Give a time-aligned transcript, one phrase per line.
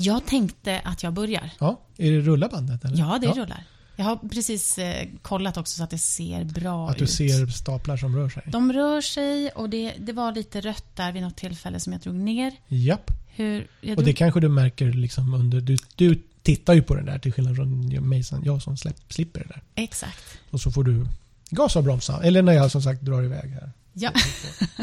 [0.00, 1.50] Jag tänkte att jag börjar.
[1.58, 2.84] Ja, är det rullarbandet?
[2.84, 2.98] Eller?
[2.98, 3.64] Ja, det rullar.
[3.96, 6.90] Jag har precis eh, kollat också så att det ser bra ut.
[6.90, 7.10] Att du ut.
[7.10, 8.42] ser staplar som rör sig?
[8.46, 12.02] De rör sig och det, det var lite rött där vid något tillfälle som jag
[12.02, 12.52] drog ner.
[12.68, 13.10] Japp.
[13.28, 15.60] Hur, jag Och det drog, kanske du märker liksom under...
[15.60, 19.12] Du, du tittar ju på den där till skillnad från mig som, jag som släpp,
[19.12, 19.62] slipper det där.
[19.74, 20.38] Exakt.
[20.50, 21.06] Och så får du
[21.50, 22.22] gasa och bromsa.
[22.22, 23.72] Eller när jag som sagt drar iväg här.
[23.92, 24.12] Ja.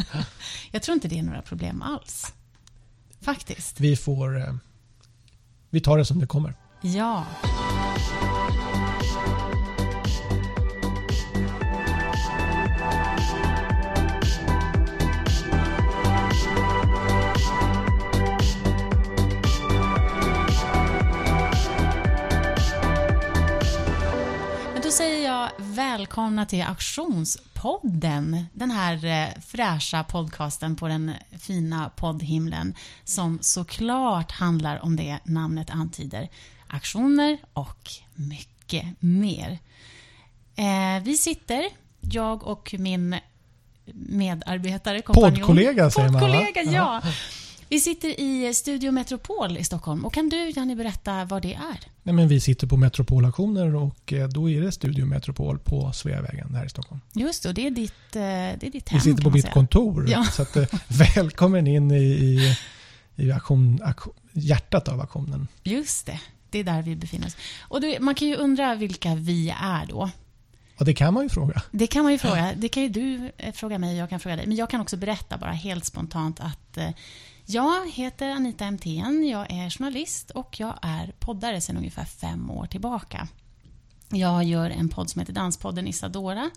[0.72, 2.34] jag tror inte det är några problem alls.
[3.22, 3.80] Faktiskt.
[3.80, 4.38] Vi får...
[4.38, 4.54] Eh,
[5.70, 6.54] vi tar det som det kommer.
[6.82, 7.24] Ja.
[25.78, 28.46] Välkomna till Auktionspodden.
[28.54, 35.70] Den här eh, fräscha podcasten på den fina poddhimlen som såklart handlar om det namnet
[35.70, 36.30] antyder.
[36.67, 39.59] Aktioner och mycket mer.
[40.56, 41.66] Eh, vi sitter,
[42.02, 43.16] jag och min
[43.94, 45.34] medarbetare, kompanjon.
[45.34, 46.22] Poddkollega säger man?
[46.22, 47.02] Poddkollega, ja.
[47.69, 50.05] Vi sitter i Studio Metropol i Stockholm.
[50.05, 51.79] Och kan du, Janni, berätta vad det är?
[52.03, 56.55] Nej, men vi sitter på Metropolauktioner och eh, då är det Studio Metropol på Sveavägen
[56.55, 57.01] här i Stockholm.
[57.13, 59.41] Just det, och det är ditt, eh, det är ditt hem, Vi sitter på mitt
[59.41, 59.53] säga.
[59.53, 60.09] kontor.
[60.09, 60.23] Ja.
[60.23, 62.57] Så att, eh, välkommen in i, i,
[63.15, 65.47] i aktion, aktion, hjärtat av aktionen.
[65.63, 67.38] Just det, det är där vi befinner oss.
[67.61, 70.09] Och du, man kan ju undra vilka vi är då.
[70.79, 71.61] Och det kan man ju fråga.
[71.71, 72.53] Det kan man ju fråga.
[72.57, 74.47] Det kan ju du eh, fråga mig, jag kan fråga dig.
[74.47, 76.89] Men jag kan också berätta bara helt spontant att eh,
[77.50, 82.66] jag heter Anita MTN, jag är journalist och jag är poddare sedan ungefär fem år
[82.66, 83.28] tillbaka.
[84.09, 86.50] Jag gör en podd som heter Danspodden Isadora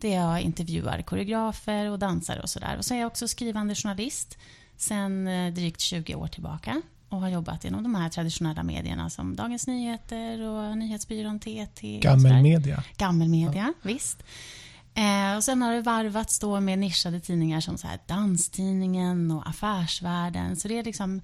[0.00, 2.76] där jag intervjuar koreografer och dansare och sådär.
[2.76, 4.38] Och så är jag också skrivande journalist
[4.76, 9.36] sedan eh, drygt 20 år tillbaka och har jobbat inom de här traditionella medierna som
[9.36, 11.98] Dagens Nyheter och Nyhetsbyrån TT.
[11.98, 12.84] Gammelmedia.
[12.96, 14.22] Gammelmedia, visst.
[14.96, 19.48] Eh, och sen har det varvats då med nischade tidningar som så här Danstidningen och
[19.48, 20.56] Affärsvärlden.
[20.56, 21.22] Så det är liksom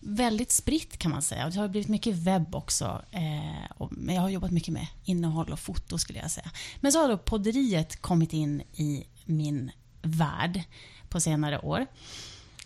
[0.00, 1.46] väldigt spritt kan man säga.
[1.46, 3.02] Och det har blivit mycket webb också.
[3.10, 6.50] Eh, och, men jag har jobbat mycket med innehåll och foto skulle jag säga.
[6.80, 9.70] Men så har då podderiet kommit in i min
[10.02, 10.62] värld
[11.08, 11.86] på senare år.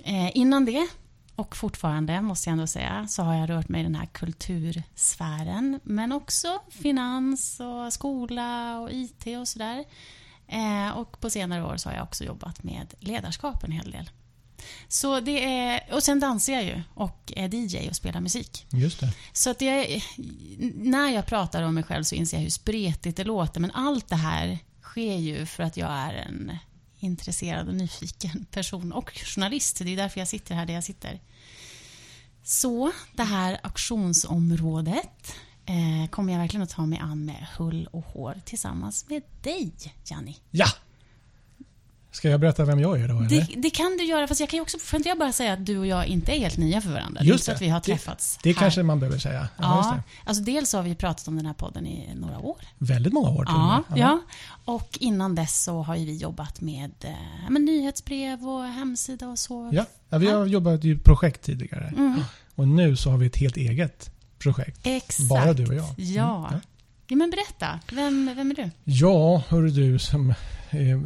[0.05, 0.89] Eh, innan det
[1.37, 5.81] och fortfarande, måste jag ändå säga, så har jag rört mig i den här kultursfären.
[5.83, 9.85] Men också finans och skola och IT och sådär.
[10.49, 14.11] Eh, och på senare år så har jag också jobbat med ledarskap en hel del.
[14.89, 18.67] Så det är, och sen dansar jag ju och är DJ och spelar musik.
[18.71, 19.13] Just det.
[19.33, 20.03] Så att jag,
[20.75, 23.61] när jag pratar om mig själv så inser jag hur spretigt det låter.
[23.61, 26.59] Men allt det här sker ju för att jag är en
[26.99, 29.79] intresserad och nyfiken person och journalist.
[29.85, 31.21] Det är därför jag sitter här där jag sitter.
[32.45, 35.35] Så det här auktionsområdet
[35.67, 39.73] eh, kommer jag verkligen att ta mig an med hull och hår tillsammans med dig,
[40.05, 40.37] Janni.
[40.51, 40.67] Ja!
[42.11, 43.17] Ska jag berätta vem jag är då?
[43.19, 43.29] Eller?
[43.29, 45.53] Det, det kan du göra, fast jag kan ju också, får inte jag bara säga
[45.53, 47.21] att du och jag inte är helt nya för varandra?
[47.21, 47.53] Det Just det.
[47.53, 48.59] att vi har Det- träffats Det här.
[48.61, 49.49] kanske man behöver säga.
[49.57, 50.29] Ja, Ja, det.
[50.29, 52.57] alltså dels har vi pratat om den här podden i några år.
[52.79, 53.99] Väldigt många år till Ja, med.
[53.99, 54.21] ja.
[54.65, 57.11] Och innan dess så har ju vi jobbat med eh,
[57.51, 59.71] men, nyhetsbrev och hemsida och så.
[59.73, 61.93] Ja, ja, vi har jobbat i projekt tidigare.
[61.97, 62.21] Mm.
[62.55, 64.11] Och nu så har vi ett helt eget
[64.45, 64.81] projekt.
[64.87, 65.29] Exakt.
[65.29, 65.85] Bara du och jag.
[65.85, 66.49] Mm, Ja.
[66.53, 66.61] ja.
[67.09, 67.17] ja.
[67.17, 68.71] men berätta, vem, vem är du?
[68.85, 70.35] Ja, hörru du som...
[70.71, 70.99] Eh,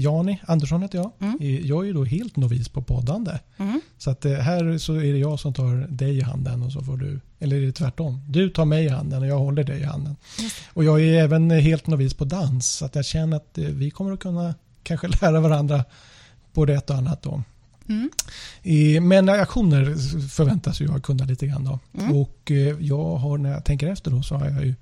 [0.00, 1.10] Jani Andersson heter jag.
[1.20, 1.38] Mm.
[1.40, 3.38] Eh, Jag är ju då helt novis på poddande.
[3.56, 3.80] Mm.
[3.98, 6.82] Så att eh, här så är det jag som tar dig i handen och så
[6.82, 7.20] får du...
[7.38, 8.24] Eller är det tvärtom?
[8.28, 10.16] Du tar mig i handen och jag håller dig i handen.
[10.72, 12.66] Och jag är även helt novis på dans.
[12.76, 15.84] Så att jag känner att eh, vi kommer att kunna kanske lära varandra
[16.52, 17.42] både ett och annat då.
[17.88, 18.10] Mm.
[18.62, 19.94] Eh, Men aktioner
[20.28, 21.78] förväntas jag kunna lite grann då.
[21.98, 22.16] Mm.
[22.16, 24.74] Och eh, jag har, när jag tänker efter då, så har jag ju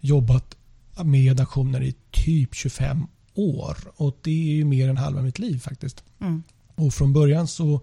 [0.00, 0.56] jobbat
[1.04, 3.76] med aktioner i typ 25 år.
[3.96, 6.04] Och det är ju mer än halva mitt liv faktiskt.
[6.20, 6.42] Mm.
[6.74, 7.80] Och från början så,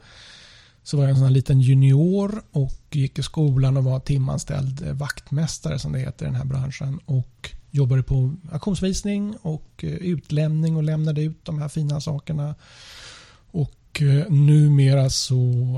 [0.83, 5.79] så var jag en sån liten junior och gick i skolan och var timanställd vaktmästare
[5.79, 6.99] som det heter i den här branschen.
[7.05, 12.55] Och jobbade på auktionsvisning och eh, utlämning och lämnade ut de här fina sakerna.
[13.51, 15.35] Och eh, numera så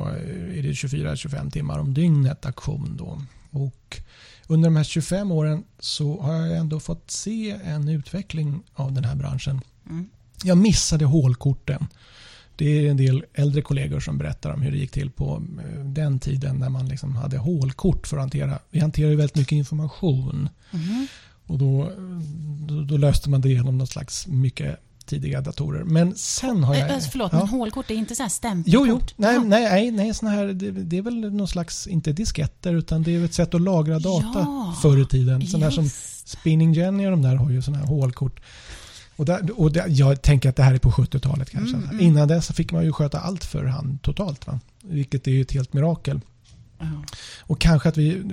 [0.09, 3.21] eh, är det 24-25 timmar om dygnet auktion då.
[3.49, 4.01] Och
[4.47, 9.03] under de här 25 åren så har jag ändå fått se en utveckling av den
[9.03, 9.61] här branschen.
[9.89, 10.09] Mm.
[10.43, 11.87] Jag missade hålkorten.
[12.55, 15.85] Det är en del äldre kollegor som berättar om hur det gick till på eh,
[15.85, 18.59] den tiden när man liksom hade hålkort för att hantera.
[18.69, 20.49] Vi hanterar ju väldigt mycket information.
[20.71, 21.07] Mhm.
[21.47, 21.91] Och då,
[22.67, 25.83] då, då löste man det genom något slags mycket tidiga datorer.
[25.83, 26.91] Men sen har jag...
[26.91, 27.37] Äh, förlåt, ja.
[27.39, 28.87] men hålkort är inte så här stämpelkort?
[28.87, 29.01] Jo, jo.
[29.15, 29.43] Nej, Ja.
[29.43, 33.25] nej, nej, såna här, det, det är väl någon slags, inte disketter, utan det är
[33.25, 35.47] ett sätt att lagra data Ja, förr i tiden.
[35.47, 35.89] Sådana här som.
[36.25, 38.39] Spinning Jenny och de där har ju sådana här hålkort.
[39.15, 41.77] Och, där, och där, jag tänker att det här är på 70-talet kanske.
[41.77, 42.05] Mm, mm.
[42.05, 44.47] Innan dess fick man ju sköta allt för hand totalt.
[44.47, 44.59] Va?
[44.83, 46.21] Vilket är ju ett helt mirakel.
[47.41, 48.23] Och kanske att vi,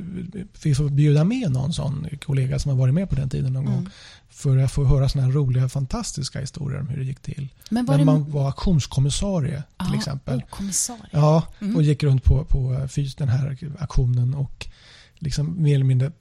[0.63, 3.65] vi får bjuda med någon sån kollega som har varit med på den tiden någon
[3.65, 3.79] gång.
[3.79, 3.91] Mm.
[4.31, 7.49] För att få höra sådana här roliga, fantastiska historier om hur det gick till.
[7.71, 8.05] Men var När det...
[8.05, 10.39] man var auktionskommissarie till exempel.
[10.39, 11.09] Oh, kommissarie.
[11.11, 11.77] Ja, Mm.
[11.77, 14.67] och gick runt på, på den här aktionen och
[15.15, 16.13] liksom mer eller mindre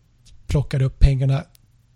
[0.47, 1.43] plockade upp pengarna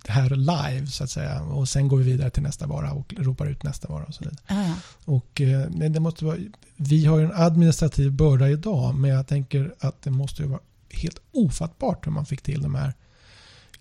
[0.08, 1.42] här live så att säga.
[1.42, 4.24] Och sen går vi vidare till nästa vara och ropar ut nästa vara och så
[4.24, 4.38] vidare.
[4.48, 4.76] Ja.
[5.06, 6.38] Och, eh, men det måste vara,
[6.76, 10.60] vi har ju en administrativ börda idag men jag tänker att det måste vara
[10.90, 12.94] helt ofattbart hur man fick till de här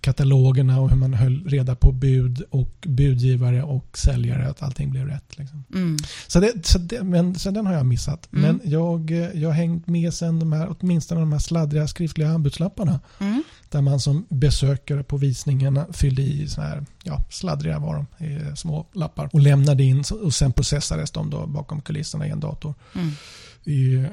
[0.05, 5.06] katalogerna och hur man höll reda på bud och budgivare och säljare att allting blev
[5.06, 5.39] rätt.
[5.39, 5.65] Liksom.
[5.75, 5.97] Mm.
[6.27, 8.33] Så, det, så, det, men, så den har jag missat.
[8.33, 8.43] Mm.
[8.43, 13.01] Men jag, jag har hängt med sen de här, åtminstone de här sladdriga skriftliga anbudslapparna.
[13.19, 13.43] Mm.
[13.71, 18.87] Där man som besökare på visningarna fyllde i såna här, ja, sladdriga var de, små
[18.93, 19.31] lappar.
[19.33, 22.75] Och lämnade in och sen processades de då bakom kulisserna i en dator.
[22.95, 24.05] Mm.
[24.05, 24.11] Eh,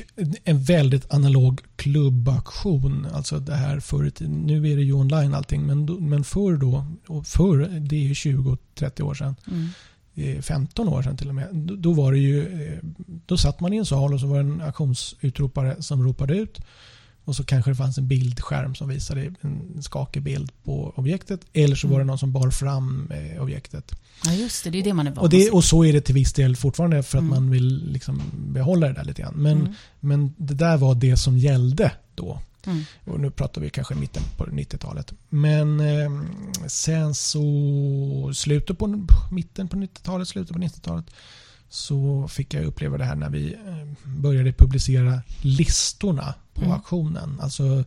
[0.44, 3.06] en väldigt analog klubbaktion.
[3.12, 4.12] Alltså det här förr.
[4.28, 5.66] Nu är det ju online allting.
[5.66, 6.86] Men, men förr då.
[7.06, 9.34] Och förr, det är ju 20-30 år sedan.
[9.50, 9.68] Mm.
[10.36, 11.48] eh, 15 år sedan till och med.
[11.52, 12.78] Då- Då var det ju, eh,
[13.26, 16.60] då satt man i en sal och så var det en auktionsutropare som ropade ut.
[17.24, 21.40] Och så kanske det fanns en bildskärm som visade en skakig bild på objektet.
[21.52, 22.06] Eller så var det Mm.
[22.06, 23.92] någon som bar fram eh, objektet.
[24.24, 24.70] Ja, just det.
[24.70, 26.56] Det är det man är van Och, det, och så är det till viss del
[26.56, 27.34] fortfarande för att Mm.
[27.34, 29.34] man vill liksom behålla det där lite grann.
[29.34, 29.72] Men, Mm.
[30.00, 32.40] men det där var det som gällde då.
[32.66, 32.84] Mm.
[33.04, 35.12] Och nu pratar vi kanske mitten på 90-talet.
[35.28, 36.10] Men eh,
[36.66, 41.04] sen så slutet på mitten på 90-talet, slutet på 90-talet
[41.72, 46.72] så fick jag uppleva det här när vi eh, började publicera listorna på Mm.
[46.72, 47.40] auktionen.
[47.40, 47.84] Alltså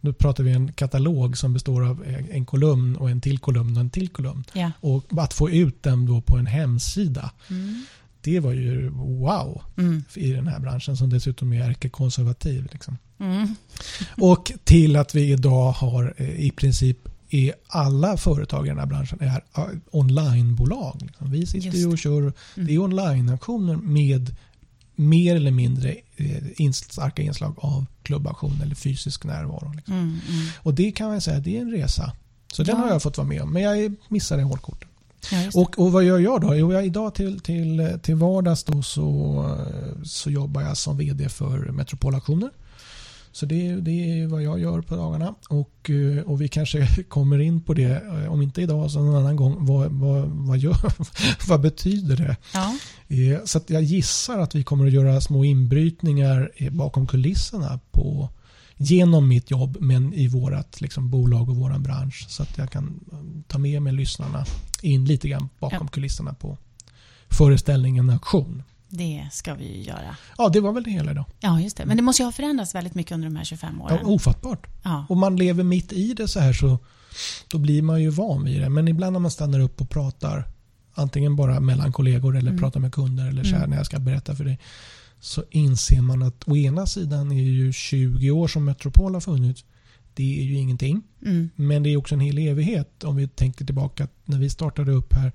[0.00, 3.80] nu pratar vi en katalog som består av en kolumn och en till kolumn och
[3.80, 4.44] en till kolumn.
[4.52, 4.72] Ja.
[4.80, 7.30] Och att få ut dem då på en hemsida.
[7.50, 7.84] Mm.
[8.22, 10.04] Det var ju wow Mm.
[10.14, 12.68] i den här branschen som dessutom är ärkekonservativ.
[12.72, 12.98] Liksom.
[13.18, 13.54] Mm.
[14.20, 16.98] Och till att vi idag har eh, i princip
[17.30, 19.42] är alla företag i den här branschen är
[19.90, 20.96] onlinebolag.
[21.02, 21.30] Liksom.
[21.30, 22.32] Vi sitter ju och kör, Mm.
[22.54, 24.36] det är onlineauktioner med
[24.96, 29.72] mer eller mindre eh, starka inslag av klubbaktion eller fysisk närvaro.
[29.76, 29.94] Liksom.
[29.94, 30.08] Mm.
[30.08, 30.46] Mm.
[30.62, 32.12] Och det kan jag säga, det är en resa.
[32.52, 32.82] Så den Ja.
[32.82, 33.52] har jag fått vara med om.
[33.52, 34.88] Men jag missade hålkorten.
[35.32, 35.50] Ja.
[35.54, 36.54] Och, och vad gör jag då?
[36.56, 39.56] Jo, jag, idag till, till, till vardags så,
[40.04, 42.50] så jobbar jag som VD för Metropolaktioner.
[43.32, 45.34] Så det, det är vad jag gör på dagarna.
[45.48, 49.16] Och, eh, och vi kanske kommer in på det, eh, om inte idag så någon
[49.16, 49.66] annan gång.
[49.66, 50.76] Vad, vad, vad, gör,
[51.48, 52.36] vad betyder det?
[52.54, 52.74] Ja.
[53.08, 58.28] Eh, Så jag gissar att vi kommer att göra små inbrytningar bakom kulisserna på,
[58.76, 62.26] genom mitt jobb men i vårt liksom, bolag och vår bransch.
[62.28, 63.00] Så att jag kan
[63.48, 64.44] ta med mig lyssnarna
[64.82, 66.58] in lite grann bakom kulisserna på
[67.28, 68.62] föreställningen Auktion.
[68.90, 70.16] Det ska vi ju göra.
[70.38, 71.24] Ja, det var väl det hela idag.
[71.40, 71.86] Ja, just det.
[71.86, 73.98] Men det måste ju ha förändrats väldigt mycket under de här 25 åren.
[74.02, 74.66] Ja, ofattbart.
[74.82, 75.06] Ja.
[75.08, 76.78] Om man lever mitt i det så här så
[77.48, 78.68] då blir man ju van vid det.
[78.68, 80.44] Men ibland när man stannar upp och pratar
[80.94, 82.60] antingen bara mellan kollegor eller Mm.
[82.60, 83.70] pratar med kunder eller så här Mm.
[83.70, 84.58] när jag ska berätta för dig
[85.20, 89.64] så inser man att å ena sidan är ju 20 år som Metropol har funnits
[90.14, 91.02] det är ju ingenting.
[91.22, 91.50] Mm.
[91.56, 95.12] Men det är också en hel evighet om vi tänker tillbaka när vi startade upp
[95.14, 95.32] här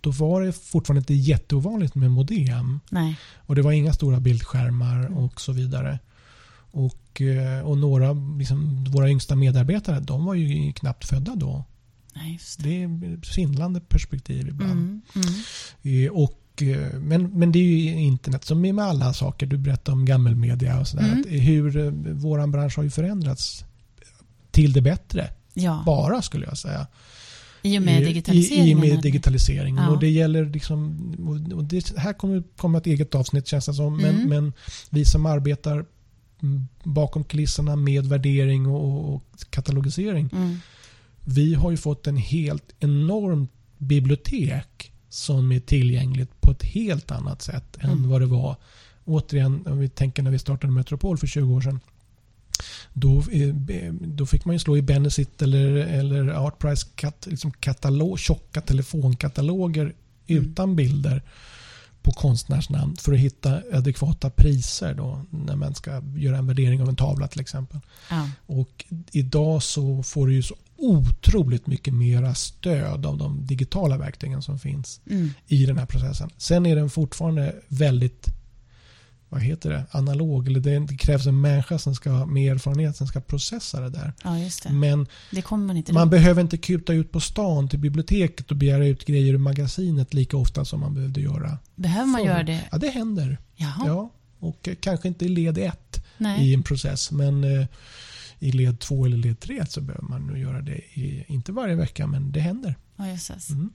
[0.00, 2.80] då var det fortfarande inte jätteovanligt med modem.
[2.90, 3.18] Nej.
[3.36, 5.98] Och det var inga stora bildskärmar och så vidare.
[6.70, 11.64] Och, eh, och några, liksom, våra yngsta medarbetare, de var ju knappt födda då.
[12.14, 12.82] Nej, det.
[12.82, 14.72] Är svindlande perspektiv ibland.
[14.72, 15.02] Mm.
[15.84, 16.04] Mm.
[16.04, 19.46] Eh, Och, eh, men, men det är ju internet som är med alla saker.
[19.46, 21.12] Du berättade om gammelmedia och sådär.
[21.12, 21.40] Mm.
[21.40, 23.64] Hur våran bransch har ju förändrats
[24.50, 25.30] till det bättre.
[25.54, 26.86] Ja, Bara skulle jag säga.
[27.62, 28.66] I och med I- digitaliseringen.
[28.66, 29.84] I, i och med digitaliseringen.
[29.84, 29.90] Ja.
[29.90, 30.96] Och det gäller liksom,
[31.56, 33.96] och- det här kommer komma ett eget avsnitt känns det som.
[33.96, 34.28] Men, Mm.
[34.28, 34.52] men
[34.90, 35.84] vi som arbetar
[36.42, 40.28] mm, bakom kulisserna med värdering och, och katalogisering.
[40.32, 40.56] Mm.
[41.24, 47.42] Vi har ju fått en helt enormt bibliotek som är tillgängligt på ett helt annat
[47.42, 48.08] sätt än Mm.
[48.10, 48.56] vad det var.
[49.04, 51.80] Återigen, om vi tänker när vi startade Metropol för 20 år sedan.
[52.92, 53.54] Då, eh,
[53.92, 59.94] då fick man ju slå i Benecit eller, eller Artprice kat, liksom katalog, tjocka telefonkataloger
[60.30, 60.44] Mm.
[60.44, 61.22] utan bilder
[62.02, 66.88] på konstnärsnamn för att hitta adekvata priser då när man ska göra en värdering av
[66.88, 67.80] en tavla till exempel.
[68.10, 68.28] Ja.
[68.46, 74.42] Och idag så får du ju så otroligt mycket mera stöd av de digitala verktygen
[74.42, 75.30] som finns Mm.
[75.46, 76.30] i den här processen.
[76.36, 78.28] Sen är den fortfarande väldigt
[79.28, 80.46] vad heter det, analog.
[80.46, 84.12] Eller det, det krävs en människa som ska, med erfarenhet som ska processa det där.
[84.24, 84.70] Ja, just det.
[84.70, 89.04] Men Det man man behöver inte kuta ut på stan till biblioteket och begära ut
[89.04, 91.58] grejer ur magasinet lika ofta som man behövde göra.
[91.74, 92.68] Behöver man göra det?
[92.72, 93.38] Ja, det händer.
[93.56, 93.86] Jaha.
[93.86, 96.50] Ja, och kanske inte i led ett Nej.
[96.50, 97.10] i en process.
[97.10, 97.66] Men eh,
[98.38, 100.78] i led två eller led tre så behöver man nog göra det.
[100.78, 102.74] I, inte varje vecka, men det händer.
[102.96, 103.50] Ja, jösses.
[103.50, 103.70] Mm.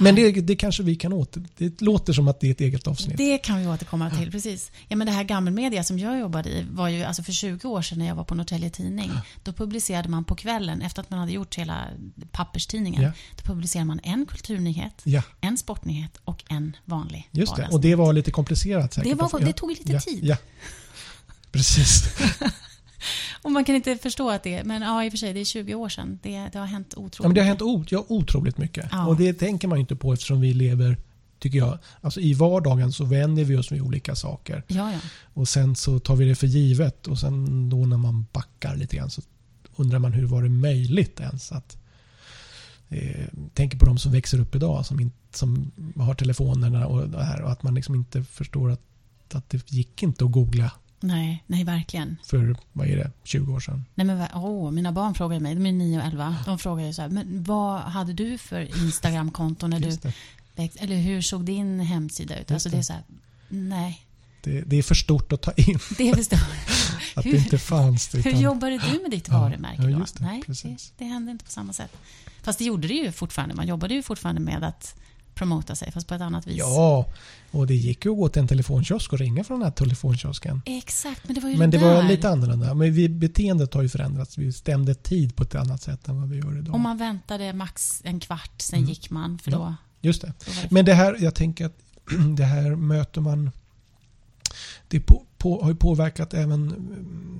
[0.00, 1.42] Men det, det kanske vi kan åter...
[1.56, 3.16] Det låter som att det är ett eget avsnitt.
[3.18, 4.70] Det kan vi återkomma till, precis.
[4.88, 7.82] Ja, men det här gammelmedia som jag jobbade i var ju alltså för 20 år
[7.82, 9.10] sedan när jag var på Norrtälje Tidning.
[9.42, 11.84] Då publicerade man på kvällen, efter att man hade gjort hela
[12.30, 13.12] papperstidningen, Ja.
[13.36, 17.68] då publicerade man en kulturnyhet, Ja, en sportnyhet och en vanlig just det.
[17.72, 19.10] Och det var lite komplicerat säkert.
[19.10, 20.24] Det var- det tog lite tid.
[20.24, 20.36] Ja,
[21.52, 22.04] precis.
[23.42, 25.44] Och man kan inte förstå att det men ja, i och för sig, det är
[25.44, 26.18] 20 år sedan.
[26.22, 28.88] Det, det har hänt otroligt Ja, men det har hänt o, ja, otroligt mycket.
[28.92, 29.06] Ja.
[29.06, 30.96] Och det tänker man inte på eftersom vi lever,
[31.38, 34.64] tycker jag, alltså i vardagen så vänjer vi oss vid olika saker.
[34.66, 34.98] Ja, ja.
[35.34, 38.96] Och sen så tar vi det för givet och sen då när man backar lite
[38.96, 39.22] grann så
[39.76, 41.76] undrar man hur var det möjligt ens att
[42.88, 47.24] eh, tänker på de som växer upp idag som, inte, som har telefonerna och det
[47.24, 48.80] här och att man liksom inte förstår att,
[49.34, 52.16] att det gick inte att googla Nej, nej, verkligen.
[52.24, 53.84] för, vad är det, 20 år sedan.
[53.94, 56.92] Nej, men, åh, mina barn frågar mig, de är 9 och 11, de frågar ju
[56.92, 60.12] så här, men vad hade du för Instagramkonto när du det.
[60.56, 62.50] växt, eller hur såg din hemsida ut?
[62.50, 62.76] Alltså det.
[62.76, 63.02] det är så här,
[63.48, 64.02] nej,
[64.44, 66.38] Det, det är för stort att ta in det förstår
[67.16, 68.08] att Hur- det inte fanns.
[68.08, 69.98] det, Hur utan- jobbade du med ditt Ja, varumärke ja, då?
[69.98, 70.92] just det, nej, det, precis.
[70.98, 71.92] det hände inte på samma sätt.
[72.42, 74.94] Fast det gjorde det ju fortfarande, man jobbade ju fortfarande med att
[75.34, 76.56] promota sig, fast på ett annat vis.
[76.58, 77.06] Ja,
[77.50, 80.62] och det gick ju att gå till en telefonkiosk och ringa från den här telefonkiosken.
[80.66, 81.94] Exakt, men det var ju Men det där.
[81.94, 82.74] var lite annorlunda.
[82.74, 84.38] Men vi, beteendet har ju förändrats.
[84.38, 86.74] Vi stämde tid på ett annat sätt än vad vi gör idag.
[86.74, 88.88] Om man väntade max en kvart, sen Mm.
[88.88, 89.56] gick man, för Ja.
[89.58, 89.74] då,
[90.08, 90.26] Just det.
[90.46, 91.76] då det Men det här, jag tänker att
[92.36, 93.50] det här möter man...
[94.88, 97.38] Det på, på, har ju påverkat även mm,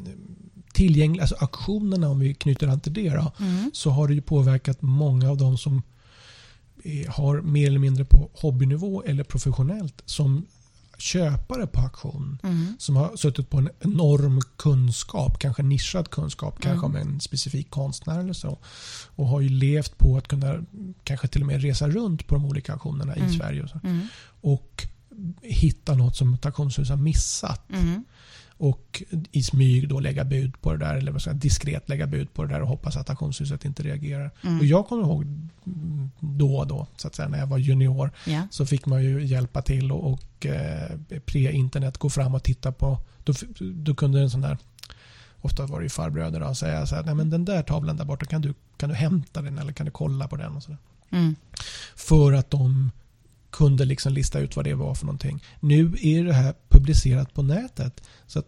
[0.73, 3.71] tillgänglig, alltså auktionerna om vi knyter an till det då, Mm.
[3.75, 5.83] så har det ju påverkat många av de som
[7.09, 10.47] har mer eller mindre på hobbynivå eller professionellt som
[10.99, 12.39] köpare på auktion.
[12.43, 12.77] Mm.
[12.79, 17.03] Som har suttit på en enorm kunskap, kanske nischad kunskap, kanske Mm.
[17.03, 18.59] om en specifik konstnär eller så.
[19.17, 20.59] Och har ju levt på att kunna
[21.05, 23.29] kanske till och med resa runt på de olika auktionerna Mm.
[23.29, 23.63] i Sverige.
[23.63, 23.85] Och.
[23.85, 24.07] Mm.
[24.41, 24.87] och
[25.43, 27.71] hitta något som ett auktionshus har missat.
[28.63, 29.03] Och
[29.33, 32.35] i smyg då lägga bud på det där, eller vad ska jag, diskret lägga bud
[32.35, 34.31] på det där och hoppas att auktionshuset inte reagerar.
[34.43, 34.59] Mm.
[34.59, 35.25] Och jag kommer ihåg
[36.21, 38.43] då och då, så att säga, när jag var junior, Ja.
[38.51, 42.99] så fick man ju hjälpa till och, och eh, pre-internet gå fram och titta på.
[43.25, 44.59] Då, då kunde en sån där,
[45.41, 48.05] ofta var det ju farbröder då, säga så här, nej men den där tavlan där
[48.05, 50.57] borta, kan du, kan du hämta den eller kan du kolla på den?
[50.57, 50.77] Och så.
[51.11, 51.35] Mm.
[51.97, 52.91] För att de
[53.51, 55.45] kunde liksom lista ut vad det var för någonting.
[55.61, 58.03] Nu är det här publicerat på nätet.
[58.27, 58.47] Så att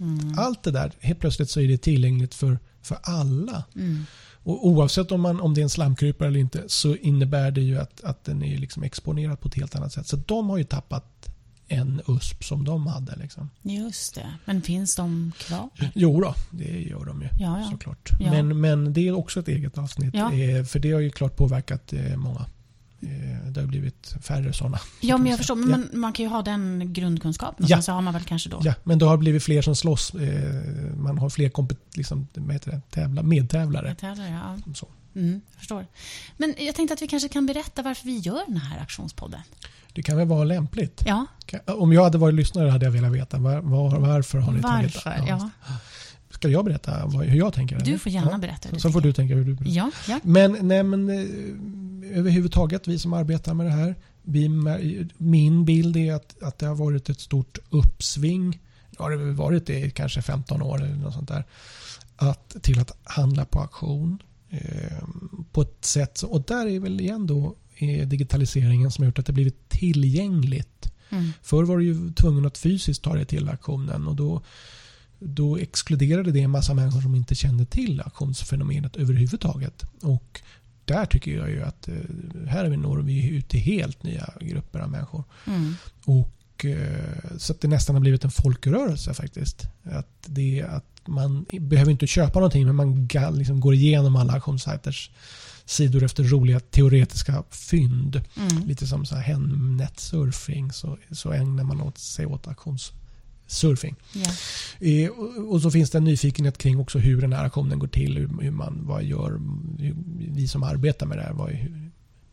[0.00, 0.38] Mm.
[0.38, 3.64] allt det där, helt plötsligt så är det tillgängligt för, för alla.
[3.76, 4.04] Mm.
[4.42, 7.78] Och oavsett om, man, om det är en slamkrypare eller inte så innebär det ju
[7.78, 10.06] att, att den är liksom exponerad på ett helt annat sätt.
[10.06, 11.28] Så de har ju tappat
[11.68, 13.16] en USP som de hade.
[13.16, 13.50] Liksom.
[13.62, 14.34] Just det.
[14.44, 15.68] Men finns de kvar?
[15.94, 17.68] Jo då, det gör de ju Ja, ja.
[17.70, 18.10] såklart.
[18.20, 18.30] Ja.
[18.30, 20.14] Men, men det är också ett eget avsnitt.
[20.14, 22.46] Eh, för det har ju klart påverkat eh, många.
[23.00, 24.78] Eh, det har blivit färre sådana.
[25.00, 25.56] Ja, men jag förstår.
[25.56, 25.98] Men Ja.
[25.98, 27.66] man, kan ju ha den grundkunskapen.
[27.68, 27.76] Ja.
[27.76, 27.82] Ja.
[27.82, 28.60] Så har man väl kanske då.
[28.62, 30.14] Ja, men då har det blivit fler som slåss.
[30.14, 31.48] Eh, man har fler
[31.96, 32.80] liksom, det?
[32.90, 33.94] Tävla, medtävlare.
[33.94, 34.72] Tävlar, ja.
[34.74, 34.88] Så.
[35.16, 35.86] Mm, förstår.
[36.36, 39.40] Men jag tänkte att vi kanske kan berätta varför vi gör den här aktionspodden.
[39.92, 41.02] Det kan väl vara lämpligt.
[41.06, 41.26] Ja,
[41.66, 44.94] Om jag hade varit lyssnare hade jag velat veta var, var, varför har ni tagit
[45.04, 45.24] varför?
[45.28, 45.50] Ja.
[46.30, 47.76] Ska jag berätta hur jag tänker?
[47.78, 47.98] Du eller?
[47.98, 48.38] får gärna Ja.
[48.38, 49.08] berätta hur du Så får tänker.
[49.08, 49.76] du tänka hur du berättar.
[49.76, 50.20] Ja, ja.
[50.22, 51.24] Men, nej, men eh,
[52.12, 53.94] överhuvudtaget vi som arbetar med det här.
[54.22, 54.48] Vi,
[55.18, 58.60] min bild är att, att det har varit ett stort uppsving.
[58.90, 61.44] Det har väl varit det i kanske 15 år eller något sånt där.
[62.16, 64.22] Att, till att handla på auktion.
[64.50, 65.04] Eh,
[65.52, 69.26] på ett sätt, och där är väl igen då eh, digitaliseringen som har gjort att
[69.26, 70.92] det blivit tillgängligt.
[71.10, 71.32] Mm.
[71.42, 74.42] Förr var du ju tvungen att fysiskt ta dig till auktionen och då,
[75.18, 79.82] då exkluderade det en massa människor som inte kände till auktionsfenomenet överhuvudtaget.
[80.02, 80.40] Och
[80.84, 81.94] där tycker jag ju att eh,
[82.48, 85.24] här når vi ut till helt nya grupper av människor.
[85.46, 85.74] Mm.
[86.04, 89.66] Och, eh, så att det nästan har blivit en folkrörelse faktiskt.
[89.82, 95.10] Att det att man behöver inte köpa någonting men man liksom går igenom alla auktionssajters
[95.64, 98.20] sidor efter roliga teoretiska fynd.
[98.36, 98.66] Mm.
[98.66, 102.92] Lite som så här Hemnet-surfing så, så ägnar man åt sig åt auktions,
[103.46, 103.96] surfing.
[104.78, 105.10] Eh,
[105.48, 108.50] och, så finns det en nyfikenhet kring också hur den här aktionen går till, hur,
[108.50, 109.40] man, vad gör
[110.32, 111.32] vi som arbetar med det här.
[111.32, 111.90] Vad, hur,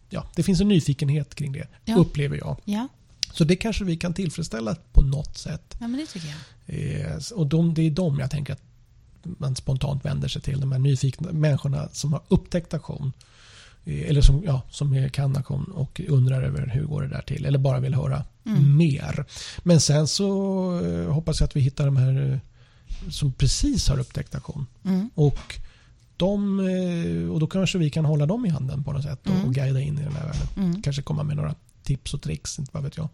[0.09, 1.95] ja, det finns en nyfikenhet kring det, Ja.
[1.97, 2.57] upplever jag.
[2.65, 2.87] Ja.
[3.33, 5.75] Så det kanske vi kan tillfredsställa på något sätt.
[5.79, 7.11] ja, men det tycker jag.
[7.11, 8.61] Eh, och de, det är de jag tänker att
[9.23, 10.59] man spontant vänder sig till.
[10.59, 13.13] De här nyfikna människorna som har upptäckt aktion.
[13.85, 17.21] Eh, eller som, ja, som är- kan aktion och undrar över hur går det där
[17.21, 17.45] till.
[17.45, 18.77] Eller bara vill höra Mm.
[18.77, 19.25] mer.
[19.63, 20.27] Men sen så
[20.85, 22.37] eh, hoppas jag att vi hittar de här eh,
[23.11, 24.65] som precis har upptäckt aktion.
[24.85, 25.09] Mm.
[25.15, 25.59] Och,
[26.17, 29.31] de, eh, och då kanske vi kan hålla dem i handen på något sätt och,
[29.35, 29.45] Mm.
[29.47, 30.47] och guida in i den här världen.
[30.57, 30.81] Mm.
[30.81, 33.09] Kanske komma med några tips och tricks, inte vad vet jag.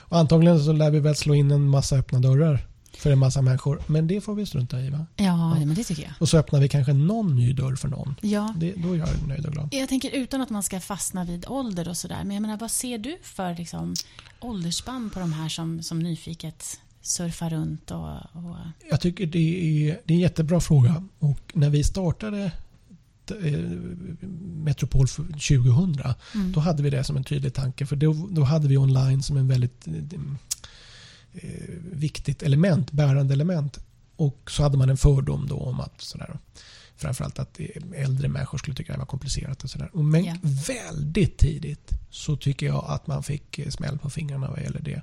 [0.00, 2.66] Och antagligen så lär vi väl slå in en massa öppna dörrar
[2.96, 3.82] för en massa människor.
[3.86, 5.06] Men det får vi strunta i va?
[5.16, 6.12] Ja, men det tycker jag.
[6.18, 8.14] Och så öppnar vi kanske någon ny dörr för någon.
[8.20, 8.54] Ja.
[8.56, 9.68] Det, då är jag nöjd och glad.
[9.72, 12.24] Jag tänker utan att man ska fastna vid ålder och sådär.
[12.24, 13.94] Men jag menar, vad ser du för liksom,
[14.40, 18.16] åldersspann på de här som, som nyfiket surfar runt och...
[18.32, 18.56] och
[18.90, 21.04] Jag tycker det är, det är en jättebra fråga.
[21.18, 22.52] Och när vi startade
[23.42, 23.60] eh,
[24.64, 26.52] Metropol för 2000 mm.
[26.52, 27.86] Då hade vi det som en tydlig tanke.
[27.86, 29.92] För då, då hade vi online som en väldigt eh,
[31.92, 33.78] viktigt element, bärande element.
[34.16, 36.38] Och så hade man en fördom då om att sådär,
[36.96, 37.66] framförallt att eh,
[38.02, 39.64] äldre människor skulle tycka det var komplicerat.
[39.64, 39.90] Och sådär.
[39.94, 40.34] Men Ja.
[40.66, 45.02] väldigt tidigt så tycker jag att man fick eh, smäll på fingrarna vad gäller det.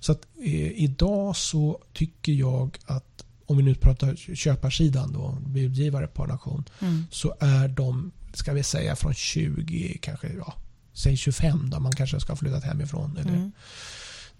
[0.00, 6.06] Så att eh, idag så tycker jag att om vi nu pratar köparsidan då, budgivare
[6.06, 7.04] på en auktion Mm.
[7.10, 10.54] så är de, ska vi säga från 20, kanske ja,
[10.92, 13.16] säg 25 då man kanske ska ha flyttat hemifrån.
[13.16, 13.52] Eller Mm.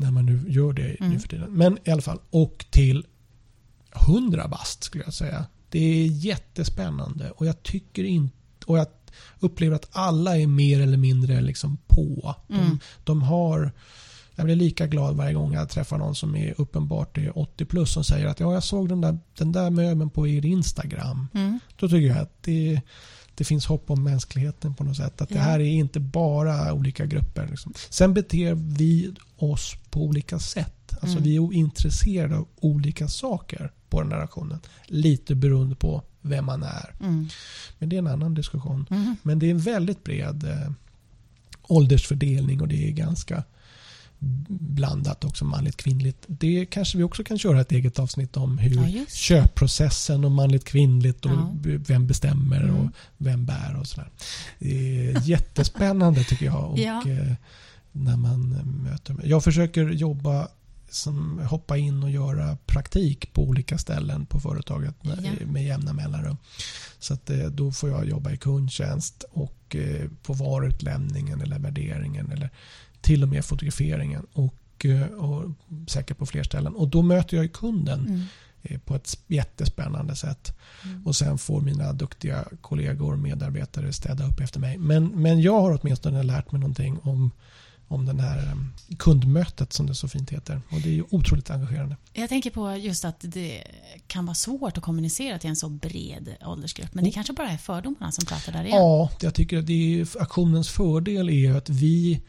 [0.00, 1.12] När man nu gör det Mm.
[1.12, 1.50] nu för tiden.
[1.52, 3.06] Men i alla fall, och till
[4.08, 5.44] 100 bast skulle jag säga.
[5.68, 8.34] Det är jättespännande och jag tycker inte,
[8.66, 8.86] och jag
[9.40, 12.34] upplever att alla är mer eller mindre liksom på.
[12.48, 12.78] De, Mm.
[13.04, 13.72] de har,
[14.34, 17.92] jag blir lika glad varje gång jag träffar någon som är uppenbart är 80 plus
[17.92, 21.26] som säger att ja, jag såg den där, den där möbeln på er Instagram.
[21.34, 21.58] Mm.
[21.76, 22.80] Då tycker jag att det,
[23.40, 25.20] det finns hopp om mänskligheten på något sätt.
[25.22, 27.46] Att det här är inte bara olika grupper.
[27.50, 27.72] Liksom.
[27.90, 30.92] Sen beter vi oss på olika sätt.
[30.92, 31.22] Alltså Mm.
[31.22, 34.60] vi är intresserade av olika saker på den här aktionen.
[34.86, 36.94] Lite beroende på vem man är.
[37.00, 37.28] Mm.
[37.78, 38.86] Men det är en annan diskussion.
[38.90, 39.16] Mm.
[39.22, 40.72] Men det är en väldigt bred eh,
[41.62, 43.44] åldersfördelning och det är ganska
[44.48, 46.24] blandat också manligt kvinnligt.
[46.26, 50.64] Det kanske vi också kan köra ett eget avsnitt om hur Ja, köpprocessen och manligt
[50.64, 51.52] kvinnligt och Ja.
[51.64, 52.76] vem bestämmer Mm.
[52.76, 52.86] och
[53.18, 54.08] vem bär och sådär.
[54.58, 56.70] Det är jättespännande tycker jag.
[56.70, 57.02] Och, Ja.
[57.08, 57.32] eh,
[57.92, 60.48] när man eh, möter Jag försöker jobba
[60.90, 65.12] som hoppa in och göra praktik på olika ställen på företaget Ja.
[65.46, 66.36] med jämna mellanrum.
[66.98, 69.76] Så att, eh, då får jag jobba i kundtjänst och
[70.22, 72.50] på varuutlämningen eller värderingen eller
[73.00, 75.50] till och med fotograferingen och, eh, och
[75.88, 76.74] säkert på fler ställen.
[76.74, 78.22] Och då möter jag ju kunden Mm.
[78.62, 80.56] eh, på ett jättespännande sätt.
[80.84, 81.06] Mm.
[81.06, 84.78] Och sen får mina duktiga kollegor och medarbetare städa upp efter mig.
[84.78, 87.30] Men, men jag har åtminstone lärt mig någonting om,
[87.88, 90.62] om den här eh, kundmötet som det så fint heter.
[90.70, 91.96] Och det är ju otroligt engagerande.
[92.12, 93.62] Jag tänker på just att det
[94.06, 96.94] kan vara svårt att kommunicera till en så bred åldersgrupp.
[96.94, 97.14] Men det Oh.
[97.14, 98.76] kanske bara är fördomarna som pratar där igen.
[98.76, 102.20] Ja, jag tycker att det är, aktionens fördel är att vi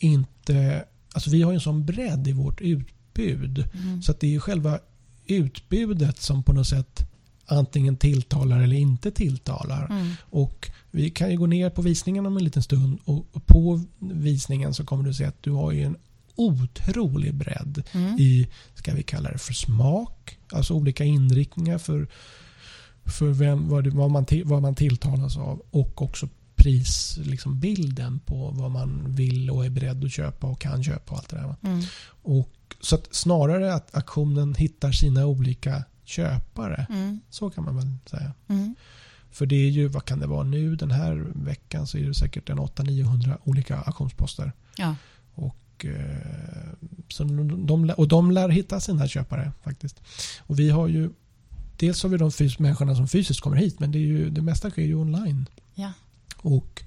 [0.00, 0.84] inte...
[1.12, 3.68] Alltså vi har en sån bredd i vårt utbud.
[3.74, 4.02] Mm.
[4.02, 4.78] Så att det är själva
[5.26, 7.10] utbudet som på något sätt
[7.46, 9.86] antingen tilltalar eller inte tilltalar.
[9.90, 10.12] Mm.
[10.20, 14.74] Och vi kan ju gå ner på visningen om en liten stund och på visningen
[14.74, 15.96] så kommer du se att du har ju en
[16.34, 18.18] otrolig bredd Mm.
[18.18, 22.08] i, ska vi kalla det för smak, alltså olika inriktningar för,
[23.04, 26.28] för vem, vad, det, vad, man vad man tilltalas av och också
[26.64, 31.12] prisbilden liksom bilden på vad man vill och är beredd att köpa och kan köpa
[31.12, 31.54] och allt det där.
[31.70, 31.82] Mm.
[32.22, 37.20] Och, så att snarare att aktionen hittar sina olika köpare, Mm.
[37.30, 38.32] så kan man väl säga.
[38.48, 38.74] Mm.
[39.30, 42.14] För det är ju, vad kan det vara nu den här veckan så är det
[42.14, 44.52] säkert en 800-900 olika auktionsposter.
[44.76, 44.96] Ja.
[45.34, 46.70] Och, eh,
[47.08, 50.00] så de, de, och de lär hitta sina köpare faktiskt.
[50.40, 51.10] Och vi har ju,
[51.76, 54.42] dels har vi de fys- människorna som fysiskt kommer hit men det, är ju, det
[54.42, 55.46] mesta sker ju online.
[55.74, 55.92] Ja.
[56.42, 56.82] Och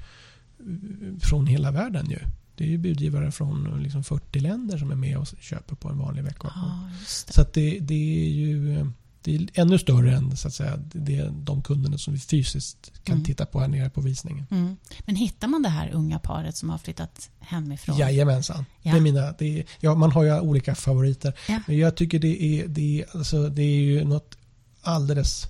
[0.59, 2.19] eh, från hela världen ju.
[2.55, 5.97] Det är ju budgivare från liksom 40 länder som är med och köper på en
[5.97, 6.89] vanlig veckoauktion.
[6.99, 7.33] det.
[7.33, 8.85] Så att det, det är ju
[9.21, 13.13] det är ännu större än så att säga, det, de kunderna som vi fysiskt kan
[13.15, 13.25] Mm.
[13.25, 14.45] titta på här nere på visningen.
[14.51, 14.77] Mm.
[15.05, 17.97] Men hittar man det här unga paret som har flyttat hemifrån?
[17.97, 18.65] Jajamensan.
[18.81, 18.91] Ja.
[18.91, 21.33] Det är mina, det är, ja, man har ju olika favoriter.
[21.49, 21.59] Ja.
[21.67, 24.37] Men jag tycker det är, det, är, alltså, det är ju något
[24.81, 25.47] alldeles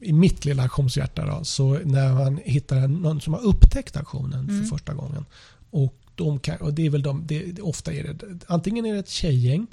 [0.00, 4.60] i mitt lilla auktionshjärta då, så när man hittar någon som har upptäckt auktionen Mm.
[4.60, 5.24] för första gången
[5.70, 8.98] och, de kan, och det är väl de, det, ofta är det, antingen är det
[8.98, 9.66] ett tjejgäng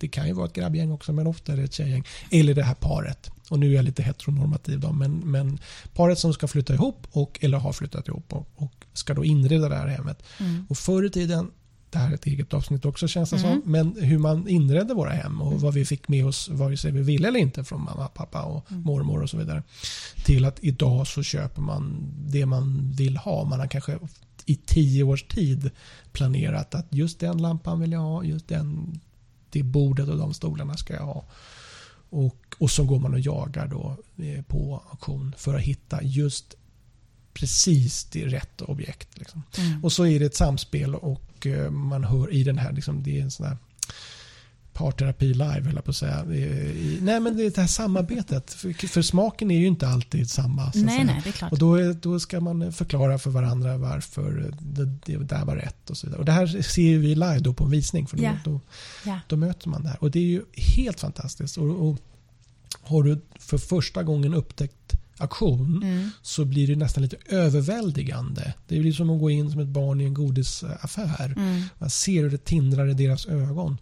[0.00, 2.04] det kan ju vara ett grabbgäng också men ofta är det ett tjejgäng.
[2.30, 3.30] Eller det här paret.
[3.50, 5.58] Och nu är jag lite heteronormativ då, men, men
[5.94, 9.68] paret som ska flytta ihop och, eller har flyttat ihop och, och ska då inreda
[9.68, 10.22] det här hemmet.
[10.38, 10.66] Mm.
[10.68, 11.50] Och förr i tiden
[11.90, 13.50] det här är ett eget avsnitt också känns det Mm.
[13.62, 13.72] som.
[13.72, 17.02] Men hur man inredde våra hem och vad vi fick med oss vare sig vi
[17.02, 18.82] ville eller inte från mamma, pappa och Mm.
[18.82, 19.62] mormor och så vidare.
[20.24, 23.44] Till att idag så köper man det man vill ha.
[23.44, 23.98] Man har kanske
[24.46, 25.70] i tio års tid
[26.12, 29.00] planerat att just den lampan vill jag ha, just den,
[29.50, 31.24] det bordet och de stolarna ska jag ha.
[32.10, 36.54] Och, och så går man och jagar då eh, på auktion för att hitta just
[37.34, 39.08] precis det rätt objekt.
[39.18, 39.42] Liksom.
[39.58, 39.84] Mm.
[39.84, 43.18] Och så är det ett samspel och eh, man hör i den här, liksom, det
[43.18, 43.56] är en sån här
[44.72, 46.24] parterapi live höll jag på att säga.
[47.00, 48.52] Nej men det är det här samarbetet.
[48.52, 50.72] För, för smaken är ju inte alltid samma.
[50.74, 51.52] Nej, nej, det är klart.
[51.52, 55.90] Och då, är, då ska man förklara för varandra varför det, det där var rätt
[55.90, 56.18] och så vidare.
[56.18, 58.06] Och det här ser vi live då på en visning.
[58.06, 58.32] För då, Ja.
[58.44, 58.60] då,
[59.04, 59.20] Ja.
[59.28, 60.02] då möter man det här.
[60.02, 61.58] Och det är ju helt fantastiskt.
[61.58, 61.98] Och, och
[62.82, 64.74] har du för första gången upptäckt
[65.20, 66.10] auktion Mm.
[66.22, 68.54] så blir det nästan lite överväldigande.
[68.68, 71.34] Det ju som att gå in som ett barn i en godisaffär.
[71.36, 71.62] Mm.
[71.78, 73.78] Man ser hur det tindrar i deras ögon.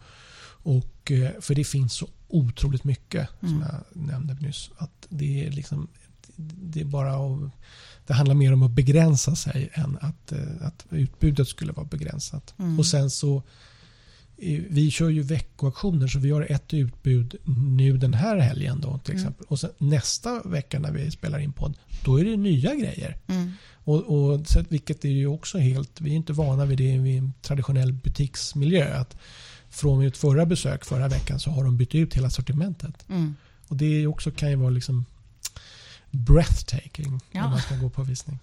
[0.62, 3.62] Och, eh, för det finns så otroligt mycket som Mm.
[3.62, 4.70] jag nämnde nyss.
[4.76, 5.88] Att det är liksom
[6.40, 7.50] det är bara att,
[8.06, 12.54] det handlar mer om att begränsa sig än att, eh, att utbudet skulle vara begränsat.
[12.58, 12.78] Mm.
[12.78, 13.42] Och sen så
[14.70, 17.34] vi kör ju veckoaktioner så vi har ett utbud
[17.76, 19.22] nu den här helgen då till Mm.
[19.24, 19.46] exempel.
[19.48, 21.74] Och sen nästa vecka när vi spelar in podd
[22.04, 23.16] då är det nya grejer.
[23.26, 23.52] Mm.
[23.72, 27.16] Och, och, så, vilket är ju också helt, vi är inte vana vid det i
[27.16, 28.98] en traditionell butiksmiljö.
[29.00, 29.16] Att
[29.70, 33.04] från mitt förra besök förra veckan så har de bytt ut hela sortimentet.
[33.08, 33.36] Mm.
[33.68, 35.04] Och det också, kan ju vara liksom
[36.10, 37.40] breathtaking Ja.
[37.42, 38.38] när man ska gå på visning.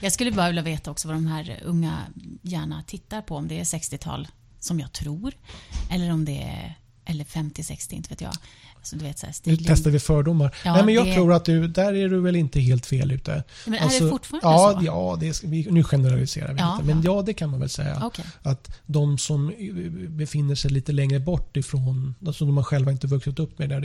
[0.00, 1.98] Jag skulle bara vilja veta också vad de här unga
[2.42, 3.36] gärna tittar på.
[3.36, 4.28] Om det är 60-tal,
[4.64, 5.32] som jag tror,
[5.90, 6.74] eller om det är
[7.06, 8.32] eller 50-60, inte vet jag.
[8.82, 10.56] Så du vet, så här, Nu testar vi fördomar.
[10.64, 13.12] Ja, Nej, men jag det- tror att du, där är du väl inte helt fel
[13.12, 13.44] ute.
[13.66, 14.86] Men är Alltså, det fortfarande ja, så?
[14.86, 16.94] Ja, det vi, nu generaliserar vi Ja, lite.
[16.94, 17.16] Men ja.
[17.16, 18.00] ja, det kan man väl säga.
[18.04, 18.24] Okej.
[18.42, 19.74] Att de som eh,
[20.10, 23.74] befinner sig lite längre bort ifrån, alltså de har själva inte vuxit upp med, det
[23.74, 23.84] är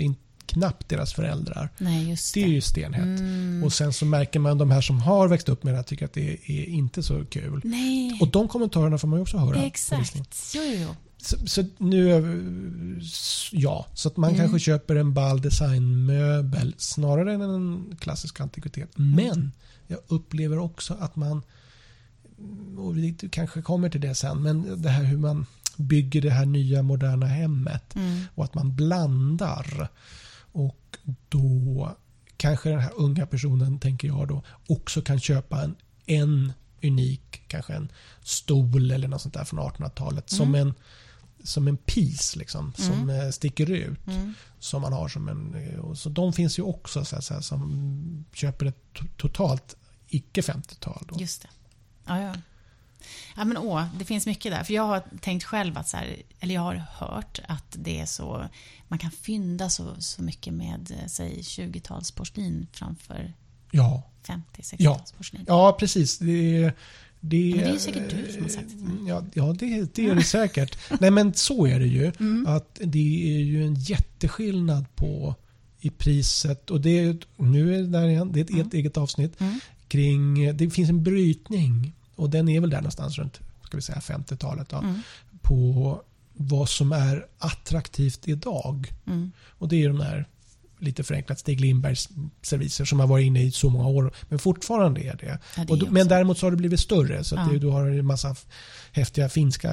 [0.49, 1.69] knappt deras föräldrar.
[1.77, 2.45] Nej, just Det det.
[2.47, 3.19] är ju stenhett.
[3.19, 3.63] Mm.
[3.63, 6.05] Och sen så märker man de här som har växt upp med det här tycker
[6.05, 7.61] att det är inte så kul.
[7.63, 9.63] Nej, Och de kommentarerna får man ju också höra.
[9.63, 10.15] exakt.
[10.55, 10.95] Jo, jo, jo.
[11.21, 12.99] Så, så nu,
[13.51, 14.39] ja, så att man Mm.
[14.41, 18.97] kanske köper en ball designmöbel snarare än en klassisk antikvitet.
[18.97, 19.11] Mm.
[19.15, 19.51] Men
[19.87, 21.41] jag upplever också att man,
[22.77, 25.45] och vi kanske kommer till det sen, men det här hur man
[25.77, 28.21] bygger det här nya moderna hemmet Mm.
[28.35, 29.89] och att man blandar.
[30.51, 30.97] Och
[31.29, 31.95] då
[32.37, 37.73] kanske den här unga personen, tänker jag då, också kan köpa en, en unik, kanske
[37.73, 37.91] en
[38.23, 40.73] stol eller något sånt där från 1800-talet som en
[41.43, 44.07] som en piece liksom, som eh, sticker ut.
[44.07, 44.33] Mm.
[44.59, 45.55] Som man har som en...
[45.55, 49.75] eh, Så de finns ju också så att säga, som köper ett to- totalt
[50.07, 51.05] icke 50-tal.
[51.09, 51.19] Då.
[51.19, 51.47] Just det.
[52.05, 52.33] Ja, ja.
[53.35, 54.63] Ja, men åh, det finns mycket där.
[54.63, 58.05] För jag har tänkt själv att så här, eller jag har hört att det är
[58.05, 58.45] så,
[58.87, 63.33] man kan fynda så, så mycket med, eh, säg 20-tals porslin framför
[63.71, 65.45] Ja, 50-60-tals porslin.
[65.47, 66.17] ja precis.
[66.17, 66.71] Det,
[67.19, 69.09] det, Men det är säkert du som har sagt det.
[69.09, 70.77] Ja, ja det, det är det säkert.
[70.99, 72.11] Nej men så är det ju.
[72.19, 72.45] Mm.
[72.47, 75.35] Att det är ju en jätteskillnad på
[75.79, 76.69] i priset.
[76.69, 79.41] Och det nu är det där igen, det är ett, ett eget avsnitt.
[79.41, 79.59] Mm.
[79.87, 81.93] Kring, det finns en brytning.
[82.19, 84.69] Och den är väl där någonstans runt ska vi säga 50-talet.
[84.69, 85.01] Då, Mm.
[85.41, 86.01] På
[86.33, 88.93] vad som är attraktivt idag.
[89.07, 89.31] Mm.
[89.49, 90.27] Och det är de där
[90.79, 92.09] lite förenklat Stig Lindbergs
[92.41, 94.13] serviser som har varit inne i så många år.
[94.29, 95.39] Men fortfarande är det.
[95.57, 97.23] Ja, det och är men däremot så har det blivit större.
[97.23, 97.47] Så Ja.
[97.51, 98.35] det, du har en massa
[98.91, 99.71] häftiga finska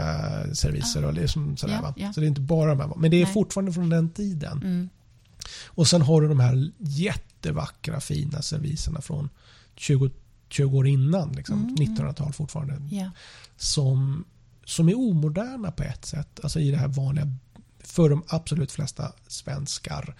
[0.55, 1.05] serviser.
[1.05, 2.13] Och liksom sådär, Ja, ja.
[2.13, 2.93] Så det är inte bara de här.
[2.97, 3.33] Men det är Nej.
[3.35, 4.53] fortfarande från den tiden.
[4.63, 4.89] Mm.
[5.67, 9.29] Och sen har du de här jättevackra fina serviserna från
[9.77, 10.11] 20,
[10.57, 11.33] 20 år innan.
[11.33, 12.97] Liksom, Mm, 1900-tal fortfarande.
[12.97, 13.11] Ja.
[13.57, 14.25] Som,
[14.65, 16.41] som är omoderna på ett sätt.
[16.43, 17.33] Alltså i det här vanliga
[17.81, 20.17] för de absolut flesta svenskar.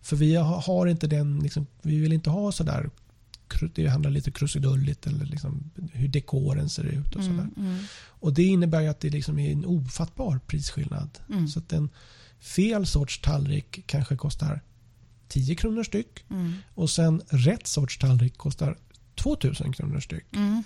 [0.00, 2.90] För vi har, har inte den, liksom, vi vill inte ha sådär
[3.74, 7.38] det handlar lite krusidulligt eller liksom hur dekoren ser ut och sådär.
[7.38, 11.18] Mm, mm, Och det innebär ju att det liksom är en ofattbar prisskillnad.
[11.30, 11.48] Mm.
[11.48, 11.90] Så att en
[12.40, 14.60] fel sorts tallrik kanske kostar
[15.28, 18.76] 10 kronor styck mm, och sen rätt sorts tallrik kostar
[19.14, 20.24] 2000 kronor styck.
[20.36, 20.62] mm,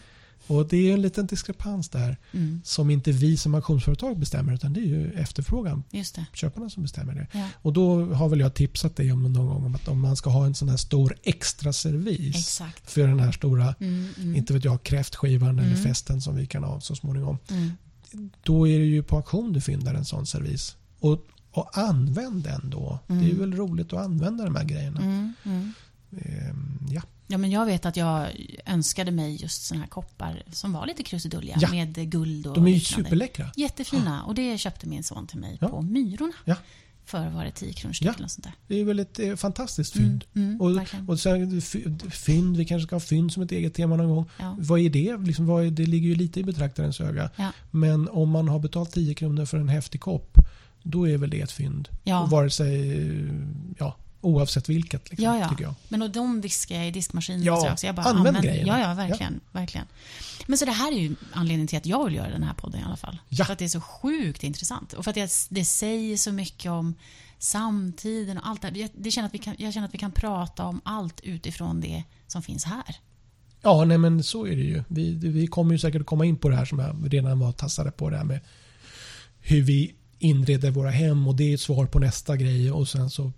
[0.46, 2.61] Och det är en liten diskrepans där mm.
[2.64, 6.26] som inte vi som auktionsföretag bestämmer utan det är ju efterfrågan, Just det.
[6.32, 7.26] köparna som bestämmer det.
[7.38, 7.48] Ja.
[7.62, 10.30] Och då har väl jag tipsat dig om någon gång om att om man ska
[10.30, 12.90] ha en sån här stor extra servis Exakt.
[12.90, 15.82] för den här stora, Mm, mm, inte vet jag, kräftskivan eller Mm.
[15.85, 17.38] festen som vi kan ha så småningom.
[17.50, 17.70] mm.
[18.42, 20.76] Då är det ju på auktion du fyndar en sån servis.
[21.00, 22.98] Och och använd den då.
[23.06, 25.00] Det är väl roligt att använda de här grejerna.
[25.00, 25.72] Mm, mm.
[26.18, 27.02] Ehm, ja.
[27.26, 28.28] Ja, men jag vet att jag
[28.66, 31.70] önskade mig just såna här koppar som var lite krusidulliga Ja.
[31.70, 33.04] med guld och De är ju liknande.
[33.08, 33.50] superläckra.
[33.56, 34.24] Jättefina.
[34.24, 35.68] Och det köpte min son till mig Ja.
[35.68, 36.32] på Myrorna.
[36.44, 36.56] Ja.
[37.04, 37.94] För var det 10 kronor Ja.
[37.94, 38.52] styck eller något sånt där.
[38.66, 40.24] Det är väl ett eh, fantastiskt fynd.
[40.34, 41.08] Mm, mm, och, verkligen.
[41.08, 44.26] och sen fy- fynd, vi kanske ska ha fynd som ett eget tema någon gång.
[44.38, 44.56] Ja.
[44.58, 45.16] Vad är det?
[45.16, 47.30] Liksom, vad är, det ligger ju lite i betraktarens öga.
[47.36, 47.52] Ja.
[47.70, 50.38] Men om man har betalt 10 kronor för en häftig kopp,
[50.82, 51.88] då är väl det ett fynd.
[52.04, 52.20] Ja.
[52.22, 52.98] Och vare sig,
[53.78, 55.48] ja, oavsett vilket, liksom, Ja, ja.
[55.48, 55.74] tycker jag.
[55.88, 57.86] Men och de diskar jag i diskmaskinen Ja, också.
[57.86, 58.80] Jag bara använd använder- grejerna.
[58.80, 59.86] Ja, ja, verkligen, verkligen.
[60.46, 62.80] Men så det här är ju anledningen till att jag vill göra den här podden
[62.80, 63.18] i alla fall.
[63.28, 63.44] Ja.
[63.44, 64.92] För att det är så sjukt intressant.
[64.92, 66.94] Och för att det, det säger så mycket om
[67.38, 68.76] samtiden och allt det här.
[68.76, 71.80] Jag, det känner att vi kan, jag känner att vi kan prata om allt utifrån
[71.80, 72.96] det som finns här.
[73.62, 74.82] Ja, nej men så är det ju.
[74.88, 77.90] Vi, vi kommer ju säkert komma in på det här som jag redan var tassade
[77.90, 78.40] på det här med
[79.40, 83.11] hur vi inreder våra hem och det är ett svar på nästa grej och sen
[83.11, 83.33] så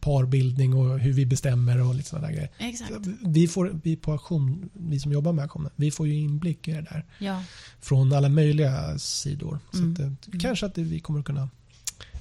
[0.00, 2.50] parbildning och hur vi bestämmer och lite sådana där grejer.
[2.58, 2.92] Exakt.
[3.20, 6.72] Vi, får, vi på auktion, vi som jobbar med auktioner, vi får ju inblick i
[6.72, 7.42] det där Ja,
[7.80, 9.58] från alla möjliga sidor.
[9.74, 9.96] Mm.
[9.96, 11.48] Så att, eh, kanske att vi kommer att kunna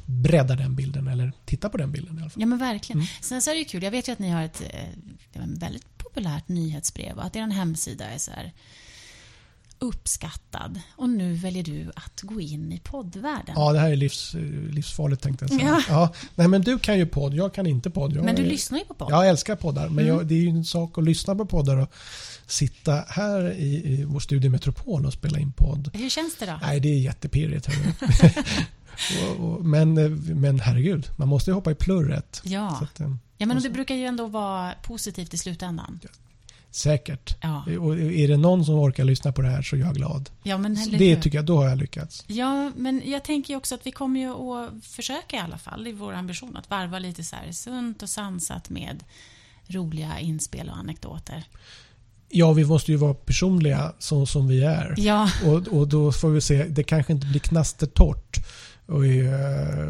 [0.06, 2.42] bredda den bilden eller titta på den bilden i alla fall.
[2.42, 3.00] ja men verkligen.
[3.00, 3.08] Mm.
[3.22, 5.98] Sen så är det ju kul, jag vet ju att ni har ett eh, väldigt
[5.98, 8.54] populärt nyhetsbrev och att er hemsida är så här
[9.80, 10.80] uppskattad.
[10.96, 13.54] Och nu väljer du att gå in i poddvärlden.
[13.56, 14.34] Ja, det här är livs,
[14.72, 15.68] livsfarligt tänkte jag säga.
[15.70, 15.84] Ja.
[15.90, 16.14] Ja.
[16.36, 18.14] Nej, men du kan ju podd, jag kan inte podd.
[18.16, 19.12] Jag men du är- lyssnar ju på podd.
[19.12, 20.08] Jag älskar poddar, men Mm.
[20.18, 21.94] jag, det är ju en sak att lyssna på poddar och
[22.48, 25.90] sitta här i, i vår studio Metropol och spela in podd.
[25.94, 26.60] Hur känns det då?
[26.62, 27.66] Nej, det är jättepirrigt.
[27.66, 27.94] hörru.
[29.40, 32.42] och, och, men, eh, men herregud, man måste ju hoppa i plurret.
[32.44, 32.80] Ja.
[32.82, 36.00] att, eh, ja, men det brukar ju ändå vara positivt i slutändan.
[36.72, 37.36] Säkert.
[37.42, 40.30] Ja, Och är det någon som orkar lyssna på det här så är jag glad.
[40.44, 42.24] ja men det tycker jag, då har jag lyckats.
[42.28, 45.92] Ja, men jag tänker också att vi kommer ju att försöka i alla fall, i
[45.92, 49.04] vår ambition, att varva lite så här sunt och sansat med
[49.68, 51.44] roliga inspel och anekdoter.
[52.30, 54.94] Ja, vi måste ju vara personliga så som vi är.
[54.98, 58.38] Ja, Och, och då får vi se, det kanske inte blir knastertorrt.
[58.86, 59.86] Och, eh,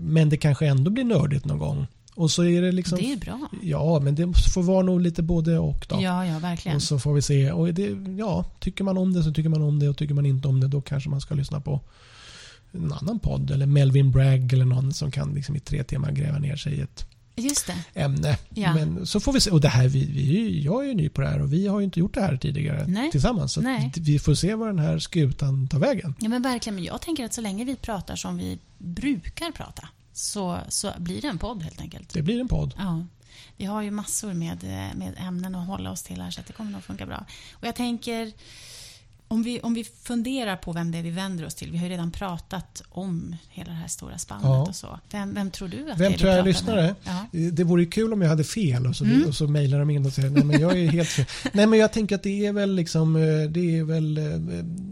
[0.00, 1.86] men det kanske ändå blir nördigt någon gång.
[2.18, 2.98] Och så är det liksom...
[2.98, 3.48] det är bra.
[3.62, 5.98] Ja, men det får vara nog lite både och då.
[6.02, 6.76] Ja, ja, verkligen.
[6.76, 7.52] Och så får vi se.
[7.52, 10.26] Och det, ja, tycker man om det så tycker man om det och tycker man
[10.26, 11.80] inte om det då kanske man ska lyssna på
[12.72, 16.38] en annan podd eller Melvin Bragg eller någon som kan liksom i tre timmar gräva
[16.38, 17.06] ner sig i ett
[17.94, 18.38] ämne.
[18.48, 18.74] Ja.
[18.74, 19.50] Men så får vi se.
[19.50, 21.78] Och det här, vi, vi, jag är ju ny på det här och vi har
[21.80, 23.10] ju inte gjort det här tidigare Nej.
[23.10, 23.52] tillsammans.
[23.52, 23.92] Så Nej.
[23.96, 26.14] vi får se var den här skutan tar vägen.
[26.20, 26.74] Ja, men verkligen.
[26.74, 31.22] Men jag tänker att så länge vi pratar som vi brukar prata så, så blir
[31.22, 32.14] det en podd helt enkelt.
[32.14, 32.74] Det blir en podd.
[32.76, 33.06] Ja.
[33.56, 36.52] Vi har ju massor med, eh, med ämnen att hålla oss till här så det
[36.52, 37.26] kommer nog funka bra.
[37.52, 38.32] Och jag tänker,
[39.28, 41.70] om vi, om vi funderar på vem det är vi vänder oss till.
[41.72, 44.62] Vi har ju redan pratat om hela det här stora spannet Ja.
[44.68, 44.98] och så.
[45.10, 46.94] Vem, vem tror du att Vem det är tror jag är lyssnare?
[47.04, 47.26] Ja.
[47.52, 49.24] Det vore ju kul om jag hade fel och så, Mm.
[49.28, 51.26] och så mejlar de in och säger nej men jag är helt fel.
[51.52, 54.24] Nej men jag tänker att det är väl liksom eh, det är väl eh,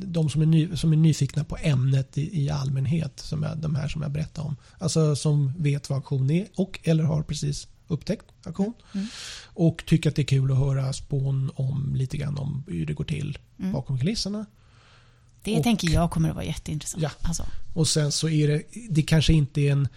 [0.06, 3.20] de som är, ny, som är nyfikna på ämnet i, i allmänhet.
[3.20, 4.56] Som är de här som jag berättade om.
[4.78, 8.72] Alltså som vet vad auktion är och eller har precis upptäckt auktion.
[8.94, 9.06] Mm.
[9.44, 12.92] Och tycker att det är kul att höra spån om lite grann om hur det
[12.94, 13.72] går till Mm.
[13.72, 14.46] bakom kulisserna.
[15.42, 17.02] Det Och- tänker jag kommer att vara jätteintressant.
[17.02, 17.10] Ja.
[17.22, 17.46] Alltså.
[17.74, 19.88] Och sen så är det, det kanske inte är en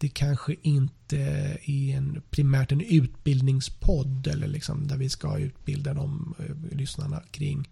[0.00, 1.18] det kanske inte
[1.64, 7.68] är en, primärt en utbildningspodd eller liksom där vi ska utbilda de eh, lyssnarna kring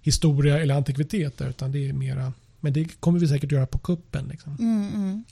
[0.00, 4.28] historia eller antikviteter utan det är mera men det kommer vi säkert göra på kuppen.
[4.28, 4.56] Liksom.
[4.58, 5.24] Mm, mm.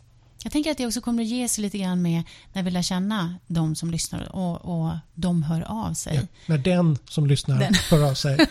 [0.42, 2.22] Jag tänker att det också kommer att ge sig lite grann med
[2.52, 6.14] när vi lär känna de som lyssnar och, och de hör av sig.
[6.16, 7.74] Ja, när den som lyssnar Den.
[7.90, 8.38] hör av sig.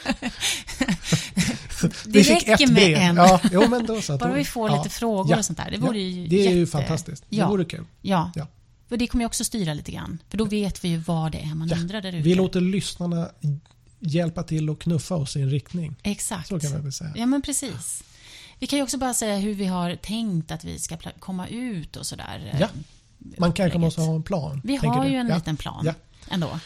[2.06, 3.16] Det räcker med en.
[3.16, 5.72] Ja, jo, men då, så Bara vi får ja, lite frågor ja, och sånt där.
[5.72, 7.24] Det vore ju Det är ju jätte- fantastiskt.
[7.30, 7.50] Det Ja.
[7.50, 7.86] vore kul.
[8.02, 8.32] Ja.
[8.36, 8.48] Ja.
[8.90, 10.18] För det kommer ju också styra lite grann.
[10.30, 12.18] För då vet vi ju vad det är man undrar där ute.
[12.22, 13.30] Vi låter lyssnarna
[14.00, 15.96] hjälpa till och knuffa oss i en riktning.
[16.04, 16.48] Exakt.
[16.48, 17.12] Så kan man väl säga.
[17.16, 18.04] Ja, men precis.
[18.60, 21.96] Vi kan ju också bara säga hur vi har tänkt att vi ska komma ut
[21.96, 22.52] och sådär.
[22.54, 22.70] eh, Ja.
[23.38, 24.62] Man kanske måste ha en plan.
[24.64, 25.10] Vi har du?
[25.10, 25.36] ju en ja.
[25.36, 25.94] liten plan Ja.
[26.30, 26.60] ändå.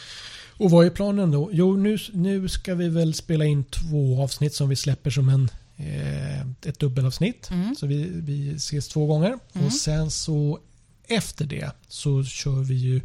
[0.57, 1.49] Och vad är planen då?
[1.53, 5.49] Jo, nu, nu ska vi väl spela in två avsnitt som vi släpper som en,
[5.77, 7.49] eh, ett dubbelavsnitt.
[7.51, 7.75] Mm.
[7.75, 9.37] Så vi, vi ses två gånger.
[9.53, 9.67] Mm.
[9.67, 10.59] Och sen så
[11.07, 13.01] efter det så kör vi ju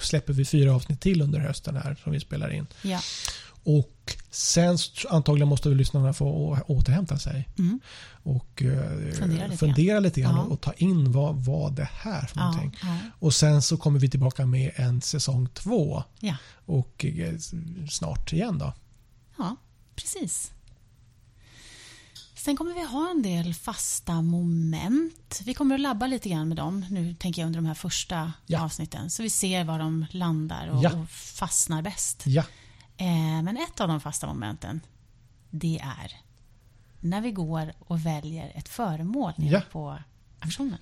[0.00, 2.66] släpper vi fyra avsnitt till under hösten här som vi spelar in.
[2.82, 3.00] Ja.
[3.68, 4.78] Och sen
[5.10, 7.80] antagligen måste lyssnarna få återhämta sig Mm.
[8.22, 10.42] och eh, Fundera lite fundera lite grann Ja.
[10.42, 12.78] och, ta in vad, vad det här för Ja, någonting.
[12.82, 16.36] ja, Och sen så kommer vi tillbaka med en säsong två ja.
[16.66, 17.34] och eh,
[17.90, 18.72] snart igen då.
[19.38, 19.56] ja,
[19.96, 20.52] precis.
[22.34, 25.40] Sen kommer vi ha en del fasta moment.
[25.44, 28.32] Vi kommer att labba lite grann med dem nu, tänker jag, under de här första
[28.46, 28.60] Ja.
[28.64, 29.10] avsnitten.
[29.10, 30.92] Så vi ser var de landar och, Ja.
[30.92, 32.22] och fastnar bäst.
[32.96, 34.80] Eh, men ett av de fasta momenten,
[35.50, 36.12] det är
[37.00, 39.60] när vi går och väljer ett föremål Ja.
[39.72, 39.98] på
[40.40, 40.78] auktionen.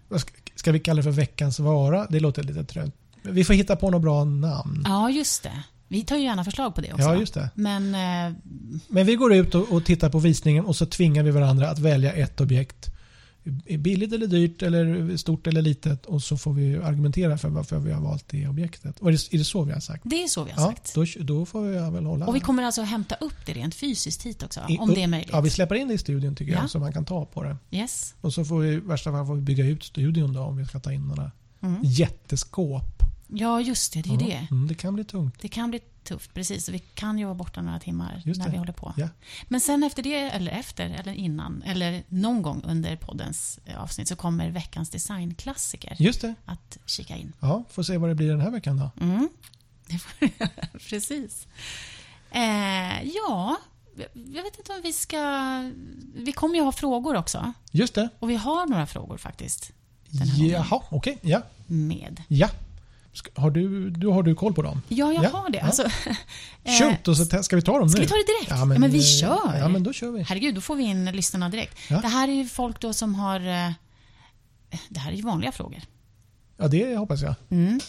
[0.55, 2.07] ska, vi kalla det för veckans vara?
[2.11, 2.94] Det låter lite trött.
[3.22, 4.83] Vi får hitta på något bra namn.
[4.87, 5.62] Ja, just det.
[5.88, 7.05] Vi tar ju gärna förslag på det också.
[7.07, 7.50] Ja, just det.
[7.55, 8.37] Men eh,
[8.88, 11.79] Men vi går ut och, och tittar på visningen och så tvingar vi varandra att
[11.79, 12.90] välja ett objekt.
[13.78, 17.92] Billigt eller dyrt eller stort eller litet och så får vi argumentera för varför vi
[17.92, 19.00] har valt det objektet.
[19.00, 20.02] Och är det, är det så vi har sagt?
[20.07, 20.94] det är så vi har Ja, sagt.
[20.94, 22.26] då, då får jag väl hålla.
[22.26, 25.07] Och vi kommer alltså hämta upp det rent fysiskt hit också, I- om det är
[25.07, 25.30] möjligt.
[25.33, 26.59] Ja, vi släpper in det i studion tycker Ja.
[26.61, 27.57] jag så man kan ta på det.
[27.70, 28.14] Yes.
[28.20, 30.64] Och så får vi i värsta fall får vi bygga ut studion då om vi
[30.66, 31.30] ska ta in några
[31.62, 31.80] Mm.
[31.83, 33.02] jätteskåp.
[33.29, 34.03] Ja, just det.
[34.03, 34.47] Det är det.
[34.51, 35.39] Mm, det kan bli tungt.
[35.41, 36.69] Det kan bli tufft, precis.
[36.69, 38.53] Vi kan ju vara borta några timmar Just när det.
[38.53, 38.95] vi håller på.
[38.97, 39.09] Ja.
[39.49, 44.09] Men sen efter det, eller efter, eller innan, eller någon gång under poddens eh, avsnitt
[44.09, 46.35] så kommer veckans designklassiker Just det.
[46.45, 47.33] att kika in.
[47.41, 49.05] Ja, får se vad det blir den här veckan då.
[49.05, 49.29] Mm.
[50.89, 51.47] Precis.
[52.31, 53.57] Eh, ja,
[54.13, 55.21] jag vet inte om vi ska...
[56.15, 57.53] Vi kommer ju ha frågor också.
[57.71, 58.09] Just det.
[58.19, 59.73] Och vi har några frågor faktiskt.
[60.51, 61.19] Jaha, okej.
[61.23, 61.43] Ja.
[61.67, 62.23] Med.
[62.29, 62.49] Ja.
[63.14, 64.83] Ska- Har du, du, har du koll på dem?
[64.88, 65.59] Ja, jag Ja, har det.
[65.59, 65.64] ja.
[65.64, 65.83] Alltså,
[66.64, 68.05] eh, Shoot, och så ska vi ta dem Ska nu?
[68.07, 68.50] vi ta det direkt?
[68.50, 69.59] Ja, men, vi eh, kör.
[69.59, 70.22] Ja, men då kör vi.
[70.22, 71.79] Herregud, då får vi in lyssnarna direkt.
[71.90, 72.00] Ja.
[72.00, 73.40] Det här är ju folk då som har...
[73.40, 73.70] eh,
[74.88, 75.81] Det här är ju vanliga frågor.
[76.57, 77.35] Ja, det hoppas jag.
[77.50, 77.81] Mm.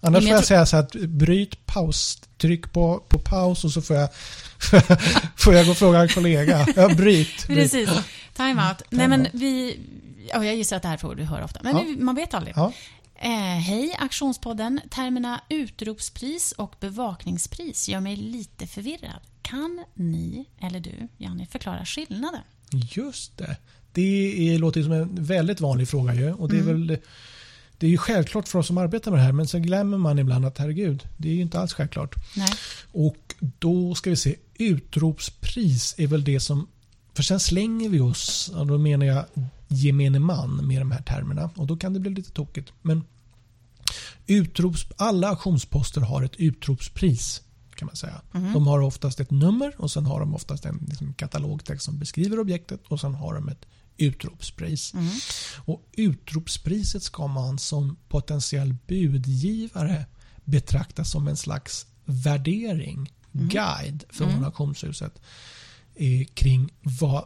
[0.00, 2.22] Annars men får jag säga så att bryt paus.
[2.38, 4.08] Tryck på, på paus och så får jag,
[5.36, 6.66] får jag gå och fråga en kollega.
[6.76, 6.96] Ja, bryt.
[6.96, 7.46] bryt.
[7.46, 7.90] Precis.
[8.36, 8.82] Time out.
[8.90, 9.30] Nej, Time men out.
[9.32, 9.80] vi...
[10.34, 11.60] Ja, jag gissar att det här är frågor du hör ofta.
[11.62, 11.84] Men Ja.
[12.04, 12.54] man vet aldrig.
[13.22, 14.80] Eh, hej, Aktionspodden.
[14.90, 19.20] Termerna utropspris och bevakningspris gör mig lite förvirrad.
[19.42, 22.40] Kan ni, eller du, Janni, förklara skillnaden?
[22.72, 23.56] Just det.
[23.92, 26.32] Det är, låter som en väldigt vanlig fråga ju.
[26.32, 26.86] Och det är Mm.
[26.86, 26.98] väl
[27.78, 30.18] det är ju självklart för oss som arbetar med det här men så glömmer man
[30.18, 32.14] ibland att herregud, det är ju inte alls självklart.
[32.36, 32.48] Nej.
[32.92, 36.68] Och då ska vi se, utropspris är väl det som,
[37.14, 39.24] för sen slänger vi oss, och då menar jag
[39.68, 42.72] gemene man med de här termerna och då kan det bli lite tokigt.
[42.82, 43.04] Men
[44.26, 47.42] utrops, alla auktionsposter har ett utropspris
[47.74, 48.20] kan man säga.
[48.52, 52.38] De har oftast ett nummer och sen har de oftast en liksom, katalogtext som beskriver
[52.38, 54.94] objektet och sen har de ett utropspris.
[54.94, 55.08] Mm.
[55.64, 60.06] Och utropspriset ska man som potentiell budgivare
[60.44, 65.20] betrakta som en slags värdering, guide från auktionshuset
[65.94, 67.24] eh, kring vad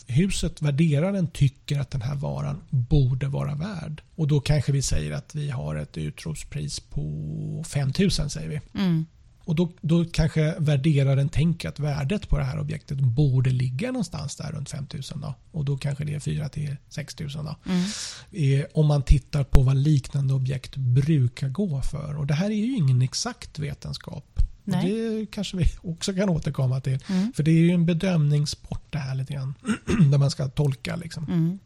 [0.00, 4.02] auktionshuset, värderaren, tycker att den här varan borde vara värd.
[4.16, 8.80] Och då kanske vi säger att vi har ett utropspris på 5000 säger vi.
[8.80, 9.06] Mm.
[9.44, 14.36] Och då, då kanske värderaren tänker att värdet på det här objektet borde ligga någonstans
[14.36, 15.34] där runt 5000 då.
[15.50, 17.56] Och då kanske det är 4 till 6000 då.
[17.66, 17.84] Mm.
[18.32, 22.18] Eh, om man tittar på vad liknande objekt brukar gå för.
[22.18, 24.42] Och det här är ju ingen exakt vetenskap.
[24.64, 26.98] Det kanske vi också kan återkomma till.
[27.08, 27.32] Mm.
[27.32, 29.54] För det är ju en bedömningssport det här lite grann.
[30.10, 31.58] där man ska tolka liksom, Mm.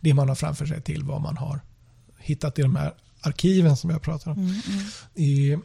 [0.00, 1.60] det man har framför sig till vad man har
[2.18, 4.38] hittat i de här arkiven som jag pratar om.
[4.38, 5.62] Mm.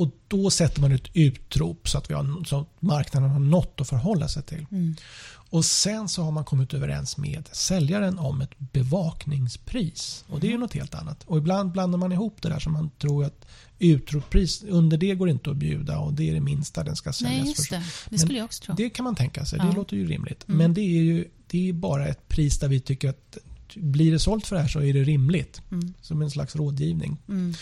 [0.00, 0.10] Mm.
[0.10, 3.80] Och då sätter man ett utrop så att, vi har, så att marknaden har något
[3.80, 4.66] att förhålla sig till.
[4.70, 4.96] Mm.
[5.52, 10.24] Och sen så har man kommit överens med säljaren om ett bevakningspris.
[10.28, 11.24] Och det är ju något helt annat.
[11.26, 13.46] Och ibland blandar man ihop det där så man tror att
[13.78, 17.38] utropspris, under det går inte att bjuda och det är det minsta den ska säljas
[17.40, 17.76] Nej, just för.
[17.76, 17.82] det.
[18.10, 18.74] Det skulle jag också tro.
[18.74, 19.72] Det kan man tänka sig, det Ja.
[19.76, 20.44] låter ju rimligt.
[20.48, 20.58] Mm.
[20.58, 23.38] Men det är ju det är bara ett pris där vi tycker att
[23.76, 25.62] blir det sålt för det här så är det rimligt.
[25.70, 25.94] Mm.
[26.00, 27.22] Som en slags rådgivning.
[27.28, 27.54] Mm.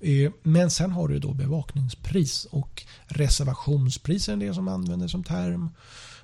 [0.00, 5.70] Eh, Men sen har du då bevakningspris och reservationspris är det som använder som term.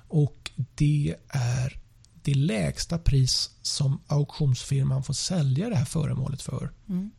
[0.07, 1.79] Och det är
[2.21, 7.11] det lägsta pris som auktionsfirman får sälja det här föremålet för Mm.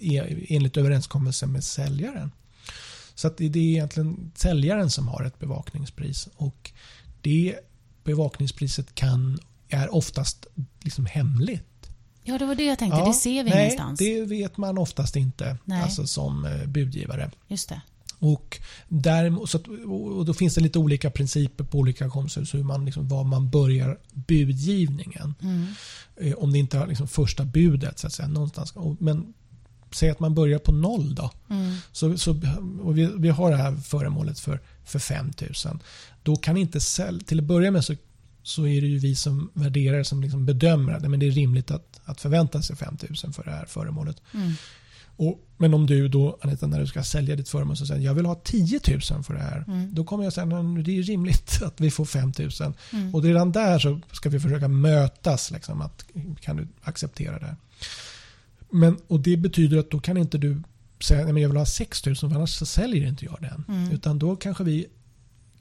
[0.00, 2.30] e- enligt överenskommelse med säljaren.
[3.14, 6.72] Så det är egentligen säljaren som har ett bevakningspris och
[7.20, 7.54] det
[8.04, 9.38] bevakningspriset kan,
[9.74, 10.46] är oftast
[10.80, 11.90] liksom hemligt.
[12.22, 12.98] Ja, det var det jag tänkte.
[12.98, 13.98] Ja, det ser vi nej, ingenstans.
[13.98, 15.82] det vet man oftast inte Nej.
[15.82, 17.30] alltså som eh, budgivare.
[17.48, 17.80] Just det.
[18.18, 22.62] Och, däremot, så att, och då finns det lite olika principer på olika auktionshus hur
[22.62, 25.34] man, liksom, var man börjar budgivningen.
[25.42, 25.66] Mm.
[26.16, 28.28] Eh, Om det inte är liksom första budet så att säga.
[28.28, 28.74] Någonstans.
[28.98, 29.34] Men
[29.90, 31.30] säg att man börjar på noll då.
[31.50, 31.76] Mm.
[31.92, 32.40] Så, så,
[32.82, 35.32] och vi, vi har det här föremålet för, för 5
[35.64, 35.78] 000.
[36.22, 37.94] Då kan inte sälj, till att börja med så,
[38.44, 41.70] så är det ju vi som värderare som liksom bedömer att men det är rimligt
[41.70, 44.16] att, att förvänta sig 5 000 för det här föremålet.
[44.34, 44.52] Mm.
[45.16, 48.14] Och, men om du då, Anita, när du ska sälja ditt föremål så säger jag
[48.14, 49.64] vill ha 10 000 för det här.
[49.68, 49.94] Mm.
[49.94, 52.50] Då kommer jag säga att det är rimligt att vi får 5 000.
[52.92, 53.14] Mm.
[53.14, 55.50] Och redan där så ska vi försöka mötas.
[55.50, 56.04] Liksom, att,
[56.40, 57.56] kan du acceptera det?
[58.70, 60.62] Men, och det betyder att då kan inte du
[61.00, 63.64] säga att jag vill ha 6 000 för annars så säljer inte jag den.
[63.68, 63.92] Mm.
[63.92, 64.86] Utan då kanske vi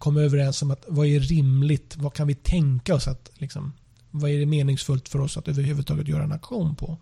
[0.04, 1.98] kommer överens om att vad är rimligt?
[1.98, 3.74] Vad kan vi tänka oss att liksom,
[4.12, 6.98] vad är det meningsfullt för oss att överhuvudtaget göra en aktion på?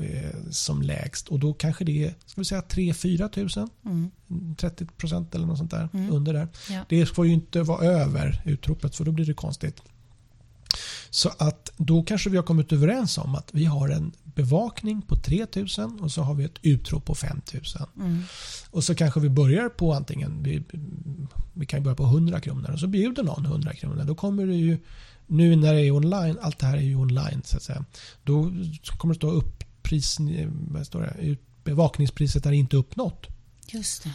[0.00, 1.28] Eh, som lägst.
[1.28, 3.70] Och då kanske det är ska vi säga 3-4 tusen.
[3.84, 4.10] Mm.
[4.56, 5.88] 30 procent eller något sånt där.
[5.92, 6.12] Mm.
[6.12, 6.48] Under där.
[6.70, 6.84] Ja.
[6.88, 9.82] Det får ju inte vara över utropet för då blir det konstigt.
[11.14, 15.16] Så att då kanske vi har kommit överens om att vi har en bevakning på
[15.16, 17.82] 3000 och så har vi ett utrop på 5000.
[17.96, 18.22] Mm.
[18.70, 20.62] Och så kanske vi börjar på antingen, vi,
[21.52, 24.04] vi kan börja på 100 kronor och så bjuder någon 100 kronor.
[24.04, 24.78] Då kommer det ju,
[25.26, 27.84] nu när det är online, allt det här är ju online så att säga.
[28.22, 28.52] Då
[28.98, 30.16] kommer det stå upp pris,
[30.70, 33.26] vad står det, bevakningspriset är inte uppnått.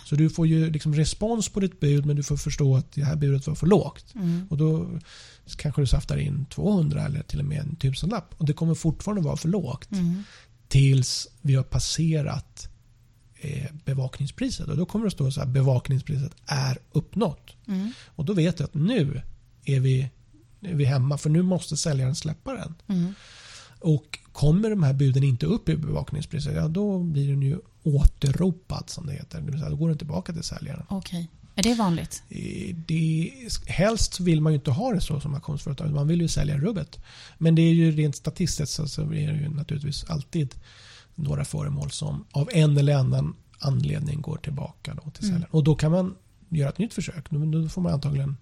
[0.06, 3.04] Så du får ju liksom respons på ditt bud men du får förstå att det
[3.04, 4.16] här budet var för lågt.
[4.16, 4.48] Mm.
[4.50, 5.00] Och då
[5.58, 8.36] kanske du saftar in 200 eller till och med en tusenlapp.
[8.38, 9.92] Och det kommer fortfarande vara för lågt.
[9.92, 10.24] Mm.
[10.68, 12.70] Tills vi har passerat
[13.36, 14.68] eh, bevakningspriset.
[14.68, 17.56] Och då kommer det stå så här bevakningspriset är uppnått.
[17.68, 17.92] Mm.
[18.06, 19.22] Och då vet jag att nu
[19.66, 20.10] är vi,
[20.62, 22.76] är vi hemma för nu måste säljaren släppa den.
[23.84, 23.96] Mm.
[23.96, 28.90] Och kommer de här buden inte upp i bevakningspriset, ja då blir den ju återropad
[28.90, 29.42] som det heter.
[29.42, 30.86] Det vill säga, då går den tillbaka till säljaren.
[30.90, 31.30] Okej.
[31.56, 32.24] Är det vanligt?
[32.88, 33.32] Det,
[33.66, 35.92] helst vill man ju inte ha det så som auktionsföretag.
[35.92, 37.00] Man vill ju sälja rubbet.
[37.38, 40.56] Men det är ju rent statistiskt så, så är det ju naturligtvis alltid
[41.16, 45.34] några föremål som av en eller annan anledning går tillbaka då till Mm.
[45.34, 45.52] säljaren.
[45.52, 46.16] Och då kan man
[46.50, 47.30] göra ett nytt försök.
[47.30, 48.38] Då får man antagligen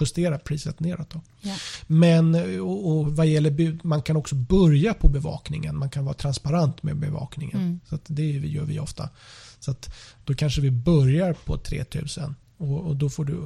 [0.00, 1.14] justera priset neråt.
[1.40, 1.56] Ja.
[1.86, 5.76] Men och, och vad gäller bud, man kan också börja på bevakningen.
[5.76, 7.56] Man kan vara transparent med bevakningen.
[7.56, 7.80] Mm.
[7.88, 9.10] Så det gör vi ofta.
[9.60, 9.74] Så
[10.24, 12.34] då kanske vi börjar på 3000.
[12.58, 13.40] Och, och då får du,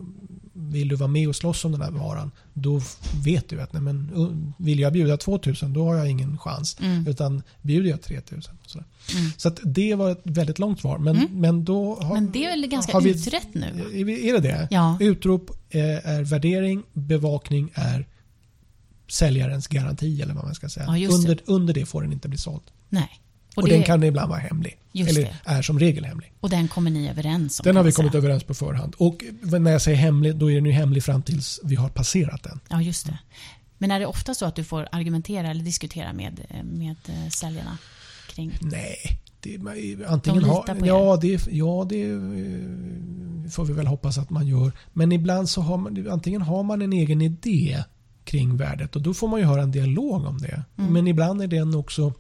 [0.53, 2.81] vill du vara med och slåss om den här varan, då
[3.25, 6.77] vet du att nej men, uh, vill jag bjuda 2000 då har jag ingen chans.
[6.81, 7.07] Mm.
[7.07, 8.55] Utan bjuder jag 3000.
[8.67, 9.31] Så, Mm.
[9.37, 10.99] så att det var ett väldigt långt svar.
[10.99, 11.41] Men, Mm.
[11.41, 13.67] men då har, Men det är väl ganska vi- utrett nu?
[14.29, 14.69] är det det?
[14.71, 14.97] Ja.
[15.01, 18.07] Utrop eh, är värdering, bevakning är
[19.09, 20.97] säljarens garanti eller vad man ska säga.
[20.99, 22.63] Ja, under, under det får den inte bli såld.
[22.89, 23.11] Nej.
[23.55, 24.79] Och, Och, det, den kan ibland vara hemlig.
[24.93, 25.37] Just eller det.
[25.45, 26.33] är som regel hemlig.
[26.41, 27.65] och den kommer ni överens om?
[27.65, 28.19] Den har vi kommit säga.
[28.19, 28.95] överens på förhand.
[28.99, 32.43] Och när jag säger hemlig, då är den ju hemlig fram tills vi har passerat
[32.43, 32.61] den.
[32.69, 33.19] Ja, just det.
[33.79, 37.79] Men är det ofta så att du får argumentera eller diskutera med, med eh, säljarna
[38.27, 38.59] kring...
[38.61, 38.97] Nej,
[39.41, 39.59] det,
[40.07, 44.47] antingen De litar på ja, det, ja, det eh, får vi väl hoppas att man
[44.47, 44.73] gör.
[44.93, 47.85] Men ibland så har man, antingen har man en egen idé
[48.25, 50.65] kring värdet och då får man ju höra en dialog om det.
[50.79, 50.93] Mm.
[50.93, 52.13] Men ibland är den också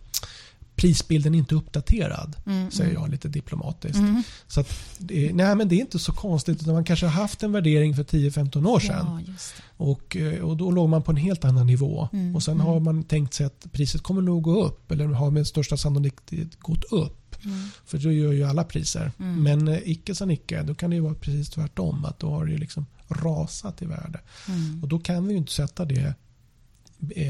[0.82, 3.02] prisbilden inte uppdaterad, Mm, säger mm.
[3.02, 3.98] jag lite diplomatiskt.
[3.98, 4.22] Mm.
[4.46, 4.98] Så att,
[5.32, 6.62] nej, men det är inte så konstigt.
[6.62, 9.24] Utan man kanske har haft en värdering för 10-15 år sedan.
[9.26, 9.32] Ja.
[9.76, 12.08] Och, eh, och då låg man på en helt annan nivå.
[12.12, 12.66] Mm, Och sen mm.
[12.66, 14.90] har man tänkt sig att priset kommer nog gå upp.
[14.90, 17.44] Eller har med största sannolikhet gått upp.
[17.44, 17.68] Mm.
[17.84, 19.12] För då gör ju alla priser.
[19.18, 19.42] Mm.
[19.42, 22.04] Men eh, icke sa icke, då kan det ju vara precis tvärtom.
[22.04, 24.20] Att då har det ju liksom rasat i värde.
[24.48, 24.82] Mm.
[24.82, 26.14] Och då kan vi ju inte sätta det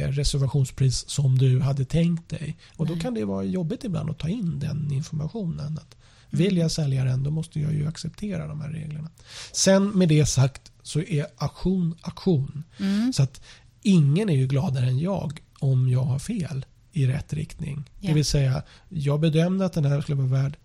[0.09, 2.57] reservationspris som du hade tänkt dig.
[2.77, 3.03] Och då Nej.
[3.03, 5.79] kan det vara jobbigt ibland att ta in den informationen.
[5.79, 5.97] Att
[6.31, 9.11] vill jag sälja den då måste jag ju acceptera de här reglerna.
[9.53, 12.64] Sen med det sagt så är aktion aktion.
[12.79, 13.12] Mm.
[13.12, 13.41] Så att
[13.83, 17.91] ingen är ju gladare än jag om jag har fel i rätt riktning.
[18.01, 18.09] Ja.
[18.09, 20.57] Det vill säga, jag bedömde att den här skulle vara värd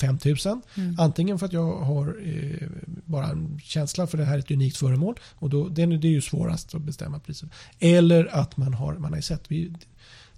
[0.00, 0.62] 5000.
[0.74, 0.96] Mm.
[1.00, 2.68] Antingen för att jag har eh,
[3.04, 5.14] bara en känsla för det här är ett unikt föremål.
[5.34, 7.48] Och då, det, är, det är ju svårast att bestämma priset.
[7.78, 9.72] Eller att man har, man har sett, vi,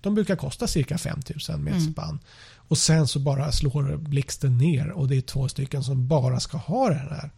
[0.01, 1.93] de brukar kosta cirka 5000 med ett Mm.
[1.93, 2.19] spann.
[2.57, 6.57] Och sen så bara slår blixten ner och det är två stycken som bara ska
[6.59, 7.31] ha den här.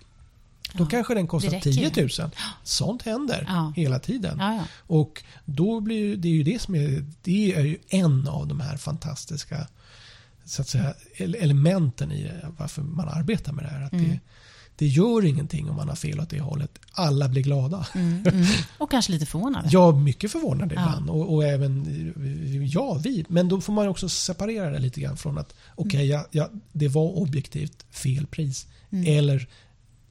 [0.74, 1.90] Då Ja, kanske den kostar räcker ju.
[1.90, 2.30] 10 000.
[2.64, 3.72] Sånt händer Ja.
[3.76, 4.38] hela tiden.
[4.38, 4.64] Ja.
[4.76, 8.60] Och då blir det är ju det som är, det är ju en av de
[8.60, 9.66] här fantastiska
[10.50, 13.82] så att säga, ele- elementen i det, varför man arbetar med det här.
[13.82, 14.08] Att Mm.
[14.10, 14.20] det,
[14.76, 16.78] det gör ingenting om man har fel åt det hållet.
[16.92, 17.86] Alla blir glada.
[17.94, 18.46] Mm, mm.
[18.78, 19.68] Och kanske lite förvånade.
[19.68, 20.82] Är mycket förvånad Ja.
[20.82, 21.10] ibland.
[21.10, 21.84] Och, och även
[22.72, 23.24] ja, vi.
[23.28, 26.88] Men då får man också separera det lite grann från att okej, ja, ja, det
[26.88, 28.66] var objektivt fel pris.
[28.90, 29.18] Mm.
[29.18, 29.48] Eller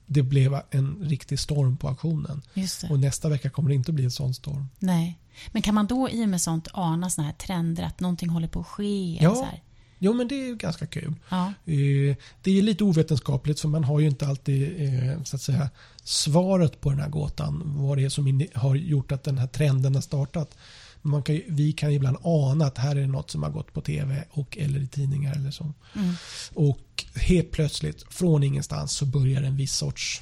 [0.06, 2.42] det blev en riktig storm på auktionen.
[2.90, 4.66] Och nästa vecka kommer det inte bli en sån storm.
[4.80, 5.20] Nej.
[5.52, 8.48] Men kan man då i och med sånt ana såna här trender att någonting håller
[8.48, 9.18] på att ske?
[9.22, 9.30] Ja.
[9.32, 9.62] eller Så här?
[10.00, 11.14] Jo, men det är ju ganska kul.
[11.30, 11.54] ja.
[11.66, 15.70] Eh, Det är lite ovetenskapligt för man har ju inte alltid eh, så att säga,
[16.04, 17.62] svaret på den här gåtan.
[17.66, 20.58] Vad det är som har gjort att den här trenden har startat.
[21.02, 23.82] Man kan, vi kan ibland ana att här är det något som har gått på
[23.82, 25.74] tv och eller i tidningar eller så.
[25.95, 26.14] Mm.
[26.54, 30.22] Och helt plötsligt, från ingenstans, så börjar en viss sorts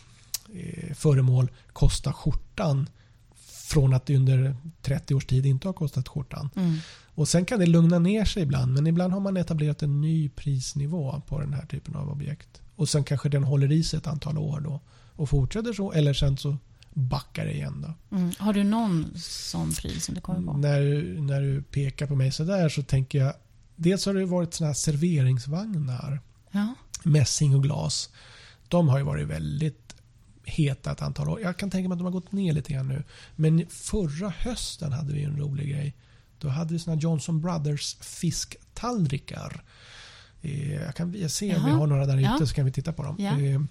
[0.55, 2.89] eh, föremål kosta skjortan.
[3.67, 6.49] Från att det under 30 års tid inte har kostat skjortan.
[6.55, 6.77] Mm.
[7.17, 10.29] Och sen kan det lugna ner sig ibland, men ibland har man etablerat en ny
[10.29, 12.61] prisnivå på den här typen av objekt.
[12.75, 14.81] Och sen kanske den håller i sig ett antal år då
[15.15, 16.57] och fortsätter så, eller sen så
[16.93, 18.17] backar det igen då.
[18.17, 18.31] Mm.
[18.39, 20.57] Har du någon sån pryl som du kommer på?
[20.57, 20.81] När,
[21.21, 23.33] när du pekar på mig sådär så tänker jag,
[23.75, 26.19] dels har det varit sådana här serveringsvagnar,
[26.51, 26.73] Ja.
[27.03, 28.09] mässing och glas.
[28.67, 29.95] De har ju varit väldigt
[30.43, 31.41] heta ett antal år.
[31.41, 33.03] Jag kan tänka mig att de har gått ner lite grann nu.
[33.35, 35.95] Men förra hösten hade vi en rolig grej.
[36.39, 39.63] Då hade vi såna Johnson Brothers fisktallrikar.
[40.41, 43.03] Eh, Jag kan se om vi har några där ute så kan vi titta på
[43.03, 43.15] dem.
[43.19, 43.39] Ja.
[43.41, 43.61] Eh,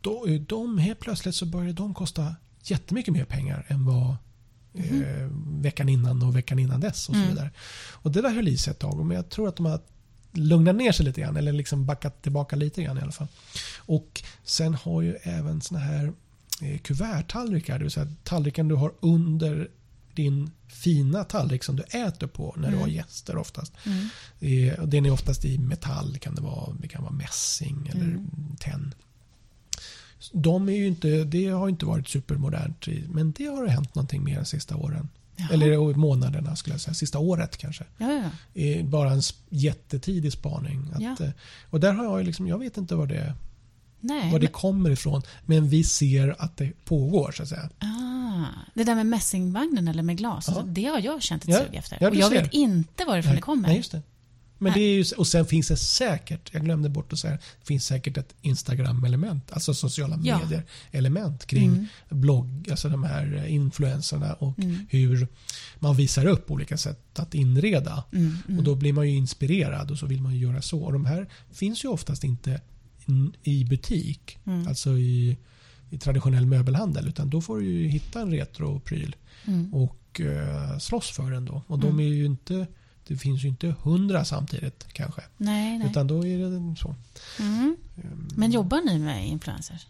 [0.00, 4.16] då, de, helt plötsligt så började de kosta jättemycket mer pengar än vad
[4.74, 5.28] eh,
[5.60, 7.08] veckan innan och veckan innan dess.
[7.08, 7.28] och så Mm.
[7.28, 7.50] vidare.
[7.92, 9.80] Och Det där höll i sig ett tag, men jag tror att de har
[10.32, 13.28] lugnat ner sig lite grann eller liksom backat tillbaka lite grann i alla fall.
[13.76, 16.12] Och sen har ju även såna här
[16.62, 19.68] eh, kuverttallrikar, det vill säga tallriken du har under
[20.16, 22.80] din fina tallrik som du äter på när du Mm.
[22.80, 23.72] har gäster oftast.
[23.86, 24.08] Mm.
[24.40, 28.30] Eh, Den är oftast i metall, kan det vara, det kan vara mässing eller Mm.
[28.60, 28.94] tenn.
[30.32, 34.36] De är ju inte, det har inte varit supermodernt, men det har hänt någonting mer
[34.38, 35.08] de sista åren.
[35.36, 35.48] Jaha.
[35.52, 37.84] Eller månaderna skulle jag säga, sista året kanske.
[37.98, 38.12] Ja,
[38.54, 38.60] ja.
[38.62, 40.90] Eh, Bara en jättetidig spaning.
[40.94, 41.16] Att, Ja.
[41.20, 41.30] eh,
[41.70, 43.34] Och där har jag liksom, jag vet inte var det,
[44.06, 44.32] Nej.
[44.32, 45.22] var det kommer ifrån.
[45.46, 47.70] Men vi ser att det pågår så att säga.
[47.78, 48.44] Ah,
[48.74, 50.62] det där med mässingvagnen eller med glas, Ja.
[50.66, 51.98] det har jag känt ett Ja, sug efter.
[52.00, 52.42] ja, och jag ser.
[52.42, 53.68] vet inte varifrån det kommer.
[53.68, 54.02] Nej, just det.
[54.58, 54.80] Men Nej.
[54.80, 57.86] det är ju, och sen finns det säkert, jag glömde bort att säga, det finns
[57.86, 60.38] säkert ett Instagram-element, alltså sociala Ja.
[60.38, 61.86] medier-element kring Mm.
[62.08, 64.86] blogg, alltså de här eh, influencerna och Mm.
[64.90, 65.28] hur
[65.78, 68.04] man visar upp olika sätt att inreda.
[68.12, 68.58] Mm, mm.
[68.58, 70.82] Och då blir man ju inspirerad och så vill man ju göra så.
[70.82, 72.58] Och de här finns ju oftast inte in-
[73.42, 74.68] i butik, Mm.
[74.68, 75.36] alltså i,
[75.90, 79.74] i traditionell möbelhandel, utan då får du ju hitta en retropryl Mm.
[79.74, 81.62] och eh, slåss för den då.
[81.66, 82.00] Och de Mm.
[82.00, 82.66] är ju inte,
[83.06, 85.22] det finns ju inte hundra samtidigt kanske.
[85.36, 85.88] Nej, nej.
[85.90, 86.94] Utan då är det så.
[87.40, 87.76] Mm.
[88.04, 89.86] Ehm, Men jobbar ni med influencers?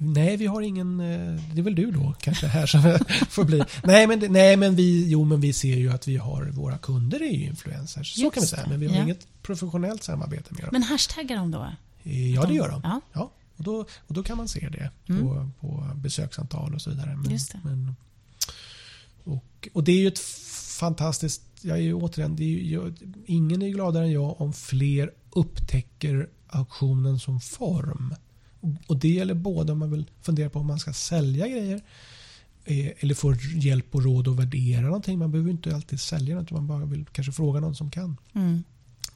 [0.00, 2.82] Nej, vi har ingen, eh, det är väl du då kanske här som
[3.28, 3.62] får bli.
[3.84, 7.22] Nej, men, nej, men vi, jo, men vi ser ju att vi har, våra kunder
[7.22, 8.14] är ju influencers.
[8.14, 8.66] Så Just kan vi säga.
[8.68, 9.02] Men vi har ja.
[9.02, 10.68] inget professionellt samarbete med dem.
[10.72, 11.66] Men hashtaggar de då?
[12.02, 12.80] Ja, det gör de.
[12.84, 13.00] Ja.
[13.12, 15.22] Ja, och, då, och då kan man se det Mm.
[15.22, 17.16] på, på besöksantal och så vidare.
[17.16, 17.60] Men, Just det.
[17.64, 17.96] Men,
[19.24, 20.18] och, och det är ju ett
[20.78, 24.52] fantastiskt, jag är ju återigen, det är ju, jag, ingen är gladare än jag om
[24.52, 28.14] fler upptäcker auktionen som form.
[28.86, 31.80] Och, det gäller både om man vill fundera på om man ska sälja grejer
[32.64, 35.18] eh, eller få hjälp och råd att värdera någonting.
[35.18, 38.16] Man behöver inte alltid sälja något, man bara vill kanske fråga någon som kan.
[38.32, 38.64] Mm.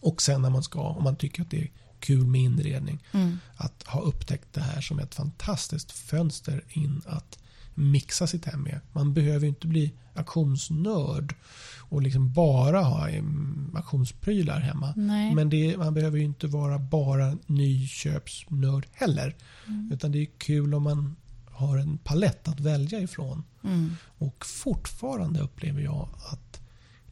[0.01, 1.70] Och sen när man ska, om man tycker att det är
[2.03, 3.38] kul med inredning, Mm.
[3.57, 7.38] att ha upptäckt det här som ett fantastiskt fönster in att
[7.74, 8.80] mixa sitt hem med.
[8.92, 11.34] Man behöver inte bli auktionsnörd
[11.80, 14.92] och liksom bara ha em, auktionsprylar hemma.
[14.96, 15.34] Nej.
[15.34, 19.36] Men det, man behöver ju inte vara bara nyköpsnörd heller.
[19.68, 19.92] Mm.
[19.92, 21.16] Utan det är kul om man
[21.50, 23.44] har en palett att välja ifrån.
[23.64, 23.96] Mm.
[24.18, 26.61] Och fortfarande upplever jag att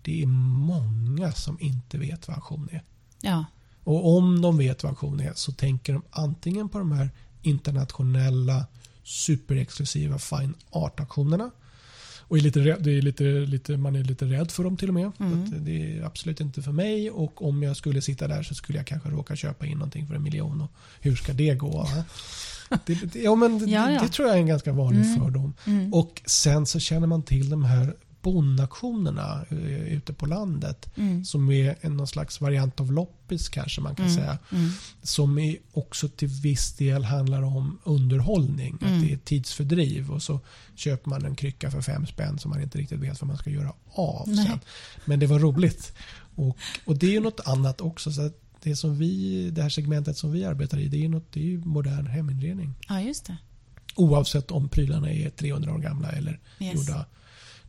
[0.02, 2.82] det är många som inte vet vad auktion är.
[3.20, 3.44] Ja.
[3.90, 7.10] Och om de vet vad auktion är så tänker de antingen på de här
[7.42, 8.66] internationella
[9.04, 11.50] superexklusiva fine art-auktionerna.
[12.20, 14.94] Och är lite, rädd- är lite, lite, man är lite rädd för dem till och
[14.94, 15.12] med.
[15.20, 15.64] Mm.
[15.64, 18.86] Det är absolut inte för mig och om jag skulle sitta där så skulle jag
[18.86, 20.60] kanske råka köpa in någonting för en miljon.
[20.60, 20.70] Och
[21.00, 21.88] hur ska det gå?
[22.86, 24.00] Det, det, ja, men det, Ja, ja.
[24.02, 25.20] det tror jag är en ganska vanlig Mm.
[25.20, 25.54] fördom.
[25.66, 25.94] Mm.
[25.94, 30.90] Och sen så känner man till de här bondauktionerna eh, ute på landet.
[30.96, 31.24] Mm.
[31.24, 34.16] Som är en någon slags variant av loppis kanske man kan Mm.
[34.16, 34.38] säga.
[34.52, 34.70] Mm.
[35.02, 38.78] Som är också till viss del handlar om underhållning.
[38.82, 38.94] Mm.
[38.94, 40.40] Att det är tidsfördriv och så
[40.74, 43.50] köper man en krycka för fem spänn som man inte riktigt vet vad man ska
[43.50, 44.46] göra av Nej.
[44.46, 44.58] sen.
[45.04, 45.92] Men det var roligt.
[46.34, 48.12] Och, och det är ju något annat också.
[48.12, 48.30] Så
[48.62, 51.58] det, som vi, det här segmentet som vi arbetar i det är något, det är
[51.58, 52.74] modern heminredning.
[52.88, 53.36] Ja, just det.
[53.94, 56.74] Oavsett om prylarna är 300 år gamla eller Yes.
[56.74, 57.06] gjorda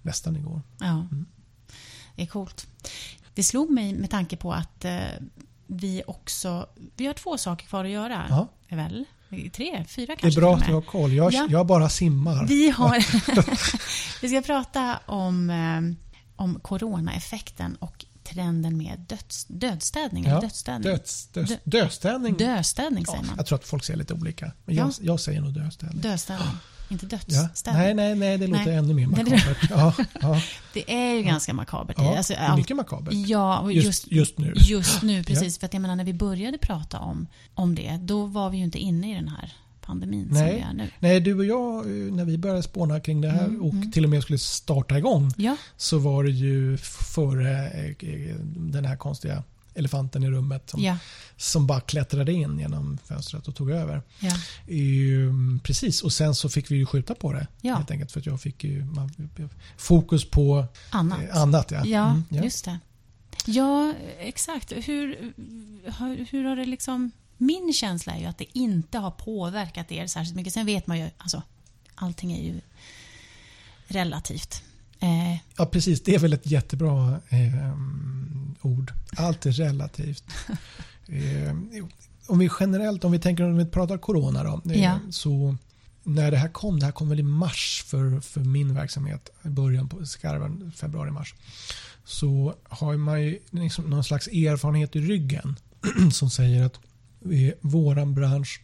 [0.02, 0.62] nästan igår.
[0.80, 0.86] Ja.
[1.12, 1.26] Mm.
[2.16, 2.68] Det är coolt.
[3.34, 5.00] Det slog mig med tanke på att eh,
[5.68, 6.70] vi också...
[6.96, 8.26] Vi har två saker kvar att göra.
[8.30, 8.48] Ja.
[8.76, 9.06] Väl?
[9.54, 11.14] Tre, fyra Det är kanske bra att du har koll.
[11.14, 11.48] Jag, Ja.
[11.50, 12.46] jag bara simmar.
[12.48, 12.98] Vi har...
[14.22, 15.82] vi ska prata om, eh,
[16.36, 20.24] om coronaeffekten och trenden med döds, dödstädning.
[20.26, 20.92] Ja, dödsstädning.
[20.92, 22.38] döds, döds, Dö- döstädning.
[22.38, 23.36] Döstädning säger Ja, man.
[23.38, 24.52] jag tror att folk säger lite olika.
[24.66, 24.94] Men jag, Ja.
[25.02, 26.02] jag säger nog döstädning.
[26.02, 26.48] Dödstädning,
[26.92, 27.18] inte Ja.
[27.42, 27.82] dödsstädning.
[27.82, 28.76] Nej, nej, nej, det låter Nej.
[28.76, 29.58] ännu mer makabert.
[29.70, 30.42] Ja, ja,
[30.74, 31.96] Det är ju ganska makabert.
[32.00, 32.18] ja.
[32.18, 33.14] Alltså, allt- mycket makabert.
[33.14, 34.54] Ja, och Just, just, just nu.
[34.56, 35.58] just nu precis.
[35.58, 38.64] För att jag menar, när vi började prata om, om det, då var vi ju
[38.64, 40.56] inte inne i den här pandemin som Nej.
[40.56, 40.90] vi är nu.
[41.00, 43.92] Nej, du och jag, eh, när vi började spåna kring det här Mm, och mm.
[43.92, 46.78] till och med skulle starta igång Ja, så var det ju
[47.16, 50.98] före eh, den här konstiga elefanten i rummet som, ja,
[51.38, 54.02] som bara klättrade in genom fönstret och tog över.
[54.20, 54.32] ja.
[54.68, 57.48] Ehm, precis, och sen så fick vi ju skjuta på det.
[57.62, 57.76] Ja.
[57.76, 59.12] Helt enkelt för att jag fick ju man,
[59.78, 61.20] fokus på Annat.
[61.30, 61.72] eh, annat.
[61.72, 62.44] Ja, Ja, Mm, ja.
[62.44, 62.80] just det.
[63.46, 64.72] Ja, exakt.
[64.72, 65.34] Hur,
[66.00, 67.12] hur, hur har det liksom...
[67.38, 70.54] Min känsla är ju att det inte har påverkat er särskilt mycket.
[70.54, 71.44] Sen vet man ju, alltså,
[71.96, 72.62] allting är ju
[73.88, 74.64] relativt.
[75.02, 76.04] Eh, ja, precis.
[76.04, 77.74] Det är väl ett jättebra eh,
[78.62, 78.94] ord.
[79.18, 80.24] Allt är relativt.
[81.08, 81.56] eh,
[82.28, 84.62] om vi generellt, om vi tänker om vi pratar corona då.
[84.72, 85.00] eh, Ja.
[85.12, 85.56] Så
[86.04, 89.48] när det här kom, det här kom väl i mars för, för min verksamhet, i
[89.50, 91.36] början på skarven, februari-mars.
[92.06, 95.56] Så har man ju liksom någon slags erfarenhet i ryggen
[96.14, 96.76] som säger att
[97.32, 98.62] eh, våran bransch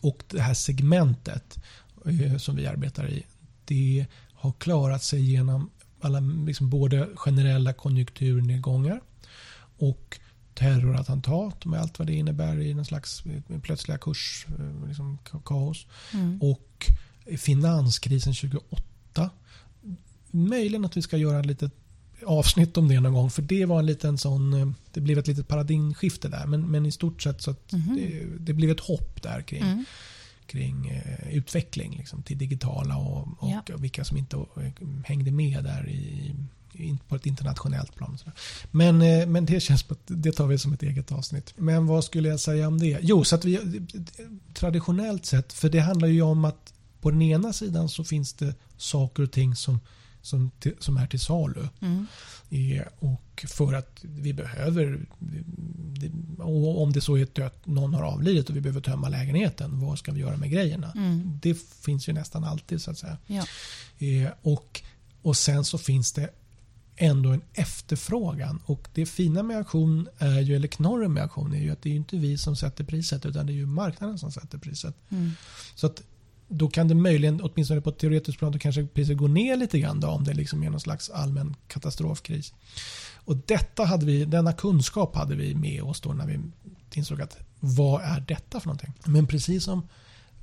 [0.00, 1.58] och det här segmentet
[2.06, 3.22] eh, som vi arbetar i,
[3.64, 4.06] det
[4.42, 5.70] har klarat sig genom
[6.00, 9.00] alla, liksom både generella konjunkturnedgångar
[9.78, 10.18] och
[10.54, 15.42] terrorattentat med allt vad det innebär i någon slags eh, plötsliga kurs, eh, liksom ka-
[15.44, 15.86] kaos.
[16.14, 16.38] mm.
[16.42, 16.86] Och
[17.38, 19.30] finanskrisen 2008.
[20.30, 21.72] Möjligen att vi ska göra ett litet
[22.26, 23.30] avsnitt om det någon gång.
[23.30, 26.46] För det var en liten sån, eh, det blev ett litet paradigmskifte där.
[26.46, 27.96] Men, men i stort sett så att Mhm.
[27.96, 29.84] det, det blev ett hopp där kring, Mm.
[30.52, 33.76] Kring eh, utveckling liksom, till digitala och, och Ja.
[33.76, 34.72] vilka som inte eh,
[35.04, 36.34] hängde med där i,
[37.08, 38.18] på ett internationellt plan.
[38.26, 38.32] och.
[38.70, 41.54] Men, eh, men det känns på att det tar vi som ett eget avsnitt.
[41.56, 42.98] Men vad skulle jag säga om det?
[43.02, 43.80] Jo, så att vi
[44.54, 48.54] traditionellt sett, för det handlar ju om att på den ena sidan så finns det
[48.76, 49.80] saker och ting som,
[50.22, 51.68] som, som är till salu.
[51.80, 52.06] Mm.
[52.52, 55.06] Eh, Och för att vi behöver,
[56.76, 60.12] om det så är att någon har avlidit och vi behöver tömma lägenheten, vad ska
[60.12, 60.92] vi göra med grejerna?
[60.96, 61.38] Mm.
[61.42, 63.18] Det finns ju nästan alltid så att säga.
[63.26, 63.44] Ja.
[64.06, 64.82] Eh, Och,
[65.22, 66.30] och sen så finns det
[66.96, 68.60] ändå en efterfrågan.
[68.66, 71.90] Och det fina med auktion, är ju, eller knorren med auktion, är ju att det
[71.90, 74.94] är inte vi som sätter priset utan det är ju marknaden som sätter priset.
[75.08, 75.30] Mm.
[75.74, 76.02] Så att
[76.52, 79.78] då kan det möjligen, åtminstone på ett teoretiskt plan, då kanske priset går ner lite
[79.78, 82.54] grann då, om det liksom är någon slags allmän katastrofkris.
[83.24, 86.40] Och detta hade vi, denna kunskap hade vi med oss då när vi
[86.94, 88.92] insåg att vad är detta för någonting?
[89.04, 89.88] Men precis som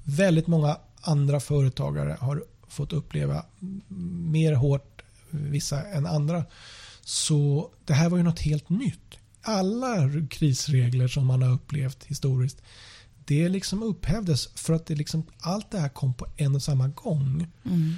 [0.03, 3.45] väldigt många andra företagare har fått uppleva
[4.32, 6.45] mer hårt vissa än andra.
[7.01, 9.18] Så det här var ju något helt nytt.
[9.41, 12.62] Alla krisregler som man har upplevt historiskt
[13.30, 16.88] det liksom upphävdes för att det liksom, allt det här kom på en och samma
[16.88, 17.48] gång.
[17.66, 17.94] Mm.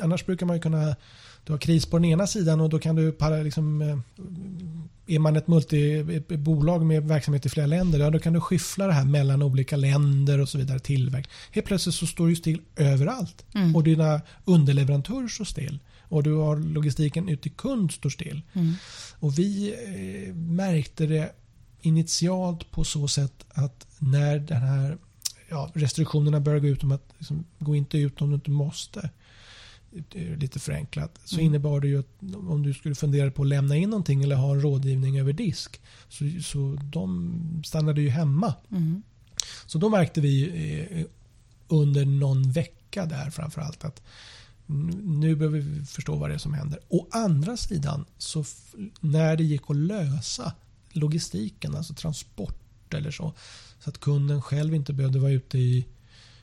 [0.00, 0.96] Annars brukar man ju kunna
[1.44, 3.98] du har kris på den ena sidan och då kan du para, liksom, eh,
[5.06, 8.92] är man ett multibolag med verksamhet i flera länder, ja, då kan du skyffla det
[8.92, 10.78] här mellan olika länder och så vidare.
[10.78, 11.30] Tillverk.
[11.50, 13.76] Helt plötsligt så står du still överallt Mm.
[13.76, 18.42] och dina underleverantörer står still och du har logistiken ut till kund står still.
[18.52, 18.72] Mm.
[19.20, 19.74] Och vi
[20.28, 21.32] eh, märkte det
[21.86, 24.98] initialt på så sätt att när den här
[25.48, 29.10] ja, restriktionerna började gå ut om att liksom, gå inte ut om du inte måste.
[30.36, 31.18] Lite förenklat.
[31.24, 31.46] Så Mm.
[31.46, 34.52] innebar det ju att om du skulle fundera på att lämna in någonting eller ha
[34.54, 35.80] en rådgivning över disk.
[36.08, 38.54] Så, så de stannade ju hemma.
[38.70, 39.02] Mm.
[39.66, 40.48] Så då märkte vi
[40.90, 41.06] eh,
[41.68, 44.02] under någon vecka där framförallt att
[45.02, 46.78] nu behöver vi förstå vad det är som händer.
[46.88, 48.44] Å andra sidan, så
[49.00, 50.52] när det gick att lösa
[50.96, 53.32] logistiken, alltså transport eller så,
[53.80, 55.86] så att kunden själv inte behövde vara ute i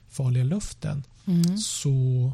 [0.08, 1.58] farliga luften, Mm.
[1.58, 2.32] så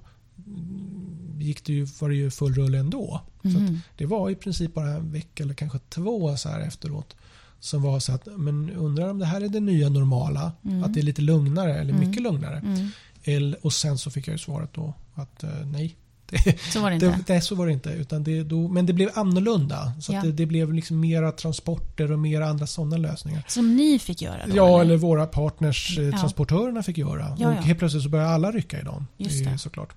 [1.39, 3.21] gick det ju, var det ju full rulle ändå.
[3.43, 3.79] Så Mm.
[3.97, 7.17] det var i princip bara en vecka eller kanske två så här efteråt
[7.61, 10.85] som var så att men undrar om det här är det nya normala, Mm.
[10.85, 12.09] att det är lite lugnare eller Mm.
[12.09, 12.59] mycket lugnare.
[12.59, 12.89] Mm.
[13.25, 15.97] Eller, och sen så fick jag ju svaret då att eh, nej.
[16.31, 17.19] Det, Så var det inte.
[17.29, 17.91] nej, så var det inte.
[17.91, 19.93] Utan det, då, men det blev annorlunda.
[20.01, 20.23] Så Ja.
[20.23, 23.43] det, det blev liksom mera transporter och mera andra sådana lösningar.
[23.49, 24.57] Som ni fick göra då?
[24.57, 26.19] Ja, eller våra partners, eh, Ja.
[26.19, 27.37] transportörerna fick göra.
[27.39, 29.07] Ja, och helt plötsligt så började alla rycka i dem.
[29.17, 29.59] Just eh, det.
[29.59, 29.95] Såklart.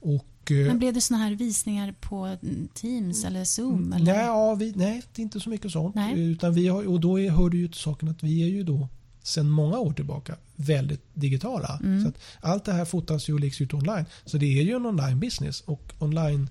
[0.00, 3.92] Och, eh, Men blev det såna här visningar på mm, Teams eller Zoom?
[3.92, 4.04] Eller?
[4.14, 5.94] Nej, ja, vi, nej, det är inte så mycket sånt.
[5.94, 6.20] Nej.
[6.20, 8.62] Utan vi har, och då är, hör det ju till saken att vi är ju
[8.62, 8.88] då
[9.30, 11.80] sedan många år tillbaka väldigt digitala.
[11.82, 12.04] Mm.
[12.04, 14.04] Så allt det här fotas ju och läggs ut online.
[14.24, 16.48] Så det är ju en online business och online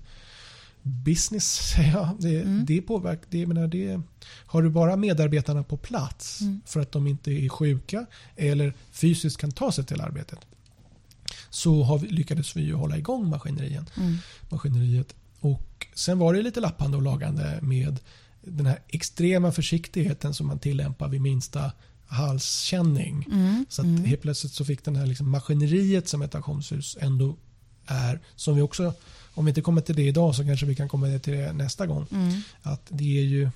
[0.82, 2.64] business, ja, det, Mm.
[2.66, 3.24] det påverkar.
[3.30, 6.60] Det, jag menar, det, har du bara medarbetarna på plats Mm.
[6.66, 8.06] för att de inte är sjuka
[8.36, 10.38] eller fysiskt kan ta sig till arbetet
[11.50, 13.96] så har vi, lyckades vi ju hålla igång maskineriet.
[13.96, 14.16] Mm.
[14.48, 15.14] maskineriet.
[15.40, 17.98] Och sen var det lite lappande och lagande med
[18.44, 21.72] den här extrema försiktigheten som man tillämpar vid minsta
[22.10, 23.28] halskänning.
[23.32, 23.66] Mm.
[23.68, 24.04] Så att mm.
[24.04, 27.36] helt plötsligt så fick den här liksom maskineriet som ett auktionshus ändå
[27.86, 28.94] är, som vi också,
[29.34, 31.86] om vi inte kommer till det idag så kanske vi kan komma till det nästa
[31.86, 32.06] gång.
[32.12, 32.40] Mm.
[32.62, 33.50] Att det är ju,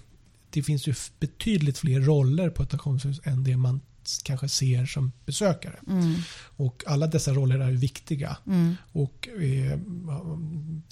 [0.51, 3.81] det finns ju betydligt fler roller på ett auktionshus än det man
[4.23, 5.79] kanske ser som besökare.
[5.89, 6.15] Mm.
[6.57, 8.37] Och alla dessa roller är viktiga.
[8.47, 8.77] Mm.
[8.93, 9.79] Och eh,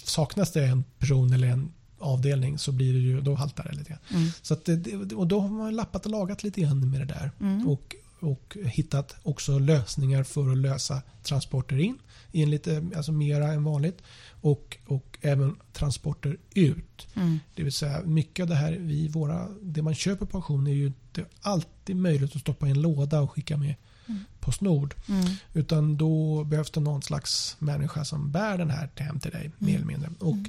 [0.03, 1.71] saknas det en person eller en
[2.03, 3.99] avdelning så blir det ju, då haltar det lite grann.
[4.09, 4.31] Mm.
[4.41, 7.31] Så det, och då har man lappat och lagat lite grann med det där.
[7.39, 7.67] Mm.
[7.67, 11.97] Och, och hittat också lösningar för att lösa transporter in
[12.31, 14.01] i en lite, alltså mera än vanligt.
[14.41, 17.07] Och, och även transporter ut.
[17.13, 17.39] Mm.
[17.55, 20.71] Det vill säga mycket av det här, vi, våra, det man köper på auktion är
[20.71, 23.75] ju inte alltid möjligt att stoppa i en låda och skicka med
[24.07, 24.25] Mm.
[24.39, 24.95] Postnord.
[25.09, 25.25] Mm.
[25.53, 29.75] Utan då behövs det någon slags människa som bär den här hem till dig, mer
[29.75, 30.09] eller mindre.
[30.19, 30.43] Och, eh,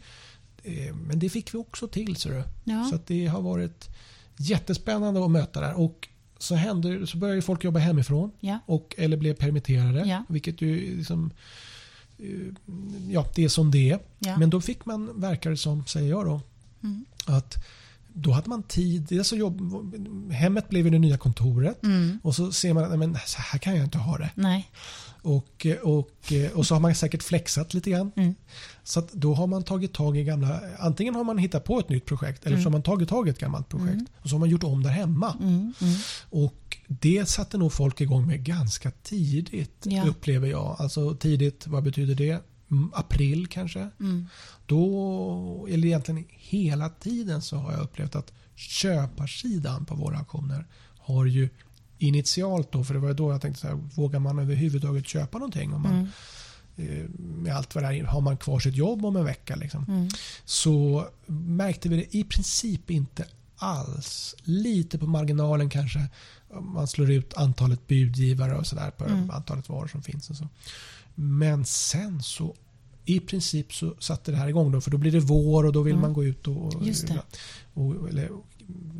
[1.06, 2.44] men det fick vi också till, du.
[2.64, 2.88] Ja.
[2.90, 3.88] Så det har varit
[4.36, 5.80] jättespännande att möta där.
[5.80, 6.08] Och
[6.38, 8.58] så, hände, så började folk jobba hemifrån Ja.
[8.66, 10.00] och, eller blev permitterade.
[10.08, 10.24] Ja.
[10.28, 11.30] Vilket ju liksom,
[12.18, 12.26] eh,
[13.10, 13.98] ja, det är som det är.
[14.38, 16.40] Men då fick man, verkar det som, säger jag då,
[16.82, 17.04] Mm.
[17.26, 17.54] att
[18.12, 19.02] då hade man tid.
[19.08, 19.60] Dels så jobb,
[20.32, 21.82] hemmet blev det nya kontoret.
[21.82, 22.18] Mm.
[22.22, 24.30] Och så ser man att men så här kan jag inte ha det.
[24.34, 24.70] Nej.
[25.24, 28.12] Och, och, och så har man säkert flexat lite grann.
[28.16, 28.34] Mm.
[28.82, 30.60] Så då har man tagit tag i gamla...
[30.78, 33.30] Antingen har man hittat på ett nytt projekt eller så har man tagit tag i
[33.30, 33.92] ett gammalt projekt.
[33.92, 34.06] Mm.
[34.22, 35.36] Och så har man gjort om där hemma.
[35.40, 35.72] Mm.
[35.80, 35.94] Mm.
[36.30, 40.04] Och det satte nog folk igång med ganska tidigt Ja.
[40.06, 40.76] upplever jag.
[40.78, 42.44] Alltså tidigt, vad betyder det?
[42.70, 43.88] Mm, April kanske.
[44.00, 44.26] Mm.
[44.66, 50.66] Då, eller egentligen hela tiden så har jag upplevt att köparsidan på våra auktioner
[50.98, 51.48] har ju
[52.06, 55.72] initialt då, för det var då jag tänkte så här, vågar man överhuvudtaget köpa någonting?
[55.74, 56.06] Om man, Mm.
[57.02, 59.56] eh, med allt vad det är, har man kvar sitt jobb om en vecka?
[59.56, 60.08] Liksom, Mm.
[60.44, 63.24] Så märkte vi det i princip inte
[63.56, 64.34] alls.
[64.42, 66.06] Lite på marginalen kanske.
[66.60, 69.30] Man slår ut antalet budgivare och sådär på Mm.
[69.30, 70.30] antalet varor som finns.
[70.30, 70.48] Och så.
[71.14, 72.54] Men sen så
[73.04, 75.82] i princip så satte det här igång då för då blir det vår och då
[75.82, 76.02] vill Mm.
[76.02, 77.22] man gå ut och, det.
[77.74, 78.30] och, eller,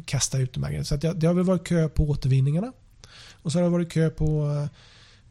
[0.05, 0.85] kasta ut de här grejerna.
[0.85, 2.73] Så att det, det har väl varit kö på återvinningarna.
[3.45, 4.68] Och så har det varit kö på,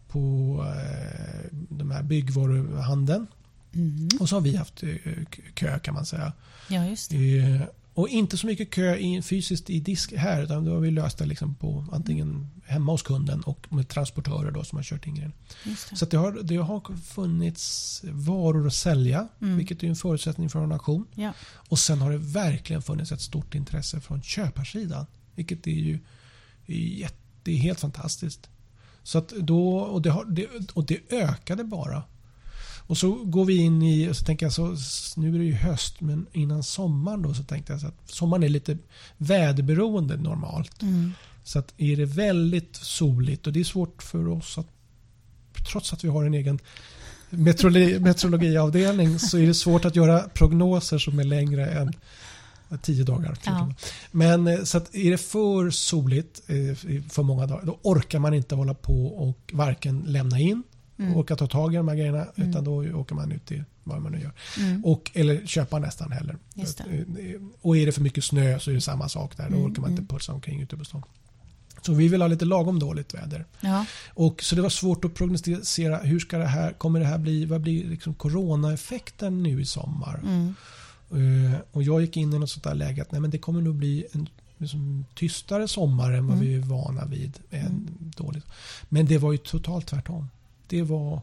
[0.07, 0.19] på
[0.67, 3.27] eh, de här byggvaruhandeln.
[3.73, 4.07] Mm.
[4.19, 4.89] Och så har vi haft eh,
[5.53, 6.33] kö kan man säga.
[6.69, 7.37] Ja, just det.
[7.39, 7.61] Eh,
[7.93, 11.17] Och inte så mycket kö i, fysiskt i disk här utan då har vi löst
[11.17, 15.15] det liksom på antingen hemma hos kunden och med transportörer då som har kört in
[15.15, 15.31] det.
[15.95, 19.57] Så det, har, det har funnits varor att sälja Mm.
[19.57, 21.05] vilket är en förutsättning för en auktion.
[21.15, 21.33] Ja.
[21.69, 25.05] Och sen har det verkligen funnits ett stort intresse från köparsidan.
[25.35, 25.99] Vilket är ju
[26.67, 28.49] är jätte, det är helt fantastiskt.
[29.03, 32.03] Så att då, och, det har, det, och det ökade bara.
[32.87, 34.75] Och så går vi in i, så tänker jag så,
[35.15, 38.43] nu är det ju höst men innan sommaren då så tänkte jag så att sommaren
[38.43, 38.77] är lite
[39.17, 40.81] väderberoende normalt.
[40.81, 41.11] Mm.
[41.43, 44.67] Så att är det väldigt soligt och det är svårt för oss att
[45.71, 46.59] trots att vi har en egen
[47.29, 51.93] meteorologi, meteorologiavdelning så är det svårt att göra prognoser som är längre än
[52.81, 53.37] tio dagar.
[53.45, 53.73] Ja.
[54.11, 56.75] Men eh, så att är det för soligt eh,
[57.09, 60.63] för många dagar då orkar man inte hålla på och varken lämna in
[60.97, 61.15] Mm.
[61.15, 62.49] orka ta tag i de här grejerna Mm.
[62.49, 64.31] utan då åker man ut till vad man nu gör.
[64.59, 64.85] Mm.
[64.85, 66.37] Och, eller köpa nästan heller.
[66.55, 69.49] Eh, Och är det för mycket snö så är det samma sak där.
[69.49, 70.07] Då Mm, orkar man inte mm.
[70.07, 71.03] pulsa omkring ute på stan.
[71.81, 73.45] Så vi vill ha lite lagom dåligt väder.
[73.61, 73.85] Ja.
[74.13, 77.45] Och så det var svårt att prognostisera hur ska det här, kommer det här bli,
[77.45, 80.19] vad blir liksom coronaeffekten nu i sommar?
[81.15, 83.61] Eh, och jag gick in i något sånt där läge att nej, men det kommer
[83.61, 86.47] nog bli en liksom, tystare sommar än vad Mm.
[86.47, 87.39] vi är vana vid.
[87.49, 88.11] En Mm.
[88.17, 88.45] dåligt.
[88.89, 90.29] Men det var ju totalt tvärtom.
[90.67, 91.21] Det var,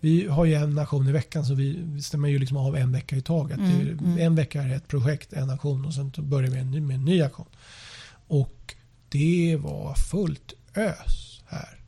[0.00, 2.92] vi har ju en nation i veckan så vi, vi stämmer ju liksom av en
[2.92, 3.58] vecka i taget.
[3.58, 4.18] Mm, mm.
[4.18, 7.04] En vecka är ett projekt, en aktion och sen börjar vi en ny, med en
[7.04, 7.46] ny aktion.
[8.28, 8.74] Och
[9.08, 11.80] det var fullt ös här.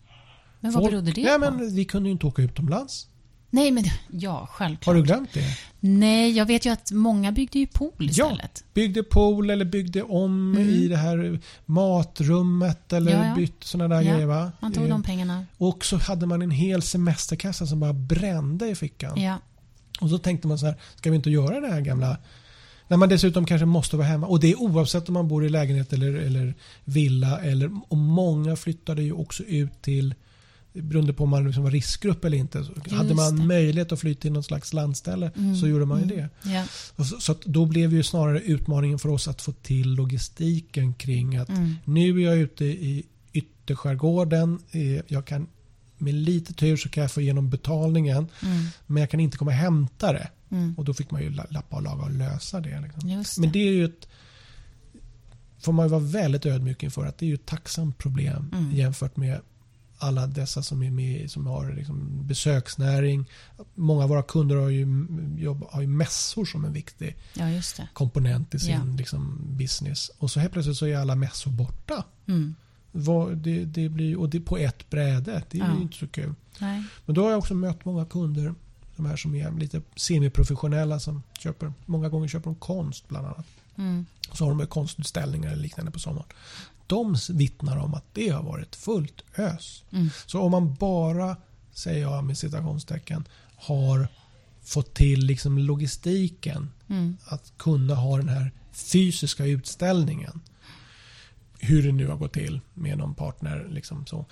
[0.61, 1.57] Men vad Folk- berodde det Nej, på?
[1.57, 3.09] men vi kunde ju inte åka utomlands.
[3.51, 4.87] Nej, men ja, självklart.
[4.87, 5.45] Har du glömt det?
[5.81, 8.65] Nej, jag vet ju att många byggde ju pool istället.
[8.75, 10.69] byggde pool eller byggde om Mm.
[10.69, 13.35] i det här matrummet eller Ja, ja.
[13.35, 14.27] bytt sådana där Ja, grejer.
[14.27, 14.53] Va?
[14.61, 15.45] Man tog Eh, de pengarna.
[15.59, 19.21] Och så hade man en hel semesterkassa som bara brände i fickan.
[19.21, 19.39] Ja.
[20.01, 22.17] Och så tänkte man så här, ska vi inte göra det här gamla
[22.89, 24.27] när man dessutom kanske måste vara hemma.
[24.27, 27.41] Och det är oavsett om man bor i lägenhet eller, eller villa.
[27.41, 30.15] Eller, och många flyttade ju också ut till
[30.73, 32.59] beroende på om man liksom var riskgrupp eller inte.
[32.59, 33.45] Just hade man det.
[33.45, 36.29] möjlighet att flytta till något slags landställe så gjorde man ju det.
[36.43, 36.65] Ja.
[36.97, 41.37] Och Så, så då blev ju snarare utmaningen för oss att få till logistiken kring
[41.37, 41.75] att Mm.
[41.85, 44.59] nu är jag ute i ytterskärgården.
[45.07, 45.47] Jag kan,
[45.99, 48.65] med lite tur så kan jag få igenom betalningen Mm.
[48.87, 50.29] men jag kan inte komma och hämta det.
[50.51, 50.75] Mm.
[50.79, 52.81] Och då fick man ju la- lappa och laga och lösa det.
[52.81, 53.09] Liksom.
[53.09, 53.41] Det.
[53.41, 54.09] Men det är ju ett
[55.61, 58.73] får man ju vara väldigt ödmjuk inför att det är ju ett tacksamt problem Mm.
[58.73, 59.41] jämfört med
[59.99, 63.25] alla dessa som är med som har liksom besöksnäring.
[63.75, 65.07] Många av våra kunder har ju,
[65.39, 67.47] jobb, har ju mässor som en viktig Ja,
[67.93, 68.97] komponent i sin Ja.
[68.99, 70.11] liksom, business.
[70.19, 72.05] Och så helt plötsligt så är alla mässor borta.
[72.27, 72.55] Mm.
[72.93, 75.43] Vad, det, det blir, och det på ett bräde.
[75.51, 75.75] Det är Ja.
[75.77, 76.35] ju inte så kul.
[76.59, 76.85] Nej.
[77.07, 78.55] Men då har jag också mött många kunder
[78.97, 83.47] de här som är lite semiprofessionella som köper, många gånger köper de konst bland annat.
[83.77, 84.07] Mm.
[84.33, 86.27] Så har de konstutställningar eller liknande på sommaren.
[86.89, 89.85] De vittnar om att det har varit fullt ös.
[89.93, 90.11] Mm.
[90.27, 91.37] Så om man bara,
[91.73, 93.25] säger jag med citationstecken,
[93.57, 94.09] har
[94.63, 97.17] fått till liksom logistiken Mm.
[97.25, 100.41] att kunna ha den här fysiska utställningen.
[101.59, 103.67] Hur det nu har gått till med någon partner.
[103.71, 104.27] Liksom så.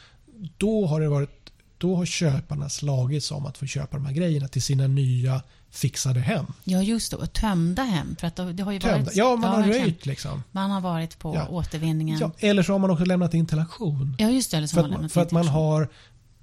[0.57, 1.46] Då har det varit
[1.79, 6.21] då har köparna slagits om att få köpa de här grejerna till sina nya fixade
[6.21, 6.47] hem.
[6.65, 7.17] Ja, just det.
[7.17, 8.17] Och tömda hem.
[8.21, 8.99] För att det har ju Tömda.
[8.99, 9.17] varit...
[9.17, 10.43] Ja, man har röjt liksom.
[10.53, 11.49] Man har varit på Ja.
[11.49, 12.19] återvinningen.
[12.19, 14.17] Ja, eller så har man också lämnat in till auktion.
[14.19, 14.57] Ja, just det.
[14.57, 15.89] Eller som För att, man- för att man har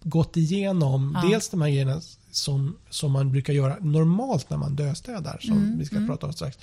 [0.03, 1.29] gått igenom Ja.
[1.29, 5.77] dels de här grejerna som, som man brukar göra normalt när man döstädar, som Mm,
[5.79, 6.57] vi ska prata om strax.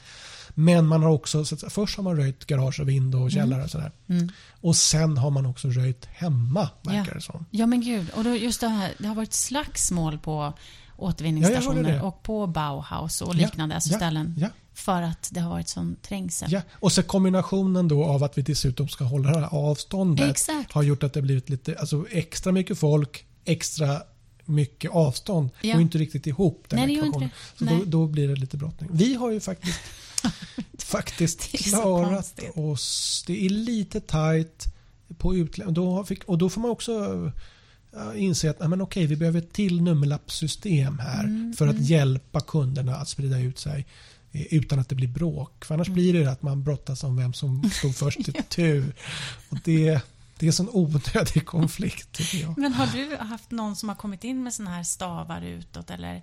[0.55, 3.71] Men man har också, så först har man röjt garage och vind och källare och
[3.71, 3.93] sådär.
[4.09, 4.29] Mm.
[4.61, 7.15] Och sen har man också röjt hemma, verkar Ja.
[7.15, 7.47] det som.
[7.51, 8.11] Ja, men gud.
[8.11, 12.01] Och då just det här, det har varit slagsmål på Ja, återvinningsstationer det.
[12.01, 14.35] och på Bauhaus och Ja, liknande alltså ja, ställen.
[14.39, 16.53] Ja, För att det har varit sån trängsel.
[16.53, 16.61] ja.
[16.73, 20.73] Och så kombinationen då av att vi dessutom ska hålla det här avståndet Exakt.
[20.73, 24.03] har gjort att det blivit lite, alltså extra mycket folk, extra
[24.45, 25.75] mycket avstånd Ja.
[25.75, 27.29] och inte riktigt ihop den Nej, det gör inte
[27.59, 28.91] Så då, då blir det lite brottning.
[28.93, 29.81] Vi har ju faktiskt
[30.79, 33.25] faktiskt klarat oss.
[33.27, 34.65] Det är lite tajt
[35.19, 37.33] på utlä- då har- fick- Och då får man också
[37.93, 42.41] ja, inse att men okej, vi behöver ett till nummerlappssystem här Mm, för att hjälpa
[42.41, 43.87] kunderna att sprida ut sig
[44.33, 45.65] eh, utan att det blir bråk.
[45.65, 45.95] För annars Mm.
[45.95, 48.95] blir det att man brottas om vem som stod först i tur.
[49.49, 50.01] Och det,
[50.39, 52.59] det är en sån onödig konflikt tycker jag.
[52.59, 56.23] Men har du haft någon som har kommit in med såna här stavar utåt eller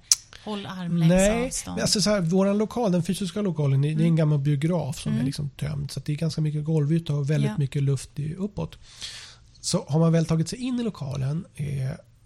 [0.49, 1.79] håll armlängds Nej, avstånd?
[1.81, 4.15] alltså så här, våran lokal, den fysiska lokalen, det det är en Mm.
[4.15, 5.91] gammal biograf som är liksom tömd.
[5.91, 7.57] Så det är ganska mycket golvyta och väldigt Ja.
[7.57, 8.77] mycket luft uppåt.
[9.59, 11.65] Så har man väl tagit sig in i lokalen eh,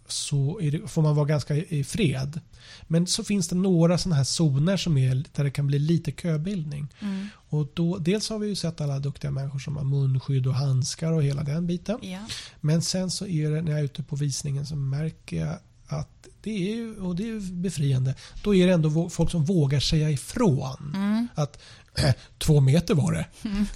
[0.07, 2.39] så det, får man vara ganska i fred.
[2.88, 6.11] Men så finns det några sådana här zoner som är, där det kan bli lite
[6.11, 6.88] köbildning.
[6.99, 7.28] Mm.
[7.49, 11.11] Och då, dels har vi ju sett alla duktiga människor som har munskydd och handskar
[11.11, 11.97] och hela den biten.
[12.01, 12.19] Ja.
[12.61, 15.55] Men sen så är det när jag är ute på visningen så märker jag
[15.99, 18.15] att det är ju, och det är befriande.
[18.43, 20.91] Då är det ändå folk som vågar säga ifrån.
[20.95, 21.27] Mm.
[21.35, 21.61] Att
[21.97, 23.25] äh, två meter var det.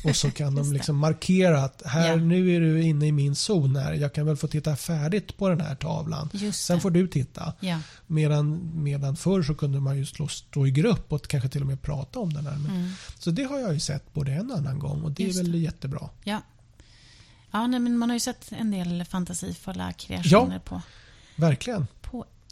[0.09, 2.15] Och så kan de liksom markera att här Ja.
[2.15, 3.93] nu är du inne i min zon här.
[3.93, 6.29] Jag kan väl få titta färdigt på den här tavlan.
[6.53, 7.53] Sen får du titta.
[7.59, 7.79] Ja.
[8.07, 11.67] Medan, medan förr så kunde man ju slå, stå i grupp och kanske till och
[11.67, 12.57] med prata om den här.
[12.57, 12.91] Men, Mm.
[13.19, 15.43] Så det har jag ju sett både en och annan gång och det Just är
[15.43, 15.57] väl det.
[15.57, 16.09] jättebra.
[16.23, 16.41] Ja.
[17.51, 20.81] Ja, nej, men man har ju sett en del fantasifulla kreationer på,
[21.37, 21.87] Verkligen.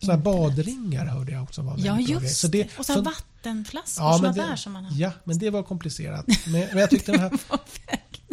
[0.04, 2.64] På Så här badringar hörde jag också var Ja, just Så det.
[2.64, 2.70] det.
[2.80, 4.98] Och så så- vattenflaskor, Ja, såna men där det, som man har.
[5.00, 6.26] ja, men det var komplicerat.
[6.48, 7.30] Men, men jag tyckte de här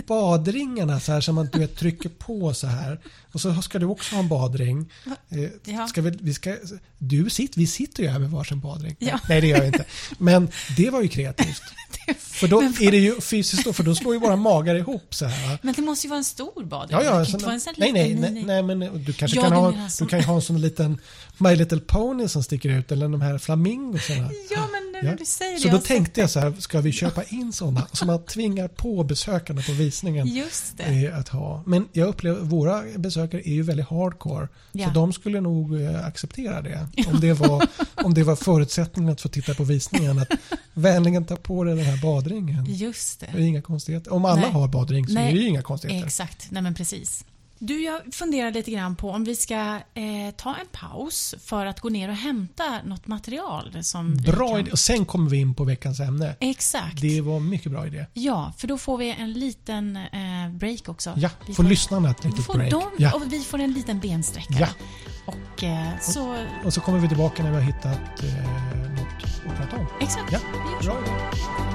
[0.07, 3.01] badringarna så här som man du vet, trycker på så här.
[3.33, 4.93] Och så ska du också ha en badring.
[5.31, 5.87] Eh, Ja.
[5.89, 6.57] Ska vi, vi ska,
[6.99, 8.97] du sitter, vi sitter ju här med varsin badring.
[8.99, 9.19] Ja.
[9.29, 9.85] Nej, det gör vi inte.
[10.19, 11.63] Men det var ju kreativt.
[12.19, 15.59] För då är det ju fysiskt för då slår ju våra magar ihop så här.
[15.63, 16.99] Men det måste ju vara en stor badring.
[16.99, 17.41] Ja, ja, sån
[17.79, 20.99] nej, nej, nej, nej, men du kanske kan, ha, du kan ha en sån liten
[21.39, 24.31] My Little Pony som sticker ut eller de här flamingosarna.
[24.51, 25.11] Ja, men nu Ja.
[25.11, 25.61] när du säger det.
[25.61, 29.05] Så då tänkte jag så här, ska vi köpa in sådana som man tvingar på
[29.05, 31.07] besökarna på visningen sett- Just det.
[31.07, 31.62] eh, att ha.
[31.66, 34.49] Men jag upplever våra besökare är ju väldigt hardcore.
[34.72, 34.86] Ja.
[34.88, 36.86] Så de skulle nog eh, acceptera det.
[37.12, 40.18] Om det, var, om det var förutsättningen att få titta på visningen.
[40.18, 40.28] Att
[40.74, 42.64] vänligen ta på dig den här badringen.
[42.68, 43.38] Just Det det.
[43.38, 44.12] är inga konstigheter.
[44.12, 44.51] Om alla Nej.
[44.51, 45.28] har badring så Nej.
[45.28, 46.07] är det ju inga konstigheter.
[46.07, 46.47] Exakt.
[46.51, 47.24] Nej, men precis.
[47.63, 49.55] Du, jag funderar lite grann på om vi ska
[49.95, 54.61] eh, ta en paus för att gå ner och hämta något material som Bra kan...
[54.61, 54.71] idé.
[54.71, 56.37] Och sen kommer vi in på veckans ämne.
[56.41, 57.01] Exakt.
[57.01, 58.07] Det var en mycket bra idé.
[58.13, 61.13] Ja, för då får vi en liten eh, break också.
[61.17, 62.71] Ja, vi får lyssnarna ett litet får break.
[62.71, 63.13] de, Ja.
[63.15, 64.59] Och vi får en liten bensträckare.
[64.61, 64.85] Ja.
[65.27, 66.37] Och eh, så...
[66.65, 69.87] Och så kommer vi tillbaka när vi har hittat eh, något att prata om.
[70.01, 70.33] Exakt.
[70.33, 70.39] Ja.
[70.83, 71.70] Bra idé.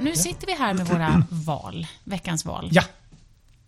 [0.00, 2.82] Nu sitter vi här med våra val, veckans val Ja,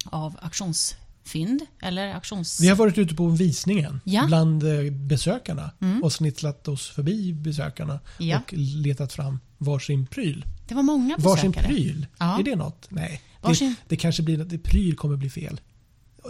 [0.04, 2.60] av auktionsfynd, eller auktions...
[2.60, 4.24] vi har varit ute på visningen Ja.
[4.26, 6.02] bland eh, besökarna Mm.
[6.02, 8.38] och snittlat oss förbi besökarna Ja.
[8.38, 10.44] och letat fram varsin pryl.
[10.68, 11.72] Det var många Varsin besökare.
[11.74, 12.06] pryl?
[12.18, 12.38] Ja.
[12.38, 12.86] Är det något?
[12.88, 13.20] Nej.
[13.42, 15.60] Varsin- Det, det kanske blir det pryl kommer bli fel.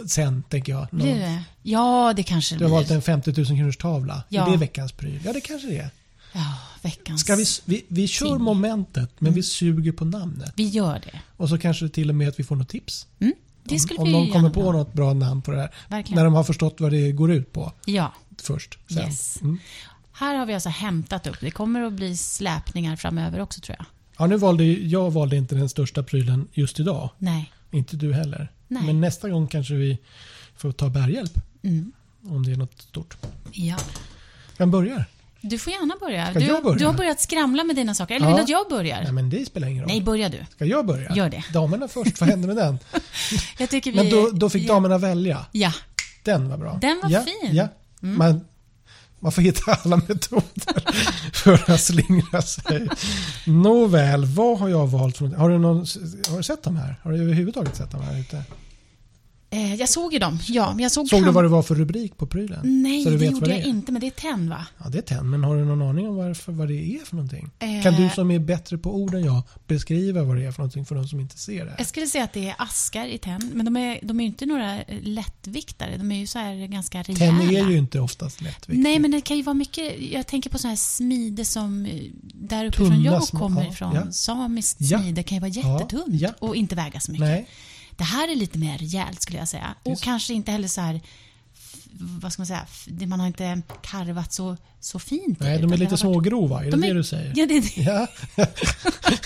[0.07, 0.87] Sen tänker jag.
[0.91, 1.43] Blir Någon, det?
[1.61, 2.95] Ja, det kanske du det har valt blir.
[2.95, 4.23] en 50 000 kronors tavla.
[4.29, 4.47] Ja.
[4.47, 5.19] Är det veckans pryl?
[5.25, 5.89] Ja, det kanske det är.
[6.33, 7.21] Ja, veckans...
[7.21, 8.41] Ska vi, vi, vi kör Ting.
[8.41, 9.35] momentet, men Mm.
[9.35, 10.53] vi suger på namnet.
[10.55, 11.19] Vi gör det.
[11.37, 13.07] Och så kanske till och med att vi får något tips.
[13.19, 14.71] Mm, det skulle om vi om någon kommer på ha.
[14.71, 15.73] något bra namn på det här.
[15.89, 16.15] Verkligen.
[16.17, 18.79] När de har förstått vad det går ut på Ja, först.
[18.87, 18.97] Sen.
[18.97, 19.41] Yes.
[19.41, 19.59] Mm.
[20.11, 21.37] här har vi alltså hämtat upp.
[21.41, 23.85] Det kommer att bli släpningar framöver också tror jag.
[24.17, 27.09] Ja, nu valde jag valde inte den största prylen just idag.
[27.17, 27.53] Nej.
[27.71, 28.51] Inte du heller.
[28.67, 28.83] Nej.
[28.85, 29.97] Men nästa gång kanske vi
[30.55, 31.33] får ta bärhjälp.
[31.63, 31.91] Mm.
[32.23, 33.17] Om det är något stort.
[33.51, 33.77] Ja.
[34.57, 35.05] Vem börjar?
[35.41, 36.33] Du får gärna börja.
[36.33, 36.77] Du, börja?
[36.77, 38.15] du har börjat skramla med dina saker.
[38.15, 38.29] Eller Ja.
[38.29, 39.03] vill du att jag börjar?
[39.03, 39.91] Nej, men det spelar ingen roll.
[39.91, 40.45] Nej, börja du.
[40.55, 41.15] Ska jag börja?
[41.15, 41.43] Gör det.
[41.53, 42.79] Damerna först, vad hände med den?
[43.57, 43.97] Jag tycker vi...
[43.97, 44.73] Men då, då fick ja.
[44.73, 45.45] damerna välja.
[45.51, 45.73] Ja.
[46.23, 46.77] Den var bra.
[46.81, 47.51] Den var ja, fin.
[47.51, 47.55] Mm.
[47.55, 47.67] Ja.
[47.99, 48.45] Man,
[49.19, 50.91] man får hitta alla metoder
[51.33, 52.87] för att slingra sig.
[53.45, 55.19] Nåväl, vad har jag valt?
[55.19, 55.77] Har, du någon,
[56.29, 56.95] har du sett de här?
[57.03, 58.43] Har du överhuvudtaget sett de här ute?
[59.53, 60.39] Eh, jag såg ju dem.
[60.47, 61.07] Ja, men jag såg...
[61.09, 62.59] Såg du vad det var för rubrik på prylen?
[62.83, 63.69] Nej, Så du det vet gjorde vad det jag är?
[63.69, 63.91] inte.
[63.91, 64.65] Men det är tenn, va?
[64.83, 67.15] Ja, det är tenn, men har du någon aning om varför, vad det är för
[67.15, 67.49] någonting?
[67.59, 67.83] Eh.
[67.83, 70.85] Kan du som är bättre på ord än jag beskriva vad det är för någonting
[70.85, 71.75] för de som inte ser det?
[71.77, 73.51] Jag skulle säga att det är askar i tenn.
[73.53, 75.97] Men de är, de är ju inte några eh, lättviktare.
[75.97, 77.39] De är ju så här ganska rejäla.
[77.39, 78.83] Tenn är ju inte oftast lättviktigt.
[78.83, 80.01] Nej, men det kan ju vara mycket.
[80.11, 82.01] Jag tänker på sån här smide som eh,
[82.33, 83.95] där uppifrån Tunna jag kommer ja, ifrån.
[83.95, 84.11] ja.
[84.11, 84.99] Samiskt Ja.
[84.99, 86.29] smide kan ju vara Ja, jättetunt ja.
[86.39, 87.27] och inte väga så mycket.
[87.27, 87.47] Nej.
[87.97, 89.75] Det här är lite mer rejält skulle jag säga.
[89.83, 91.01] Är Och kanske inte heller så här,
[91.93, 92.65] vad ska man säga,
[93.07, 95.39] man har inte karvat så, så fint.
[95.39, 97.33] Nej, de är lite varit- smågrova, är De det är- det du säger?
[97.35, 97.81] Ja, det är det.
[97.81, 98.07] Ja.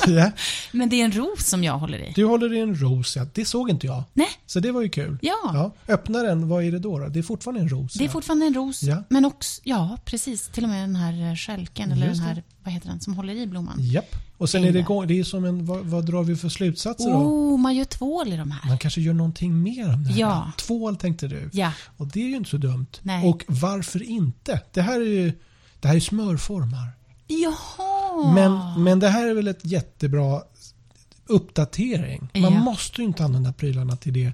[0.22, 0.32] ja.
[0.72, 2.12] Men det är en ros som jag håller i.
[2.16, 3.26] Du håller i en ros, ja.
[3.34, 4.04] Det såg inte jag.
[4.14, 5.18] Nej, Så det var ju kul.
[5.22, 5.72] ja.
[5.88, 7.00] Öppna den, vad är det då?
[7.00, 7.08] då?
[7.08, 7.94] Det är fortfarande en ros.
[7.94, 8.12] Det är ja.
[8.12, 8.84] fortfarande en ros.
[8.84, 9.04] Ja.
[9.10, 12.44] Men också, ja precis, till och med den här eh, skälken eller Just den här,
[12.64, 13.78] vad heter den, som håller i blomman.
[13.80, 14.16] Japp.
[14.38, 17.10] Och sen är det, igång- det är som en, vad, vad drar vi för slutsatser
[17.12, 17.18] då?
[17.18, 18.70] Oh, man gör tvål i de här.
[18.70, 20.20] Man kanske gör någonting mer om det här.
[20.20, 20.52] Ja.
[20.58, 21.50] Tvål tänkte du.
[21.54, 22.88] Ja, Och det är ju inte så dumt.
[23.02, 23.28] Nej.
[23.30, 24.62] Och varför inte?
[24.74, 25.34] Det här är ju
[25.80, 26.88] det här är smörformar.
[27.28, 28.34] jaha.
[28.34, 30.42] Men, men det här är väl ett jättebra
[31.26, 32.30] uppdatering.
[32.34, 32.60] Man Ja.
[32.60, 34.32] måste ju inte använda prylarna till det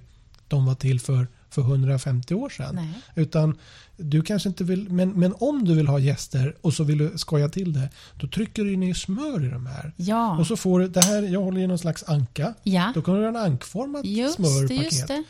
[0.48, 2.76] de var till för, för 150 år sedan.
[2.76, 2.90] Nej.
[3.16, 3.58] Utan
[4.04, 7.18] du kanske inte vill, men, men om du vill ha gäster och så vill du
[7.18, 7.90] skoja till det,
[8.20, 9.94] då trycker du ner smör i de här.
[9.98, 12.54] Ja, Och så får du, det här, jag håller i någon slags anka.
[12.64, 12.92] ja.
[12.96, 14.84] Då kan du göra en ankformat just smörpaket.
[14.84, 15.24] just det.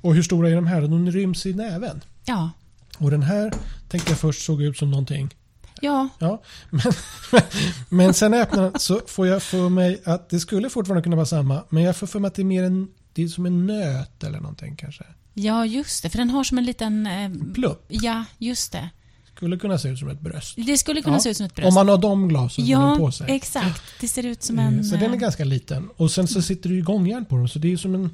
[0.00, 0.80] Och hur stora är de här?
[0.82, 2.00] De ryms i näven.
[2.24, 2.50] Ja,
[2.98, 3.52] Och den här
[3.88, 5.34] tänkte jag först såg ut som någonting.
[5.80, 6.92] ja, Ja, men,
[7.88, 11.26] men sen öppnar den så får jag för mig att det skulle fortfarande kunna vara
[11.26, 11.64] samma.
[11.68, 14.24] Men jag får för mig att det är mer en, det är som en nöt
[14.24, 15.04] eller någonting kanske.
[15.34, 16.10] Ja, just det.
[16.10, 17.06] För den har som en liten...
[17.06, 17.84] Eh, Plupp.
[17.88, 18.88] ja, just det.
[19.36, 20.54] Skulle kunna se ut som ett bröst.
[20.56, 21.68] Det skulle kunna Ja, se ut som ett bröst.
[21.68, 23.26] Om man har de glasögonen ja, på sig.
[23.36, 23.82] exakt.
[24.00, 24.84] Det ser ut som Eh, en...
[24.84, 25.88] Så den är eh, ganska liten.
[25.96, 27.48] Och sen så sitter det ju gångjärn på dem.
[27.48, 28.10] Så det är som en...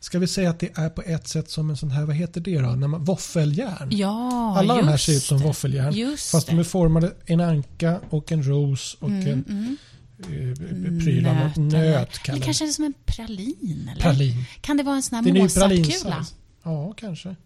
[0.00, 2.40] Ska vi säga att det är på ett sätt som en sån här, vad heter
[2.40, 2.68] det då?
[2.68, 3.88] När man, våffeljärn.
[3.90, 5.44] Ja, Alla de här ser ut som det.
[5.44, 5.92] våffeljärn.
[5.94, 6.62] Just Fast de det.
[6.62, 9.76] är formade en anka och en ros och Mm, en mm.
[10.98, 11.84] eh, pryl av något eller- nöt.
[11.84, 13.88] Eller kallar kanske är det som en pralin?
[13.92, 14.02] Eller?
[14.02, 14.44] Pralin.
[14.60, 16.26] Kan det vara en sån här Mozartkula?
[16.64, 17.36] Ja, kanske.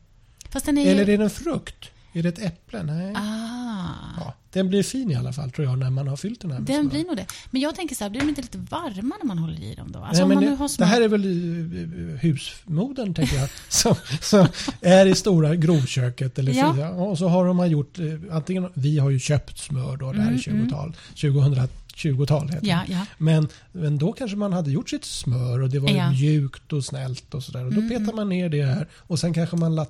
[0.52, 1.14] Är Eller ju...
[1.14, 1.90] är en frukt?
[2.12, 2.82] Är det ett äpple?
[2.82, 3.14] Nej.
[3.16, 3.78] Ah.
[4.16, 6.58] Ja, den blir fin i alla fall tror jag när man har fyllt den här
[6.58, 6.90] med Den smör.
[6.90, 7.26] blir nog det.
[7.50, 9.92] Men jag tänker så här, blir de inte lite varma när man håller i dem
[9.92, 9.98] då?
[9.98, 13.48] Alltså Nej, men det, det, här är väl eh, eh, husmodern tänker jag.
[13.68, 14.46] som, som
[14.80, 16.38] är i stora grovköket.
[16.38, 16.88] Eller ja.
[16.88, 20.32] Och så har de gjort, eh, antingen, vi har ju köpt smör då, det här
[20.32, 20.68] är mm, mm.
[20.68, 21.68] 20-tal, 2010
[21.98, 22.50] 20-tal.
[22.62, 23.06] Ja, ja.
[23.18, 26.10] Men, men då kanske man hade gjort sitt smör och det var ja.
[26.10, 27.64] mjukt och snällt och sådär.
[27.64, 27.88] Och då mm.
[27.88, 28.16] petar mm.
[28.16, 29.86] man ner det här och sen kanske man la,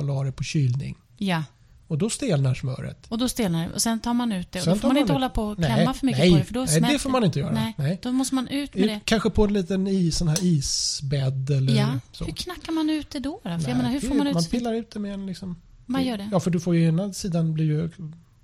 [0.00, 0.96] la det på kylning.
[1.18, 1.44] Ja.
[1.92, 3.06] Och då stelnar smöret.
[3.08, 3.68] Och då stelnar.
[3.74, 4.60] Och sen tar man ut det.
[4.60, 5.14] Och då får man, man inte ut...
[5.14, 6.44] hålla på och klämma nej, för mycket nej, på det.
[6.44, 7.52] För då nej, det får man inte göra.
[7.52, 7.74] Nej.
[7.78, 7.98] nej.
[8.02, 9.00] Då måste man ut med det.
[9.04, 11.98] Kanske på en liten is, sån här isbädd eller ja.
[12.12, 12.24] så.
[12.24, 13.30] Hur knackar man ut det då?
[13.30, 13.40] då?
[13.42, 15.56] För nej, jag menar, hur får man ut Man pillar ut det med en liksom...
[15.86, 16.28] Man gör det?
[16.32, 17.90] Ja, för du får ju ena sidan blir ju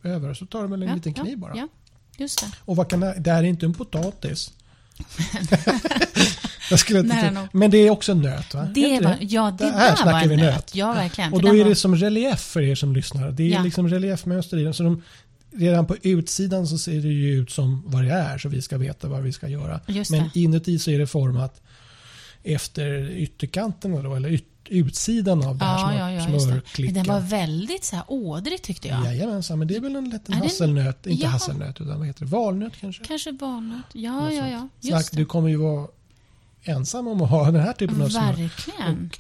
[0.02, 0.34] över.
[0.34, 1.56] Så tar du med en ja, liten kniv bara.
[1.56, 1.68] Ja,
[2.18, 2.46] just det.
[2.64, 4.52] Och vad kan det, det här är inte en potatis.
[6.88, 7.48] inte.
[7.52, 8.68] Men det är också en nöt va?
[8.74, 10.54] Det var, ja, det Det här där var en vi nöt.
[10.54, 10.74] nöt.
[10.74, 11.32] Ja, verkligen.
[11.32, 13.30] Och då är det var- som relief för er som lyssnar.
[13.30, 13.62] Det är Ja.
[13.62, 14.74] liksom reliefmönster i den.
[14.74, 15.02] Så de,
[15.56, 18.78] redan på utsidan så ser det ju ut som vad det är så vi ska
[18.78, 19.80] veta vad vi ska göra.
[20.10, 20.40] Men det.
[20.40, 21.60] inuti så är det format
[22.44, 26.94] efter ytterkanterna då, eller yt, utsidan av det här Ja, smör, ja, smörklicken.
[26.94, 29.04] den var väldigt så här ådrig tyckte jag.
[29.04, 31.28] Jajamensan, men det är väl en liten Är hasselnöt, inte Ja.
[31.28, 33.04] hasselnöt utan vad heter det, valnöt kanske?
[33.04, 33.84] Kanske valnöt.
[33.92, 34.68] Ja, ja, ja.
[34.80, 35.86] Så Just du kommer ju vara
[36.62, 38.32] ensam om att ha den här typen av smör.
[38.32, 39.10] Verkligen.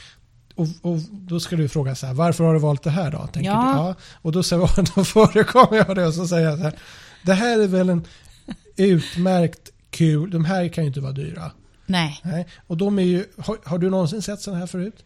[0.54, 3.26] Och, och då ska du fråga så här, varför har du valt det här då?
[3.26, 3.62] Tänker Ja.
[3.62, 3.94] Du, ja.
[4.22, 6.74] Och då, säger, jag- då förekommer jag det och så säger jag så här,
[7.26, 8.04] det här är väl en
[8.76, 11.50] utmärkt kul, de här kan ju inte vara dyra.
[11.86, 12.20] Nej.
[12.24, 12.46] Nej.
[12.66, 15.04] Och de är ju, har, har du någonsin sett sådana här förut?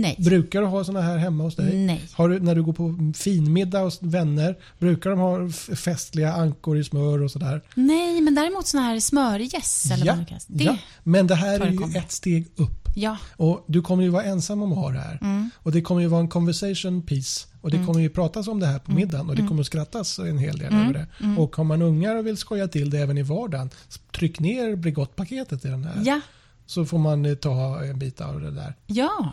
[0.00, 0.16] Nej.
[0.18, 1.76] Brukar du ha sådana här hemma hos dig?
[1.76, 2.02] Nej.
[2.12, 6.84] Har du, när du går på finmiddag hos vänner, brukar de ha festliga ankor i
[6.84, 7.62] smör och sådär?
[7.74, 10.24] Nej, men däremot sån här smörgäss eller vad.
[10.46, 10.76] Det, ja.
[11.02, 12.88] Men det här är ju ett steg upp.
[12.94, 13.16] ja.
[13.36, 15.18] Och du kommer ju vara ensam om att ha det här.
[15.22, 15.50] Mm.
[15.56, 17.46] Och det kommer ju vara en conversation piece.
[17.60, 19.00] Och det kommer ju pratas om det här på Mm.
[19.00, 19.30] middagen.
[19.30, 21.06] Och det kommer att skrattas en hel del över det.
[21.40, 23.70] Och har man ungar och vill skoja till det även i vardagen.
[24.16, 26.02] Tryck ner Bregottpaketet i den här.
[26.04, 26.20] Ja.
[26.66, 28.74] Så får man eh, ta en bit av det där.
[28.86, 29.32] Ja.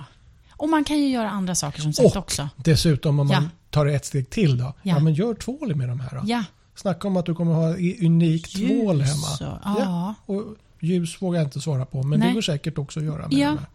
[0.63, 2.49] Och man kan ju göra andra saker som sagt Och också.
[2.55, 3.49] dessutom om man Ja.
[3.69, 4.63] tar det ett steg till då.
[4.63, 4.73] Ja.
[4.83, 4.99] Ja.
[4.99, 6.21] men gör tvål med de här då.
[6.25, 6.43] Ja.
[6.75, 7.69] Snacka om att du kommer ha
[8.07, 9.51] unik tvål Ljus hemma.
[9.55, 10.15] och- ja.
[10.25, 10.43] Och
[10.79, 12.03] ljus vågar jag inte svara på.
[12.03, 12.27] Men Nej.
[12.27, 13.47] det går säkert också att göra med Ja.
[13.49, 13.67] de här.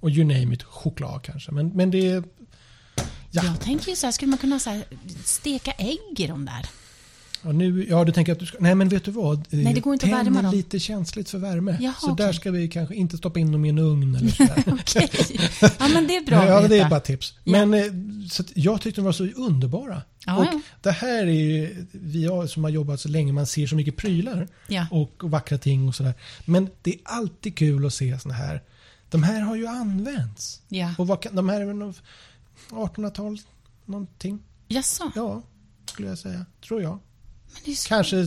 [0.00, 1.52] Och you name it, choklad kanske.
[1.52, 2.24] Men, men det är...
[3.30, 3.42] Ja.
[3.44, 4.84] Jag tänker ju så här, skulle man kunna så här,
[5.24, 6.66] steka ägg i de där?
[7.42, 8.58] Ja, nu, ja, du tänker att du ska...
[8.60, 9.46] Nej, men vet du vad?
[9.50, 10.54] Nej, det går inte att Tenn värma är dem.
[10.54, 11.76] lite känsligt för värme.
[11.80, 12.34] Jaha, så där okej.
[12.34, 14.64] ska vi kanske inte stoppa in dem i en ugn eller sådär.
[14.80, 15.10] Okej.
[15.60, 17.34] Ja, men det är bra ja, att det är bara tips.
[17.44, 17.52] Ja.
[17.52, 20.02] Men eh, så att jag tyckte de var så underbara.
[20.26, 20.60] Ja, och ja.
[20.80, 24.48] Det här är ju, vi som har jobbat så länge, man ser så mycket prylar
[24.90, 26.14] och, och vackra ting och sådär.
[26.44, 28.62] Men det är alltid kul att se såna här.
[29.10, 30.62] De här har ju använts.
[30.68, 30.94] Ja.
[30.98, 31.94] Och vad kan, de här är väl någon
[32.70, 33.38] 1800-tal
[33.84, 34.42] någonting?
[34.68, 35.12] Jaså?
[35.14, 35.42] Ja,
[35.86, 36.46] skulle jag säga.
[36.60, 36.98] Tror jag.
[37.52, 38.26] Men det, så, Kanske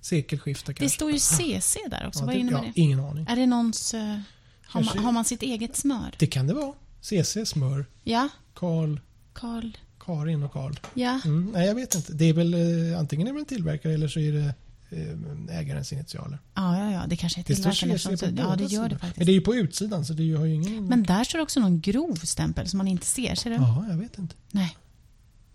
[0.00, 0.94] sekelskifte det kanske.
[0.96, 2.20] står ju CC där också.
[2.20, 2.80] Ja, Vad det- innebär ja, det?
[2.80, 3.26] Ingen aning.
[3.28, 3.94] Är det någons...
[3.94, 4.18] eh,
[4.66, 6.14] har, man, har man sitt eget smör?
[6.18, 6.72] Det kan det vara.
[7.00, 8.28] CC, smör, Ja.
[8.54, 9.00] Karl,
[9.32, 9.70] Karl.
[10.00, 10.74] Karin och Karl.
[10.94, 11.20] Ja.
[11.24, 12.12] Mm, nej, jag vet inte.
[12.12, 12.54] Det är väl
[12.92, 14.54] eh, antingen är det en tillverkare eller så är det
[14.90, 16.38] eh, ägarens initialer.
[16.54, 17.02] Ja, ja, ja.
[17.06, 18.16] Det kanske är Det står tillverkaren.
[18.18, 19.26] CC på båda Ja, det gör det Men faktiskt.
[19.26, 20.84] det är ju på utsidan så det har ju ingen...
[20.86, 23.34] Men där står också någon grov stämpel som man inte ser.
[23.34, 23.56] Ser du?
[23.56, 24.34] Ja, jag vet inte.
[24.50, 24.76] Nej.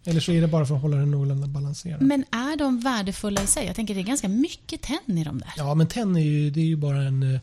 [0.08, 2.02] Eller så är det bara för att hålla den någorlunda balanserad.
[2.02, 3.66] Men är de värdefulla i sig?
[3.66, 5.54] Jag tänker det är ganska mycket tenn i de där.
[5.58, 7.24] Ja, men tenn är ju, det är ju bara en...
[7.36, 7.40] eh,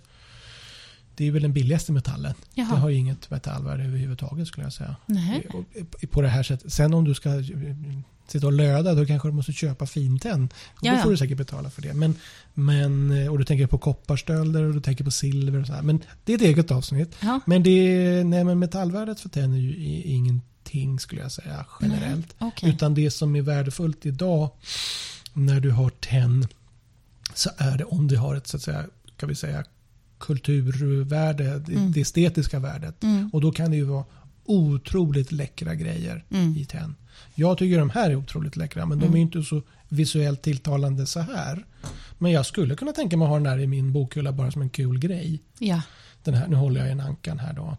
[1.16, 2.34] Det är väl den billigaste metallen.
[2.54, 2.74] Jaha.
[2.74, 4.96] Det har ju inget metallvärde överhuvudtaget skulle jag säga.
[6.02, 6.72] Eh, På det här sättet.
[6.72, 7.44] Sen om du ska eh,
[8.28, 10.48] sitta och löda då kanske du måste köpa fintenn.
[10.74, 11.94] Och då får du säkert betala för det.
[11.94, 12.14] Men,
[12.54, 15.82] men, eh, och du tänker på kopparstölder och du tänker på silver och så här.
[15.82, 17.16] Men det är ett eget avsnitt.
[17.22, 17.40] Ja.
[17.46, 20.12] Men, det, nej, men metallvärdet för tenn är ju i-
[20.74, 22.34] ingenting skulle jag säga generellt.
[22.38, 22.70] Nej, okej.
[22.70, 24.50] Utan det som är värdefullt idag
[25.32, 26.46] när du har tenn
[27.34, 28.84] så är det om det har ett så att säga,
[29.16, 29.64] kan vi säga,
[30.18, 31.92] kulturvärde, det, Mm.
[31.92, 33.02] det estetiska värdet.
[33.02, 33.30] Mm.
[33.32, 34.04] Och då kan det ju vara
[34.44, 36.56] otroligt läckra grejer Mm.
[36.56, 36.94] i tenn.
[37.34, 39.16] Jag tycker de här är otroligt läckra men de Mm.
[39.16, 41.64] är inte så visuellt tilltalande så här.
[42.18, 44.62] Men jag skulle kunna tänka mig att ha den här i min bokhylla bara som
[44.62, 45.40] en kul grej.
[45.58, 45.82] Ja,
[46.24, 47.76] Den här, nu håller jag i en ankan här då.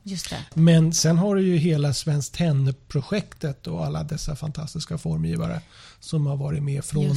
[0.53, 5.61] Men sen har du ju hela Svenskt Tenn-projektet och alla dessa fantastiska formgivare
[5.99, 7.15] som har varit med från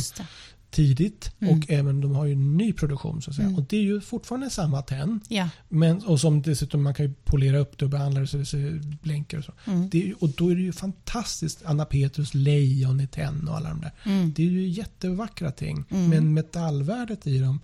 [0.71, 1.59] tidigt Mm.
[1.59, 3.49] och även de har ju ny produktion så att säga.
[3.49, 3.59] Mm.
[3.59, 5.21] Och det är ju fortfarande samma tenn.
[5.29, 5.49] Ja.
[5.69, 8.47] Men, och som dessutom man kan ju polera upp det och behandla det så det
[8.47, 9.53] ser blänker och så.
[9.67, 9.89] Mm.
[9.89, 11.63] Det är, och då är det ju fantastiskt.
[11.65, 13.93] Anna Petrus lejon i tenn och alla de där.
[14.05, 14.33] Mm.
[14.33, 15.85] Det är ju jättevackra ting.
[15.91, 16.09] Mm.
[16.11, 17.61] Men metallvärdet i dem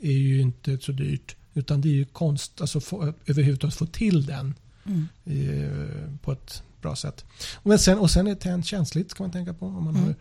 [0.00, 1.36] är ju inte så dyrt.
[1.56, 4.54] Utan det är ju konst, alltså få, överhuvudtaget få till den
[4.86, 5.08] Mm.
[5.24, 7.24] eh, på ett bra sätt.
[7.54, 9.66] Och, men sen, och sen är tenn känsligt ska man tänka på.
[9.66, 10.04] Om man, Mm.
[10.06, 10.14] har,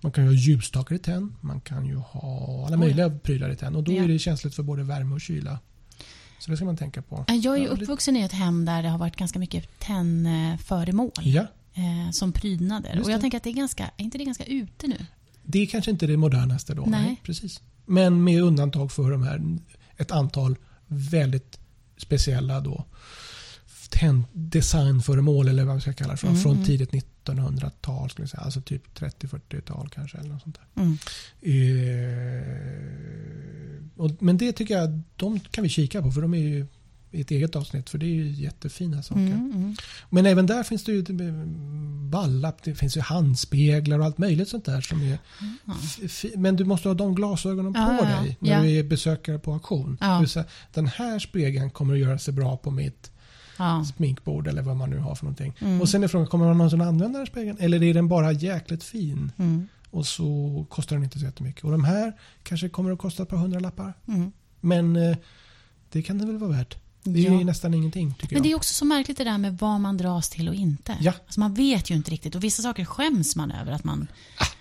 [0.00, 1.36] man kan ju ha ljusstakar i tenn.
[1.40, 3.76] Man kan ju ha alla möjliga prylar i tenn.
[3.76, 4.02] Och då Ja.
[4.04, 5.58] är det känsligt för både värme och kyla.
[6.38, 7.24] Så det ska man tänka på.
[7.28, 11.46] Jag är ju uppvuxen i ett hem där det har varit ganska mycket tennföremål Ja,
[11.74, 13.00] eh, som prydnader.
[13.04, 15.06] Och jag tänker att det är ganska, är inte det ganska ute nu?
[15.48, 16.84] det är kanske inte det modernaste då.
[16.86, 17.20] Nej.
[17.22, 17.60] precis.
[17.86, 19.58] Men med undantag för de här
[19.96, 20.56] ett antal
[20.86, 21.58] väldigt
[21.96, 22.84] speciella då
[24.32, 26.28] designföremål eller vad vi ska kalla det för.
[26.28, 26.64] Mm, från mm.
[26.64, 26.90] tidigt
[27.24, 28.40] 1900-tal skulle jag säga.
[28.40, 30.58] Alltså typ 30-40-tal kanske eller något sånt.
[30.74, 30.98] Mm.
[31.40, 32.42] Eh,
[33.96, 36.66] och, men det tycker jag, de kan vi kika på för de är ju
[37.10, 39.20] i ett eget avsnitt för det är ju jättefina saker.
[39.20, 39.76] Mm, mm.
[40.10, 41.46] Men även där finns det ju eh,
[42.10, 45.18] ballapp, det finns ju handspeglar och allt möjligt sånt där som är
[46.04, 48.62] f- Men du måste ha de glasögonen Ja, på ja, dig när Ja.
[48.62, 49.98] du är besökare på auktion.
[50.00, 50.26] Ja.
[50.26, 50.44] Säga,
[50.74, 53.10] den här spegeln kommer att göra sig bra på mitt
[53.96, 55.54] sminkbord eller vad man nu har för någonting.
[55.60, 55.80] Mm.
[55.80, 57.56] Och sen är frågan, kommer man någonsin använda den här spegeln?
[57.60, 59.32] Eller är den bara jäkligt fin?
[59.36, 59.68] Mm.
[59.90, 61.64] Och så kostar den inte så jättemycket.
[61.64, 62.12] Och de här
[62.42, 63.92] kanske kommer att kosta ett par hundra lappar.
[64.08, 64.32] Mm.
[64.60, 65.16] Men eh,
[65.92, 66.76] det kan det väl vara värt.
[67.14, 67.38] Det är Ja.
[67.38, 68.52] ju nästan ingenting tycker Men det jag.
[68.52, 70.96] är också så märkligt det där med vad man dras till och inte.
[71.00, 71.12] Ja.
[71.26, 74.08] Alltså man vet ju inte riktigt och vissa saker skäms man över att man...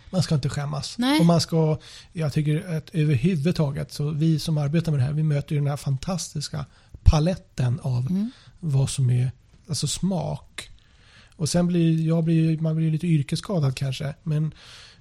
[0.09, 0.95] Man ska inte skämmas.
[0.97, 1.19] Nej.
[1.19, 1.77] Och man ska,
[2.13, 5.69] jag tycker att överhuvudtaget, så vi som arbetar med det här, vi möter ju den
[5.69, 6.65] här fantastiska
[7.03, 8.31] paletten av Mm.
[8.59, 9.31] vad som är
[9.69, 10.69] alltså smak.
[11.35, 14.53] Och sen blir jag blir, man blir lite yrkesskadad kanske, men,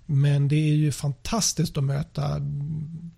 [0.07, 2.41] men det är ju fantastiskt att möta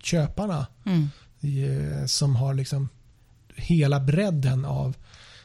[0.03, 1.09] köparna Mm.
[1.41, 2.89] eh, som har liksom
[3.57, 4.95] hela bredden av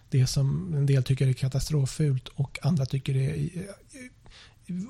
[0.09, 3.49] det som en del tycker är katastroffult och andra tycker är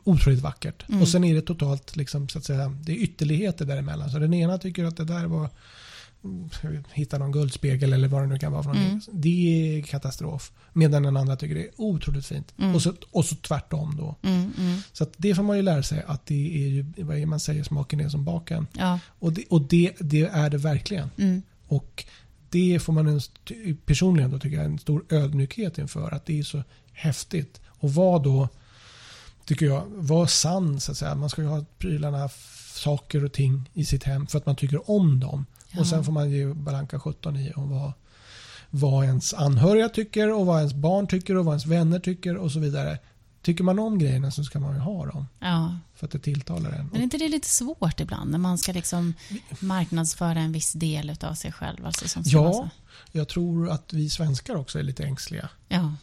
[0.05, 0.89] otroligt vackert.
[0.89, 1.03] Mm.
[1.03, 4.11] Och sen är det totalt liksom, så att säga, det är ytterligheter däremellan.
[4.11, 5.51] Så den ena tycker att det där var
[6.25, 6.51] mm,
[6.93, 8.91] hitta någon guldspegel eller vad det nu kan vara för någonting.
[8.91, 9.21] Mm.
[9.21, 10.53] Det är katastrof.
[10.73, 12.55] Medan den andra tycker det är otroligt fint.
[12.59, 12.75] Mm.
[12.75, 14.17] Och, så, och så tvärtom då.
[14.23, 14.79] Mm, mm.
[14.93, 17.65] Så det får man ju lära sig att det är ju, vad är man säger,
[17.65, 18.67] smaken är som baken.
[18.73, 18.99] Ja.
[19.19, 21.11] Och det, och det, det är det verkligen.
[21.67, 22.05] Och
[22.53, 23.21] det får man en,
[23.87, 26.15] personligen då tycker jag en stor ödmjukhet inför.
[26.15, 26.63] Att det är så
[26.93, 27.61] häftigt.
[27.67, 28.49] Och vad då,
[29.45, 31.15] tycker jag, var sann så att säga.
[31.15, 32.29] Man ska ju ha prylarna,
[32.75, 35.47] saker och ting i sitt hem för att man tycker om dem.
[35.71, 35.81] Ja.
[35.81, 37.93] Och sen får man ge Balanka 17 i om vad,
[38.71, 42.53] vad ens anhöriga tycker och vad ens barn tycker och vad ens vänner tycker och
[42.53, 42.99] så vidare.
[43.43, 45.27] Tycker man om grejerna så ska man ju ha dem.
[45.41, 45.79] ja.
[45.95, 46.87] För att det tilltalar en.
[46.87, 49.15] Men är inte det lite svårt ibland när man ska liksom
[49.61, 51.87] marknadsföra en viss del av sig själv?
[51.87, 52.53] Alltså som Ja.
[52.53, 52.71] så-
[53.13, 55.49] Jag tror att vi svenskar också är lite ängsliga.
[55.69, 55.95] ja.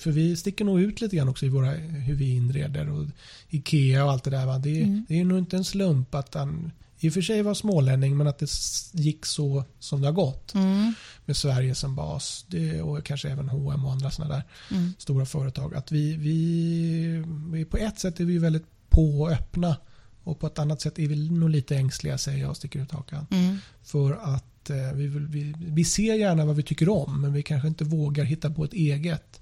[0.00, 3.06] För vi sticker nog ut lite grann också i våra, hur vi inreder och
[3.48, 4.46] Ikea och allt det där.
[4.46, 4.58] Va?
[4.58, 5.04] Det, är- Mm.
[5.08, 8.26] det är nog inte en slump att han i och för sig var smålänning men
[8.26, 8.50] att det
[8.92, 10.94] gick så som det har gått Mm.
[11.24, 14.42] med Sverige som bas det, och kanske även H&M och andra sådana där
[14.76, 14.92] Mm.
[14.98, 15.74] stora företag.
[15.74, 19.76] Att vi, vi, vi på ett sätt är vi väldigt på och öppna
[20.24, 22.92] och på ett annat sätt är vi nog lite ängsliga säger jag och sticker ut
[22.92, 23.26] hakan.
[23.30, 23.56] Mm.
[23.82, 27.68] För att eh, vi, vi, vi ser gärna vad vi tycker om men vi kanske
[27.68, 29.40] inte vågar hitta på ett eget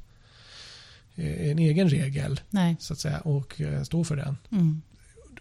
[1.15, 2.77] eh, en egen regel Nej.
[2.81, 4.37] så att säga och eh, stå för den.
[4.53, 4.83] Mm.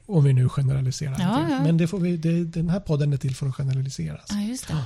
[0.07, 1.15] Om vi nu generaliserar.
[1.19, 1.63] Ja, ja.
[1.63, 4.25] Men det får vi, det, den här podden är till för att generaliseras.
[4.29, 4.77] Ja, just det.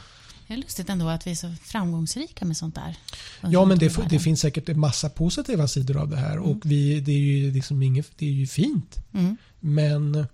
[0.48, 2.98] Det är lustigt ändå att vi är så framgångsrika med sånt där.
[3.42, 7.00] Ja, men det, det finns säkert en massa positiva sidor av det här och vi,
[7.00, 8.98] det är ju liksom inget, det är ju fint.
[9.14, 9.38] Mm.
[9.60, 10.26] Men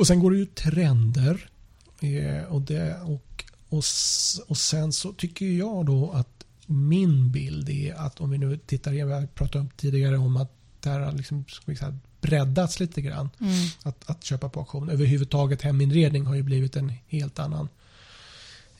[0.00, 1.48] och sen går det ju trender
[2.00, 3.84] eh, och, det, och, och,
[4.48, 8.92] och sen så tycker jag då att min bild är att om vi nu tittar
[8.92, 13.30] har pratat om tidigare om att det här har liksom säga, breddats lite grann.
[13.40, 13.52] Mm.
[13.82, 14.90] Att, att köpa på auktion.
[14.90, 17.68] Överhuvudtaget heminredning har ju blivit en helt annan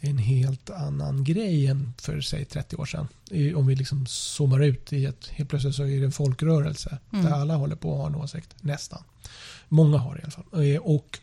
[0.02, 3.08] en helt annan grej än för säg 30 år sedan.
[3.56, 7.24] Om vi liksom zoomar ut i ett, helt plötsligt så är det en folkrörelse Mm.
[7.24, 8.54] där alla håller på att ha en åsikt.
[8.60, 9.02] Nästan.
[9.68, 10.64] Många har det i alla fall.
[10.64, 11.18] Eh, Och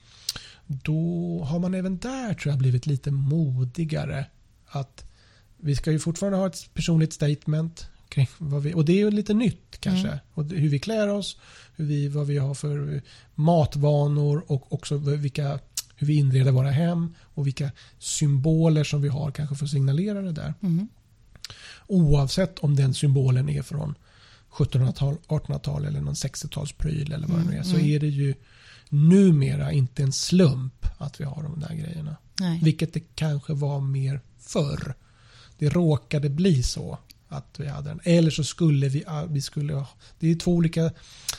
[0.65, 4.25] då har man även där tror jag blivit lite modigare.
[4.67, 5.05] Att
[5.57, 7.87] vi ska ju fortfarande ha ett personligt statement
[8.17, 10.07] kring vad vi, och det är ju lite nytt kanske.
[10.07, 10.19] Mm.
[10.33, 11.37] Och hur vi klär oss,
[11.75, 13.01] hur vi, vad vi har för
[13.35, 15.59] matvanor och också vilka,
[15.95, 20.21] hur vi inreder våra hem och vilka symboler som vi har kanske för att signalera
[20.21, 20.53] det där.
[20.61, 20.87] Mm.
[21.87, 23.95] Oavsett om den symbolen är från
[24.51, 27.63] 1700-tal, 1800-tal eller någon 60-talspryl eller vad det nu är.
[27.63, 27.95] Så Mm, mm.
[27.95, 28.33] är det ju
[28.89, 32.15] numera inte en slump att vi har de där grejerna.
[32.39, 32.59] Nej.
[32.63, 34.95] Vilket det kanske var mer förr.
[35.57, 36.97] Det råkade bli så
[37.29, 37.99] att vi hade den.
[38.03, 39.85] Eller så skulle vi, vi skulle
[40.19, 40.91] det är två olika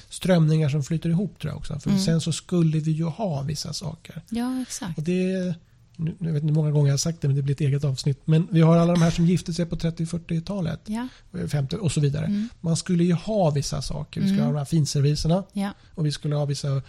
[0.08, 1.78] strömningar som flyter ihop tror jag också.
[1.80, 2.02] För Mm.
[2.02, 4.22] sen så skulle vi ju ha vissa saker.
[4.30, 4.98] Ja, exakt.
[4.98, 5.54] Och det,
[5.96, 7.60] nu, jag vet inte hur många gånger jag har sagt det men det blir ett
[7.60, 8.20] eget avsnitt.
[8.24, 10.80] Men vi har alla de här som gifte sig på 30-40-talet.
[10.86, 11.08] Ja.
[11.48, 12.26] 50 och så vidare.
[12.26, 12.48] Mm.
[12.60, 14.20] Man skulle ju ha vissa saker.
[14.20, 14.46] Vi skulle Mm.
[14.46, 15.70] ha de här finserviserna Ja.
[15.94, 16.82] och vi skulle ha vissa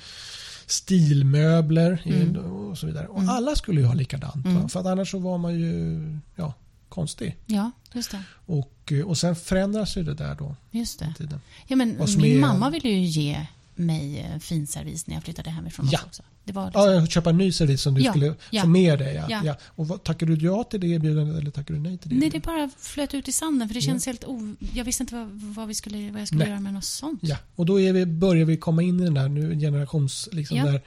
[0.65, 2.35] stilmöbler Mm.
[2.45, 3.07] och så vidare.
[3.07, 3.29] Och Mm.
[3.29, 4.45] alla skulle ju ha likadant.
[4.45, 4.69] Mm.
[4.69, 5.99] För att annars så var man ju
[6.35, 6.53] ja,
[6.89, 7.35] konstig.
[7.45, 8.23] ja, just det.
[8.45, 10.55] Och, eh, och sen förändras ju det där då.
[10.71, 11.13] Just det.
[11.17, 11.41] Tiden.
[11.67, 13.45] Ja, men min är- mamma ville ju ge
[13.75, 15.99] mig eh, finservis när jag flyttade hemifrån Ja.
[16.05, 16.23] också.
[16.43, 18.61] Det var liksom, Ja, köpa en ny servis som du Ja, skulle ja.
[18.61, 19.15] få med dig.
[19.15, 19.25] Ja.
[19.29, 19.41] Ja.
[19.45, 19.55] Ja.
[19.65, 22.15] Och vad, tackar du ja till det erbjudandet eller tackar du nej till det?
[22.15, 24.55] Nej, det bara flöt ut i sanden för det känns helt o...
[24.73, 26.49] Jag visste inte vad, vad, vi skulle, vad jag skulle Nej.
[26.49, 27.19] göra med något sånt.
[27.23, 30.29] Ja, och då vi, börjar vi komma in i den där nu generations...
[30.31, 30.81] Liksom där,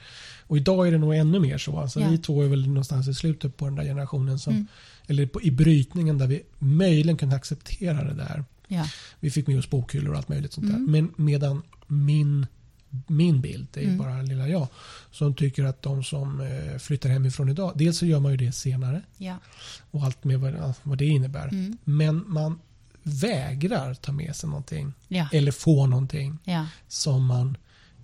[0.53, 1.77] och idag är det nog ännu mer så.
[1.79, 2.09] Alltså Ja.
[2.09, 4.39] Vi två är väl någonstans i slutet på den där generationen.
[4.39, 4.67] Som, Mm.
[5.07, 8.45] Eller på, i brytningen där vi möjligen kunde acceptera det där.
[8.67, 8.85] Ja.
[9.19, 10.85] Vi fick med oss bokhyllor och allt möjligt sånt Mm.
[10.85, 10.91] där.
[10.91, 12.47] Men medan min,
[13.07, 13.97] min bild, det är Mm.
[13.97, 14.67] bara lilla jag,
[15.11, 18.51] som tycker att de som eh, flyttar hemifrån idag, dels så gör man ju det
[18.51, 19.37] senare Ja.
[19.91, 21.47] och allt med vad, vad det innebär.
[21.47, 21.77] Mm.
[21.83, 22.59] Men man
[23.03, 25.27] vägrar ta med sig någonting Ja.
[25.31, 26.65] eller få någonting Ja.
[26.87, 27.57] som man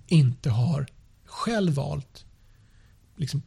[0.08, 0.86] inte har
[1.26, 2.26] själv valt
[3.20, 3.42] liksom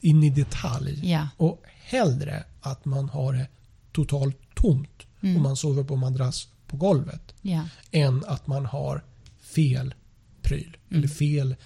[0.00, 1.10] in i detalj.
[1.10, 1.28] Ja.
[1.36, 3.46] Och hellre att man har det
[3.92, 4.90] totalt tomt
[5.20, 5.36] Mm.
[5.36, 7.68] och man sover på madrass på golvet Ja.
[7.90, 9.04] än att man har
[9.40, 9.94] fel
[10.42, 10.98] pryl Mm.
[10.98, 11.56] eller fel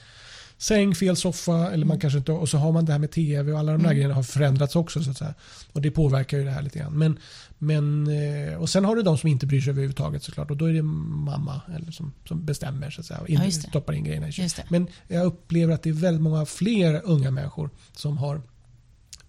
[0.62, 3.52] säng, fel soffa eller man kanske inte och så har man det här med tv
[3.52, 3.96] och alla de där Mm.
[3.96, 5.34] grejerna har förändrats också så att säga.
[5.72, 6.92] Och det påverkar ju det här lite grann.
[6.98, 7.18] Men,
[7.58, 10.64] men, eh, och sen har du de som inte bryr sig överhuvudtaget såklart och då
[10.64, 14.04] är det mamma eller som, som bestämmer så att säga och in, Ja, stoppar in
[14.04, 14.70] grejerna i köket.
[14.70, 18.42] Men jag upplever att det är väldigt många fler unga människor som har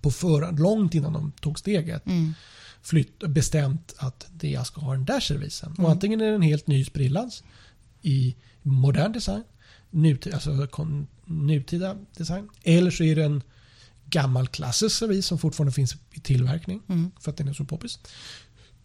[0.01, 2.34] på förhand, långt innan de tog steget, Mm.
[2.81, 5.69] flytt, bestämt att det jag ska ha den där servisen.
[5.72, 5.85] Mm.
[5.85, 7.43] Och antingen är det en helt ny sprillans
[8.01, 9.43] i modern design,
[9.94, 13.41] nutida, alltså kon, nutida design, eller så är det en
[14.06, 17.11] gammal klassisk servis som fortfarande finns i tillverkning Mm.
[17.20, 17.99] för att den är så poppis.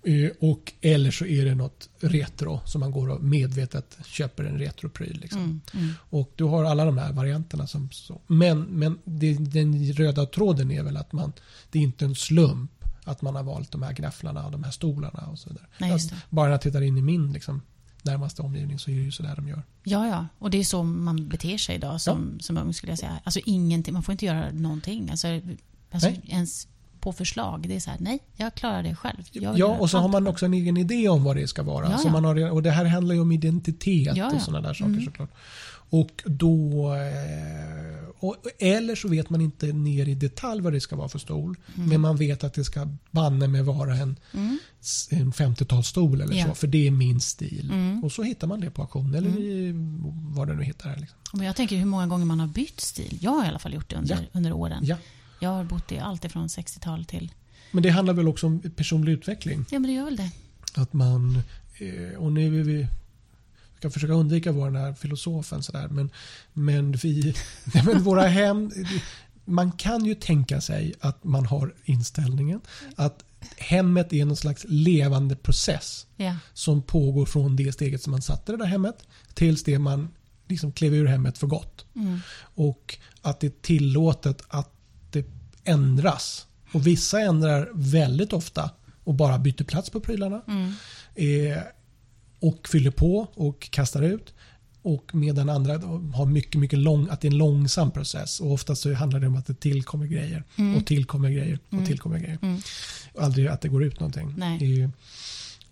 [0.02, 4.58] Eh, Och, eller så är det något retro som man går och medvetet köper en
[4.58, 5.18] retropryl.
[5.20, 5.40] Liksom.
[5.40, 5.60] Mm.
[5.74, 5.94] Mm.
[6.10, 7.66] Och du har alla de här varianterna.
[7.66, 8.20] Som så.
[8.26, 11.32] Men, men det, den röda tråden är väl att man,
[11.70, 12.70] det är inte en slump
[13.04, 15.66] att man har valt de här gafflarna och de här stolarna och så vidare.
[15.78, 15.98] Nej.
[16.30, 17.62] Bara när jag tittar in i min liksom,
[18.04, 19.62] närmaste omgivning så är det ju sådär de gör.
[19.84, 20.26] Ja, ja.
[20.38, 23.20] Och det är så man beter sig idag som, som ung skulle jag säga.
[23.24, 25.10] Alltså ingenting, man får inte göra någonting.
[25.10, 25.28] Alltså,
[25.90, 26.68] alltså ens
[27.00, 27.68] på förslag.
[27.68, 29.22] Det är så här, nej, jag klarar det själv.
[29.32, 31.90] Ja, och så har man också en egen idé om vad det ska vara.
[31.90, 32.10] Ja, ja.
[32.10, 35.04] man har, och det här handlar ju om identitet Ja, och sådana där saker Mm.
[35.04, 35.30] såklart.
[35.90, 36.94] Och då...
[36.94, 41.18] eh, Och, eller så vet man inte ner i detalj vad det ska vara för
[41.18, 41.56] stol.
[41.74, 44.58] Men man vet att det ska banne med vara en, Mm.
[45.10, 46.54] en 50-talsstol eller så.
[46.54, 47.70] För det är min stil.
[47.72, 48.04] Mm.
[48.04, 49.72] Och så hittar man det på auktion eller i,
[50.36, 50.96] vad det nu hittar.
[50.96, 51.16] Liksom.
[51.32, 53.18] Men jag tänker hur många gånger man har bytt stil.
[53.20, 54.20] Jag har i alla fall gjort det under, Ja.
[54.32, 54.80] under åren.
[54.84, 54.96] Ja.
[55.38, 57.32] Jag har bott i allt ifrån 60-tal till...
[57.70, 59.64] Men det handlar väl också om personlig utveckling.
[59.70, 60.30] Ja, men det gör väl det.
[60.74, 61.42] Att man,
[61.78, 66.10] eh, och nu är vi, jag ska försöka undvika vara den här filosofen sådär, men,
[66.52, 67.34] men vi,
[67.74, 68.70] nej, men våra hem,
[69.44, 72.60] man kan ju tänka sig att man har inställningen
[72.96, 73.24] att
[73.56, 76.36] hemmet är någon slags levande process Ja.
[76.52, 80.08] som pågår från det steget som man satte det där hemmet tills det man
[80.48, 81.84] liksom klev ur hemmet för gott.
[81.96, 82.20] Mm.
[82.40, 84.72] Och att det är tillåtet att
[85.68, 86.46] ändras.
[86.72, 88.70] Och vissa ändrar väldigt ofta
[89.04, 90.42] och bara byter plats på prylarna.
[90.48, 90.72] Mm.
[91.14, 91.62] Eh,
[92.40, 94.34] och fyller på och kastar ut.
[94.82, 95.78] Och medan andra
[96.14, 98.40] har mycket, mycket lång, att det är en långsam process.
[98.40, 100.44] Och oftast så handlar det om att det tillkommer grejer.
[100.76, 102.38] Och tillkommer grejer och tillkommer grejer.
[102.42, 102.60] Mm.
[103.18, 104.42] Aldrig att det går ut någonting.
[104.62, 104.90] Eh,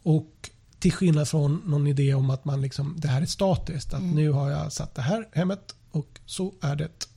[0.02, 3.94] och till skillnad från någon idé om att man liksom, det här är statiskt.
[3.94, 7.08] Att nu har jag satt det här hemmet och så är det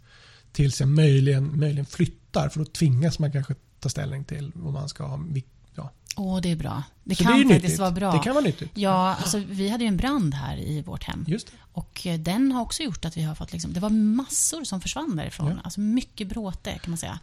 [0.52, 2.19] tills jag möjligen, möjligen flyttar.
[2.34, 5.20] För då tvingas man kanske ta ställning till vad man ska ha.
[5.76, 5.92] Ja.
[6.18, 6.84] Åh, det är bra.
[7.04, 8.12] Det Så kan ju faktiskt vara bra.
[8.12, 8.72] Det kan vara nyttigt.
[8.74, 11.26] Ja, alltså, vi hade ju en brand här i vårt hem.
[11.28, 11.54] Just det.
[11.72, 14.82] Och eh, den har också gjort att vi har fått liksom, det var massor som
[14.82, 15.48] försvann därifrån.
[15.50, 15.58] Ja.
[15.64, 17.20] Alltså mycket bråte kan man säga.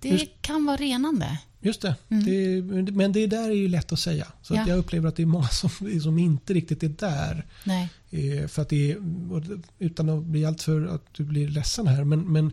[0.00, 1.38] Det Just- kan vara renande.
[1.60, 1.94] Just det.
[2.08, 2.62] det.
[2.92, 4.26] Men det där är ju lätt att säga.
[4.42, 4.58] Så Mm.
[4.58, 4.62] Ja.
[4.62, 5.70] att jag upplever att det är många som,
[6.02, 7.46] som inte riktigt är där.
[7.64, 7.88] Nej.
[8.10, 12.04] Eh, För att det är, det- utan att bli alltför att du blir ledsen här,
[12.04, 12.52] men, men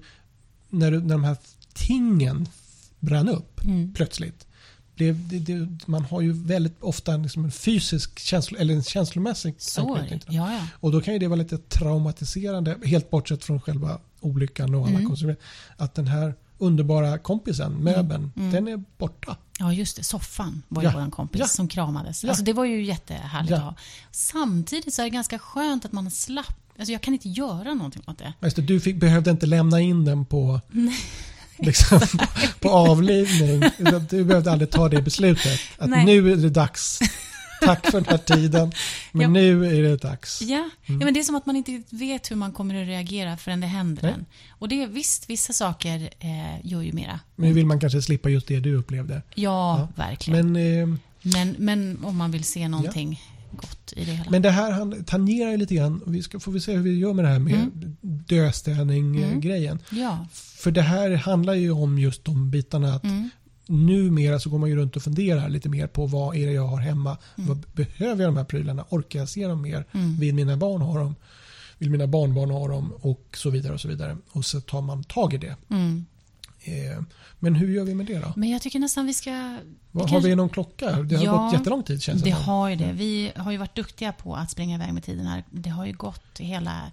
[0.70, 1.38] när, du- när de här
[1.78, 2.50] tingen
[3.00, 3.94] brann upp Mm.
[3.94, 4.48] plötsligt.
[4.96, 9.56] Blev det, det, man har ju väldigt ofta liksom en fysisk känslo, eller en känslomässig
[9.78, 10.32] anknytning det.
[10.32, 10.36] det.
[10.38, 10.62] Ja, ja.
[10.80, 14.96] Och då kan ju det vara lite traumatiserande, helt bortsett från själva olyckan och alla
[14.96, 15.08] Mm.
[15.10, 15.44] konsekvenser.
[15.78, 18.52] Att den här underbara kompisen, möbeln, Mm.
[18.52, 19.38] den är borta.
[19.60, 20.04] Ja, just det.
[20.04, 20.94] Soffan var ju Ja.
[21.04, 21.48] vår kompis Ja.
[21.48, 22.24] som kramades.
[22.24, 22.30] Ja.
[22.30, 23.58] Alltså, det var ju jättehärligt Ja.
[23.58, 23.76] att ha.
[24.12, 26.74] Samtidigt så är det ganska skönt att man slapp.
[26.80, 28.34] Alltså, jag kan inte göra någonting åt det.
[28.42, 30.62] Just det, du fick, behövde inte lämna in den på,
[31.60, 32.00] liksom,
[32.60, 33.64] på avlivning.
[34.10, 35.60] Du behövde aldrig ta det beslutet.
[35.78, 36.06] Att Nej.
[36.06, 37.00] nu är det dags.
[37.62, 38.72] Tack för den här tiden.
[39.12, 39.28] Men Ja.
[39.30, 40.42] nu är det dags.
[40.42, 40.56] Ja.
[40.58, 41.02] Mm.
[41.02, 43.60] ja, men det är som att man inte vet hur man kommer att reagera förrän
[43.62, 44.12] det händer Nej.
[44.14, 44.26] en.
[44.50, 47.20] Och det, visst, vissa saker eh, gör ju mera.
[47.36, 49.22] Nu vill man kanske slippa just det du upplevde.
[49.36, 50.52] Ja, verkligen.
[50.54, 53.22] Men, eh, Men, men om man vill se någonting
[53.52, 54.30] gott i det hela.
[54.32, 56.02] men det här tangerar ju lite grann.
[56.02, 57.96] och Vi ska, får vi se hur vi gör med det här med Mm.
[58.02, 59.80] dödstädning-grejen.
[59.90, 60.28] ja.
[60.58, 62.94] För det här handlar ju om just de bitarna.
[62.96, 63.30] att Mm.
[63.70, 66.68] Numera så går man ju runt och funderar lite mer på vad är det jag
[66.68, 67.18] har hemma.
[67.36, 68.86] Vad behöver jag de här prylarna?
[68.90, 69.86] Orkar jag se dem mer?
[69.92, 70.18] Mm.
[70.20, 71.16] Vill mina barn ha dem?
[71.78, 72.94] Vill mina barnbarn ha dem?
[73.02, 73.74] Och så vidare.
[73.74, 74.18] Och så vidare.
[74.32, 75.56] Och så tar man tag i det.
[75.70, 76.06] Mm.
[76.64, 77.04] Eh,
[77.40, 78.34] men hur gör vi med det då?
[78.36, 79.32] Men jag tycker nästan vi ska...
[79.92, 80.92] Vad, har kanske- vi någon klocka?
[81.02, 82.92] Det har Ja, gått jättelång tid känns det Det har ju det.
[82.94, 85.44] Vi har ju varit duktiga på att springa iväg med tiden här.
[85.52, 86.92] Det har ju gått hela,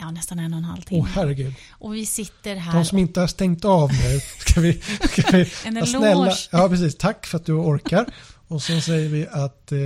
[0.00, 1.00] ja, nästan en och en halv timme.
[1.00, 1.54] Åh herregud.
[1.70, 2.84] och vi sitter De här.
[2.84, 4.72] som inte har stängt av nu, ska vi,
[5.10, 5.86] ska vi En eloge.
[5.90, 6.32] snälla?
[6.52, 6.96] Ja, precis.
[6.98, 8.06] Tack för att du orkar.
[8.48, 9.78] Och så säger vi att eh,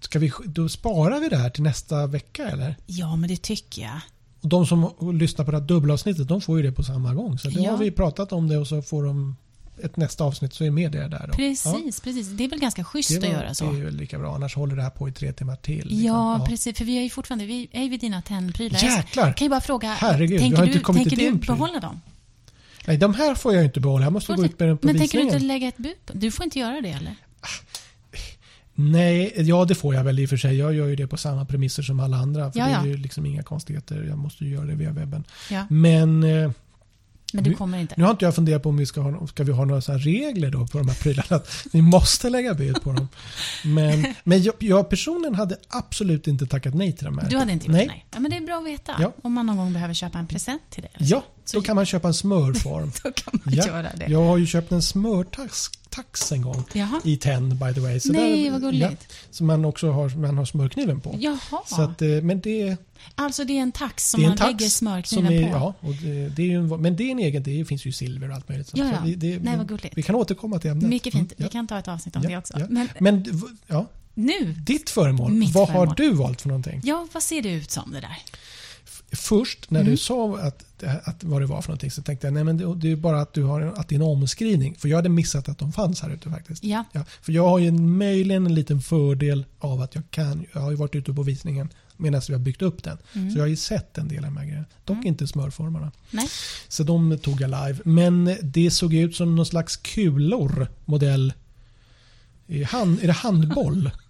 [0.00, 2.76] ska vi, då sparar vi det här till nästa vecka eller?
[2.86, 4.00] Ja, men det tycker jag.
[4.40, 4.90] Och de som
[5.20, 7.38] lyssnar på det här dubbelavsnittet, de får ju det på samma gång.
[7.38, 7.70] Så då Ja.
[7.70, 9.36] har vi pratat om det och så får de
[9.84, 11.26] ett nästa avsnitt så är med det där.
[11.26, 11.32] Då.
[11.32, 12.28] Precis, Ja, precis.
[12.28, 13.74] Det är väl ganska schysst det, att var, göra det är så.
[13.74, 15.76] ju lika bra, annars håller det här på i tre timmar till.
[15.76, 15.98] liksom.
[16.04, 16.78] Ja, precis.
[16.78, 18.78] För vi är ju fortfarande vi är ju vid dina tennprylar.
[18.82, 19.32] Jäklar!
[19.32, 22.00] kan ju bara fråga, Herregud, tänker du, tänker du behålla dem?
[22.86, 24.04] Nej, de här får jag inte behålla.
[24.06, 25.34] Jag måste gå ut med dem på Men tänker du visningen.
[25.42, 27.14] inte lägga ett bud på Du får inte göra det eller?
[28.74, 30.56] Nej, ja det får jag väl i och för sig.
[30.56, 32.52] Jag gör ju det på samma premisser som alla andra.
[32.52, 32.86] För Ja, det är ja.
[32.86, 34.04] ju liksom inga konstigheter.
[34.08, 35.24] Jag måste ju göra det via webben.
[35.50, 36.50] Ja, Men eh,
[37.32, 37.94] men du Nu- kommer inte.
[37.96, 39.92] nu har inte jag funderat på om vi ska ha, ska vi ha några så
[39.92, 41.36] regler då på de här prylarna.
[41.36, 43.08] Att vi måste lägga bud på dem.
[43.64, 47.30] Men, men jag, jag personligen hade absolut inte tackat nej till de här.
[47.30, 47.86] Du hade inte gjort nej.
[47.86, 48.06] Nej.
[48.14, 48.96] Ja, men det är bra att veta.
[49.00, 49.12] Ja.
[49.22, 51.56] Om man någon gång behöver köpa en present till eller Ja, så.
[51.56, 52.92] då kan man köpa en smörform.
[53.02, 54.06] Då kan man Ja, göra det.
[54.08, 56.64] Jag har ju köpt en smörtax tax en gång.
[56.72, 57.00] Jaha.
[57.04, 58.00] I tenn by the way.
[58.00, 59.12] Så Nej, där, vad gulligt.
[59.30, 61.14] som man också har, man har smörkniven på.
[61.18, 61.60] Jaha.
[61.66, 62.76] Så att, eh, men det,
[63.14, 65.48] alltså det är en tax som det en man tax lägger smörkniven är, på?
[65.48, 68.28] ja, och det, det är en, men det är en egen, det finns ju silver
[68.28, 68.68] och allt möjligt.
[68.68, 68.98] Så Ja, ja.
[69.04, 69.96] vi, det, Nej, vad gulligt.
[69.98, 70.88] Vi kan återkomma till ämnet.
[70.88, 71.32] Mycket fint.
[71.38, 72.54] Mm, Vi kan ta ett avsnitt om ja, det också.
[72.58, 72.66] ja.
[72.70, 75.88] Men Men ja, nu, ditt föremål, Mitt vad föremål.
[75.88, 76.80] har du valt för någonting?
[76.84, 78.16] ja, vad ser det ut som det där?
[79.12, 79.90] Först när Mm.
[79.90, 82.74] du sa att, att vad det var för någonting så tänkte jag nej men det,
[82.74, 84.74] det är bara att du har att det är en omskrivning.
[84.74, 86.64] För jag hade missat att de fanns här ute faktiskt.
[86.64, 90.46] Ja, Ja, för jag har ju en, möjligen en liten fördel av att jag kan,
[90.52, 92.98] jag har ju varit ute på visningen medan vi har byggt upp den.
[93.12, 93.30] Mm.
[93.30, 94.64] Så jag har ju sett en del av de här grejerna.
[94.84, 95.92] Dock inte smörformarna.
[96.10, 96.28] nej.
[96.68, 97.78] Så de tog jag live.
[97.84, 101.32] Men det såg ut som någon slags kulor, modell
[102.48, 103.90] är, hand, är det handboll?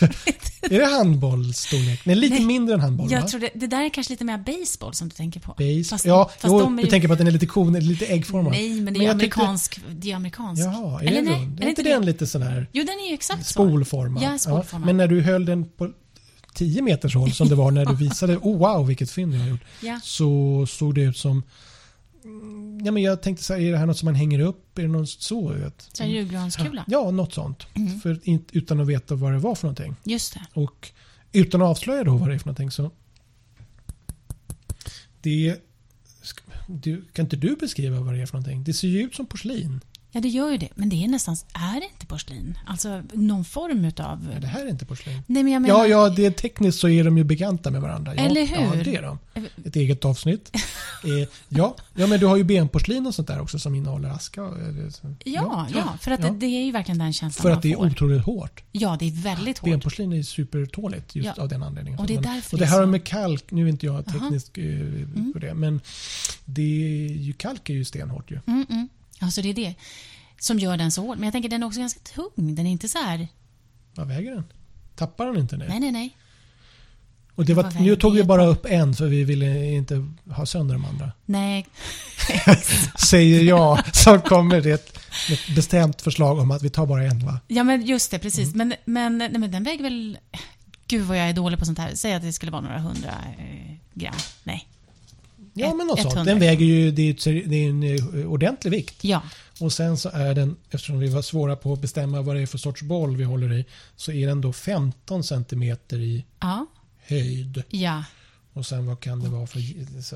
[0.62, 2.00] är det handbollsstorlek?
[2.04, 3.12] Nej, lite Nej, mindre än handboll va?
[3.12, 5.52] Jag tror det, det där är kanske lite mer baseball som du tänker på.
[5.58, 5.84] Base.
[5.90, 8.52] Fast, ja, fast jo, du ju- tänker på att den är lite kon, lite äggformad.
[8.52, 9.80] Nej, men det är Men jag tyckte- amerikansk.
[9.92, 10.62] Det är amerikansk.
[10.62, 11.60] Jaha, är Eller det nej, rund?
[11.60, 12.06] är Är inte den det?
[12.06, 14.22] lite sån här Jo, den är ju exakt spolformad?
[14.22, 14.86] Ja, spolformad.
[14.86, 15.90] Men när du höll den på
[16.54, 19.48] 10 meters håll som det var när du visade, oh wow vilket fynd jag har
[19.48, 19.60] gjort.
[19.82, 20.00] Ja.
[20.02, 21.42] Så såg det ut som
[22.84, 24.78] Ja, men jag tänkte så här, är det här något som man hänger upp?
[24.78, 25.48] Är det något så?
[25.48, 26.00] Vet?
[26.00, 26.84] En julgranskula.
[26.86, 27.66] Ja, något sånt.
[27.74, 28.00] Mm.
[28.00, 28.20] För,
[28.52, 29.96] utan att veta vad det var för någonting.
[30.04, 30.40] Just det.
[30.52, 30.92] Och
[31.32, 32.90] utan att avslöja då vad det är för någonting så...
[35.20, 35.56] Det...
[36.66, 38.64] Du, kan inte du beskriva vad det är för någonting?
[38.64, 39.80] Det ser ju ut som porslin.
[40.18, 40.68] Ja, det gör ju det.
[40.74, 41.36] Men det är nästan...
[41.52, 42.58] Är det inte porslin?
[42.66, 44.28] Alltså någon form utav...
[44.34, 45.22] Ja, det här är inte porslin.
[45.26, 45.78] Nej, men jag menar...
[45.78, 48.14] Ja, ja, det är tekniskt så är de ju bekanta med varandra.
[48.14, 48.76] Ja, Eller hur?
[48.76, 49.18] Ja, det är de.
[49.64, 50.50] Ett eget avsnitt.
[51.04, 51.76] eh, ja.
[51.94, 54.42] ja, men du har ju benporslin och sånt där också som innehåller aska.
[54.42, 56.28] och, eh, så- Ja, ja, för att Ja.
[56.30, 58.62] Det, det är ju verkligen den känslan För man att det är otroligt hårt.
[58.72, 59.70] Ja, det är väldigt hårt.
[59.70, 61.42] Benporslin är supertåligt just Ja.
[61.42, 62.00] av den anledningen.
[62.00, 62.90] Och det är därför och det det är här Mm.
[62.90, 65.80] med kalk, nu är inte jag teknisk eh, på det, men
[66.44, 68.40] det är ju, kalk är ju stenhårt ju.
[68.46, 68.88] Mm, mm.
[69.20, 69.74] Alltså det är det
[70.38, 71.16] som gör den så hård.
[71.16, 72.54] Men jag tänker den är också ganska tung.
[72.54, 73.28] Den är inte så här...
[73.94, 74.44] Vad väger den?
[74.94, 75.66] Tappar den inte nu?
[75.68, 76.16] Nej, nej, nej.
[77.34, 80.74] och det var, nu tog vi bara upp en för vi ville inte ha sönder
[80.74, 81.12] de andra.
[81.26, 81.66] Nej,
[82.98, 84.98] Säger jag som kommer det ett,
[85.30, 87.40] ett bestämt förslag om att vi tar bara en va?
[87.48, 88.54] Ja, men just det, precis.
[88.54, 88.68] Mm.
[88.68, 90.18] Men, men, nej, men den väger väl...
[90.86, 91.94] Gud vad jag är dålig på sånt här.
[91.94, 94.14] Säg att det skulle vara några hundra eh, gram.
[94.44, 94.67] Nej.
[95.60, 96.14] Ja men något ett sånt.
[96.14, 96.32] hundra.
[96.32, 97.82] Den väger ju, det är, det en
[98.22, 99.04] eh, ordentlig vikt.
[99.04, 99.22] Ja.
[99.60, 102.46] Och sen så är den, eftersom vi var svåra på att bestämma vad det är
[102.46, 103.64] för sorts boll vi håller i,
[103.96, 106.66] så är den då 15 centimeter i Ja.
[107.06, 107.62] höjd.
[107.68, 108.04] Ja.
[108.52, 109.60] Och sen vad kan det vara för...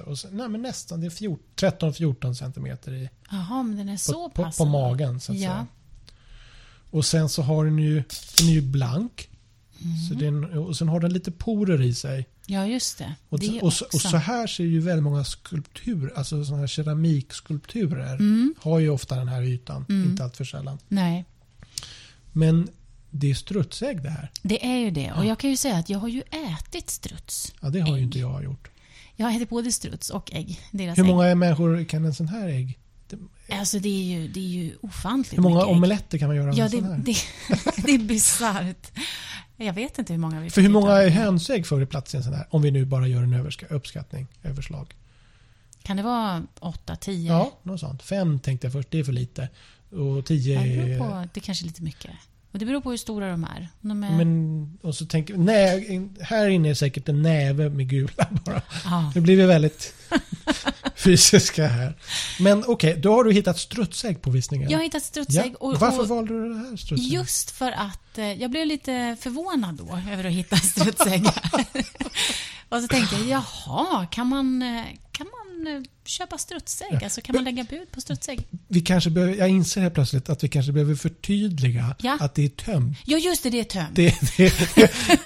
[0.09, 4.13] Och sen, nej men nästan, det är 13-14 centimeter i, Jaha, men den är så
[4.13, 4.59] på, på, pass.
[4.59, 5.51] på magen så att Ja.
[5.51, 5.67] säga.
[6.91, 7.95] Och sen så har den ju,
[8.39, 9.29] den är ju blank.
[9.85, 9.97] Mm.
[10.09, 12.27] Så den, och sen har den lite porer i sig.
[12.47, 13.15] Ja, just det.
[13.29, 16.67] Och, det och, så, och så här ser ju väldigt många skulpturer, alltså sådana här
[16.67, 18.55] keramikskulpturer, Mm.
[18.61, 20.79] har ju ofta den här ytan, inte allt för sällan.
[20.89, 21.25] Nej,
[22.33, 22.69] Men
[23.11, 24.31] det är strutsägg det här.
[24.43, 25.13] det är ju det.
[25.13, 26.23] Och jag kan ju säga att jag har ju
[26.61, 27.53] ätit struts.
[27.61, 28.03] Ja, det har ju Ägg.
[28.03, 28.69] inte jag gjort.
[29.17, 30.61] Jag har ätit både struts och ägg.
[30.71, 31.11] Deras Hur ägg.
[31.11, 32.79] många människor kan en sån här ägg?
[33.51, 35.69] Alltså det är ju, det är ju ofantligt Hur många ägg.
[35.69, 36.99] omeletter kan man göra Ja, en det, sån här?
[36.99, 37.17] det,
[37.87, 38.93] det är bisarrt.
[39.65, 41.15] Jag vet inte hur många vi För hur många hitta.
[41.21, 42.47] hönsägg får det plats i en sån här?
[42.51, 44.95] Om vi nu bara gör en överska- uppskattning, överslag.
[45.83, 47.33] Kan det vara åtta, tio?
[47.33, 48.03] Ja, något sånt.
[48.03, 49.49] Fem tänkte jag först, det är för lite.
[49.91, 50.99] Och tio Det beror är...
[50.99, 52.11] på, det kanske är lite mycket.
[52.53, 53.69] Och det beror på hur stora de är.
[53.81, 58.29] De är Men, och så tänker nej, här inne är säkert en näve med gula
[58.45, 58.63] bara.
[58.85, 59.95] ja, Nu blir väldigt
[61.05, 61.97] fysiska här.
[62.41, 64.71] Men okej, då har du hittat strutsägg på visningen.
[64.71, 65.53] jag har hittat strutsägg.
[65.53, 65.57] Ja.
[65.67, 67.13] Och, Varför och valde du det här strutsägget?
[67.13, 71.27] just för att eh, jag blev lite förvånad då över att hitta strutsägg.
[72.69, 77.05] och så tänkte jag, jaha, kan man, eh, kan man eh, köpa strutsägg?
[77.05, 78.47] Alltså kan man lägga bud på strutsägg?
[78.69, 82.17] Vi kanske behöver, jag inser helt plötsligt att vi kanske behöver förtydliga Ja.
[82.21, 82.99] att det är tömt.
[83.05, 83.89] Ja, just det, det är tömt.
[83.93, 84.53] Det, det,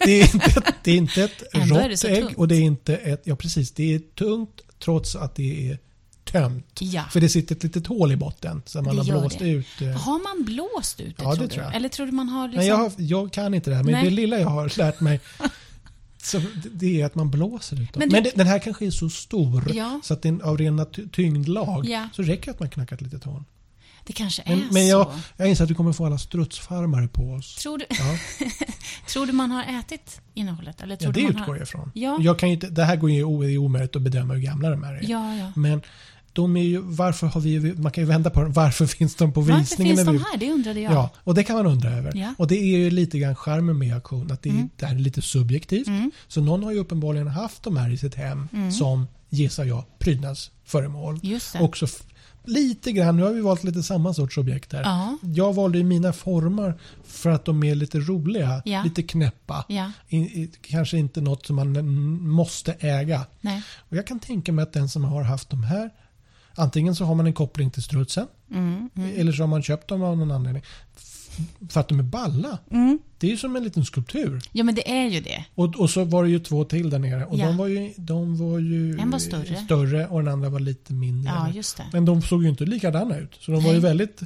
[0.05, 2.61] det, är inte, ett- det är inte ett det rått så ägg och det är
[2.61, 3.23] inte ett...
[3.25, 3.71] Ja, precis.
[3.71, 5.79] Det är tungt trots att det är
[6.25, 6.79] tömt.
[6.81, 7.05] Ja.
[7.13, 9.49] För det sitter ett litet hål i botten så man Det har blåst det.
[9.49, 9.67] ut.
[9.83, 11.55] eh, Har man blåst ut det, Ja, tror det du?
[11.55, 11.75] tror jag.
[11.75, 12.59] Eller tror du man har liksom...
[12.59, 14.05] Nej, jag, har, jag kan inte det här, men Nej.
[14.05, 15.21] det lilla jag har lärt mig
[16.23, 16.41] så
[16.73, 17.99] det- är att man blåser ut dem.
[18.01, 20.01] Men Men, det- det, den här kanske är så stor Ja.
[20.05, 22.09] så att den av rena ty- tyngdlag Ja.
[22.13, 23.45] så räcker det att man knackar ett litet hål.
[24.07, 24.89] Det kanske är Men, men så.
[24.89, 27.55] jag, jag inser att vi kommer få alla strutsfarmare på oss.
[27.55, 28.19] Tror, du, Ja,
[29.09, 30.81] tror du man har ätit innehållet?
[30.81, 31.55] Eller tror ja det du man utgår har...
[31.57, 31.91] jag ifrån.
[31.95, 32.19] Ja.
[32.21, 33.25] Jag kan ju inte, det här går ju
[33.57, 35.11] omöjligt att bedöma hur gamla de här är.
[35.11, 35.53] Ja, ja.
[35.57, 35.83] Men
[36.33, 39.33] de är ju, varför har vi, man kan ju vända på det, varför finns de
[39.33, 39.97] på Varför visningen?
[39.97, 40.37] finns när de här?
[40.39, 40.93] Det undrade jag.
[40.93, 42.13] Ja, och det kan man undra över.
[42.17, 42.35] Ja.
[42.39, 44.99] Och det är ju lite grann charmen med auktion, att det, är- det här är
[44.99, 45.87] lite subjektivt.
[45.87, 46.11] Mm.
[46.29, 51.21] Så någon har ju uppenbarligen haft de här i sitt hem som, gissar jag, prydnadsföremål.
[51.23, 51.61] Just det.
[51.61, 52.03] Också f-
[52.47, 54.83] lite grann, nu har vi valt lite samma sorts objekt här.
[54.83, 55.19] Ja.
[55.23, 58.83] Jag valde ju mina formar för att de är lite roliga, Ja.
[58.83, 59.65] lite knäppa.
[59.69, 59.93] Ja.
[60.09, 63.27] I, i, kanske inte något som man mm, måste äga.
[63.41, 63.63] Nej.
[63.79, 65.91] Och jag kan tänka mig att den som har haft de här,
[66.55, 68.91] antingen så har man en koppling till strutsen, Mm.
[69.17, 70.63] eller så har man köpt dem av någon anledning.
[71.71, 72.59] För att de är balla.
[72.71, 72.99] Mm.
[73.19, 74.41] Det är ju som en liten skulptur.
[74.53, 75.45] Ja, men det är ju det.
[75.55, 77.25] Och, och så var det ju två till där nere.
[77.27, 77.47] Och Ja.
[77.47, 79.57] de var ju, de var ju En var större.
[79.65, 81.33] större och den andra var lite mindre.
[81.37, 81.85] Ja, just det.
[81.93, 83.35] Men de såg ju inte likadana ut.
[83.41, 83.89] Så de var ju Nej.
[83.91, 84.21] väldigt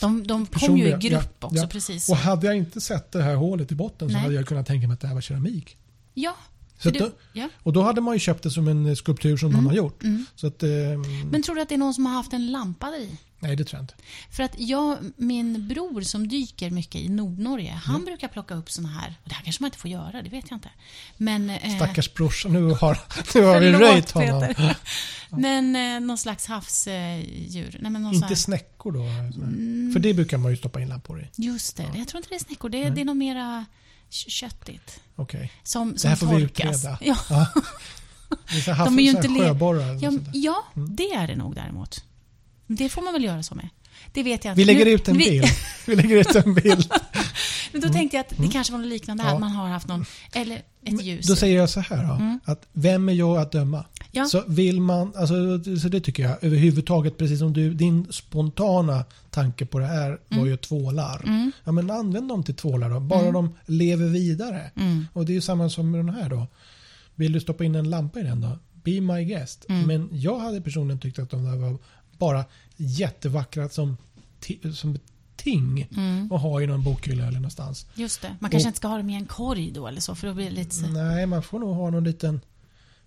[0.00, 1.66] De, de kom ju i grupp Ja, också, ja.
[1.66, 2.08] precis.
[2.08, 4.22] Och hade jag inte sett det här hålet i botten så Nej.
[4.22, 5.76] hade jag kunnat tänka mig att det här var keramik.
[6.14, 6.36] Ja.
[6.78, 7.48] Så du, ja.
[7.62, 10.02] och då hade man ju köpt det som en skulptur som någon har gjort.
[10.02, 10.26] mm.
[10.34, 10.68] Så att, eh,
[11.30, 13.10] Men tror du att det är någon som har haft en lampa där i?
[13.40, 13.94] Nej det tror jag inte.
[14.30, 18.88] För att jag, min bror som dyker mycket i Nordnorge, han brukar plocka upp såna
[18.88, 20.68] här, och det här kanske man inte får göra, det vet jag inte.
[21.16, 22.98] Men, eh, Stackars brorsan, nu har,
[23.34, 24.40] nu har vi röjt honom.
[24.48, 24.76] Peter.
[25.30, 27.78] Men eh, någon slags havsdjur.
[27.80, 29.02] Nej, men Inte här, snäckor då?
[29.92, 31.42] För det brukar man ju stoppa in lampor i.
[31.42, 33.64] just det, jag tror inte det är snäckor, det är, det är nog mera
[34.10, 35.00] kö- köttigt.
[35.16, 35.52] Okej.
[35.62, 36.76] Som, Det som här får vi torkas.
[36.84, 36.98] utreda.
[37.00, 37.46] Ja, Ja.
[38.50, 39.98] Det är så här, De är ju inte sjöborrar.
[40.02, 42.04] ja, ja, det är det nog däremot.
[42.68, 43.68] Det får man väl göra så med.
[44.12, 44.58] Det vet jag inte.
[44.58, 45.46] Vi lägger Nu- ut en vi- bild.
[45.86, 46.92] Vi lägger ut en bild.
[47.72, 49.38] Men då tänkte jag att det kanske var något liknande här, Ja.
[49.38, 51.26] man har haft någon, eller ett ljus.
[51.26, 53.76] Då säger jag så här då, att vem är jag att döma?
[53.78, 53.88] Mm.
[54.10, 54.24] Ja.
[54.26, 55.34] Så vill man, alltså,
[55.82, 60.36] så det tycker jag överhuvudtaget, precis som du, din spontana tanke på det här var
[60.38, 60.48] Mm.
[60.48, 61.50] ju tvålar.
[61.64, 64.70] Ja men använd dem till tvålar då, bara de lever vidare.
[64.76, 65.06] Mm.
[65.12, 66.46] Och det är ju samma som med den här då.
[67.14, 68.58] Vill du stoppa in en lampa i den då?
[68.84, 69.64] Be my guest.
[69.68, 69.86] Mm.
[69.86, 71.78] Men jag hade personligen tyckt att de där var
[72.18, 72.44] bara
[72.76, 73.96] jättevackra som,
[74.74, 74.98] som
[75.36, 76.32] ting Mm.
[76.32, 77.86] att ha i någon bokhylla eller någonstans.
[77.94, 78.36] Just det.
[78.40, 80.34] Man kanske Och- inte ska ha dem i en korg då eller så, för då
[80.34, 80.86] blir det lite så...
[80.86, 82.40] Nej, man får nog ha någon liten,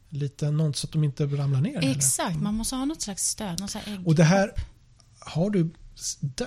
[0.10, 1.80] liten något så att de inte ramlar ner.
[1.92, 4.08] Exakt, man måste ha något slags stöd, något slags ägg.
[4.08, 4.52] Och det här,
[5.20, 5.70] har du,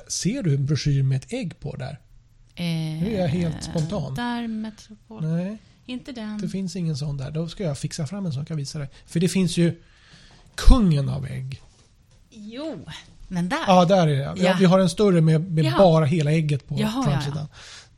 [0.09, 2.01] ser du en broschyr med ett ägg på där?
[2.55, 4.15] Eh, Nu är jag helt spontan.
[4.15, 5.23] Där, Metropol.
[5.25, 6.39] Nej, Inte den.
[6.39, 7.31] det finns ingen sån där.
[7.31, 8.89] Då ska jag fixa fram en sån kan visa dig.
[9.07, 9.83] För det finns ju
[10.55, 11.61] kungen av ägg.
[12.35, 12.87] Jo,
[13.29, 13.59] men där.
[13.67, 14.43] Ja, där är det.
[14.43, 14.57] Ja.
[14.59, 15.79] Vi har en större med, med Jaha.
[15.79, 17.47] bara hela ägget på Jaha, ja, framsidan.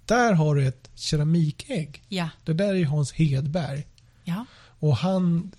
[0.05, 2.03] Där har du ett keramikägg.
[2.09, 2.29] Ja.
[2.45, 3.87] Det där är Hans Hedberg.
[4.25, 4.45] Ja.
[4.79, 5.53] Och han,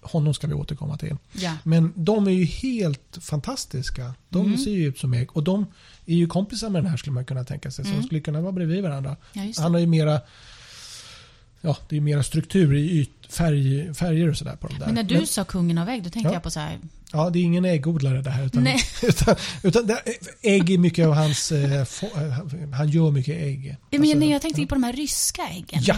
[0.00, 1.16] honom ska vi återkomma till.
[1.32, 1.56] Ja.
[1.64, 4.14] Men de är ju helt fantastiska.
[4.28, 4.58] De Mm.
[4.58, 5.36] ser ju ut som ägg.
[5.36, 5.66] Och de
[6.06, 7.84] är ju kompisar med den här skulle man kunna tänka sig.
[7.84, 9.16] Så de skulle kunna vara bredvid varandra.
[9.32, 9.48] Mm.
[9.56, 9.62] Ja.
[9.62, 10.20] Han har ju mera
[11.62, 14.86] Ja, det är mera struktur i yt, färg, färger och sådär på de där.
[14.86, 16.34] Men när du sa kungen av ägg, då tänkte Ja.
[16.34, 16.78] jag på så här...
[17.12, 18.46] ja, det är ingen äggodlare det här.
[18.46, 18.80] Utan, Nej.
[19.02, 20.02] utan, utan det,
[20.42, 21.52] ägg är mycket av hans...
[21.52, 21.86] Eh, eh,
[22.72, 23.76] han gör mycket ägg.
[23.90, 25.82] Men Alltså, när jag tänkte på de här ryska äggen.
[25.82, 25.96] Ja.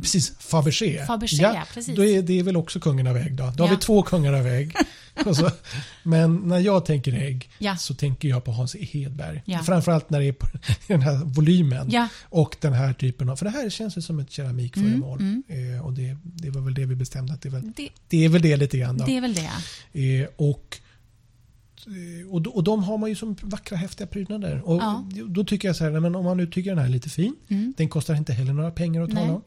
[0.00, 1.06] Precis, Fabergé.
[1.06, 1.96] Fabergé, ja, precis.
[1.96, 3.52] Då är det är väl också kungen av ägg då.
[3.56, 3.74] Då har Ja.
[3.74, 4.74] vi två kungar av ägg.
[5.34, 5.50] Så,
[6.02, 7.76] men när jag tänker ägg Ja.
[7.76, 9.42] så tänker jag på Hans Hedberg.
[9.44, 9.58] Ja.
[9.58, 10.46] Framförallt när det är på
[10.86, 11.90] den här volymen.
[12.22, 15.20] Och den här typen av, för det här känns ju som ett keramikföremål.
[15.20, 18.24] Mm, Eh, och det, det var väl det vi bestämde att det, var, Det, det
[18.24, 19.04] är väl det lite grann då.
[19.04, 20.20] det är väl det.
[20.20, 20.78] Eh, och,
[21.86, 24.62] eh, och, och de har man ju som vackra häftiga prydnader.
[24.64, 25.08] Och Ja.
[25.28, 27.34] Då tycker jag så här, men om man nu tycker den här är lite fin,
[27.48, 27.74] Mm.
[27.76, 29.42] den kostar inte heller några pengar att tala om,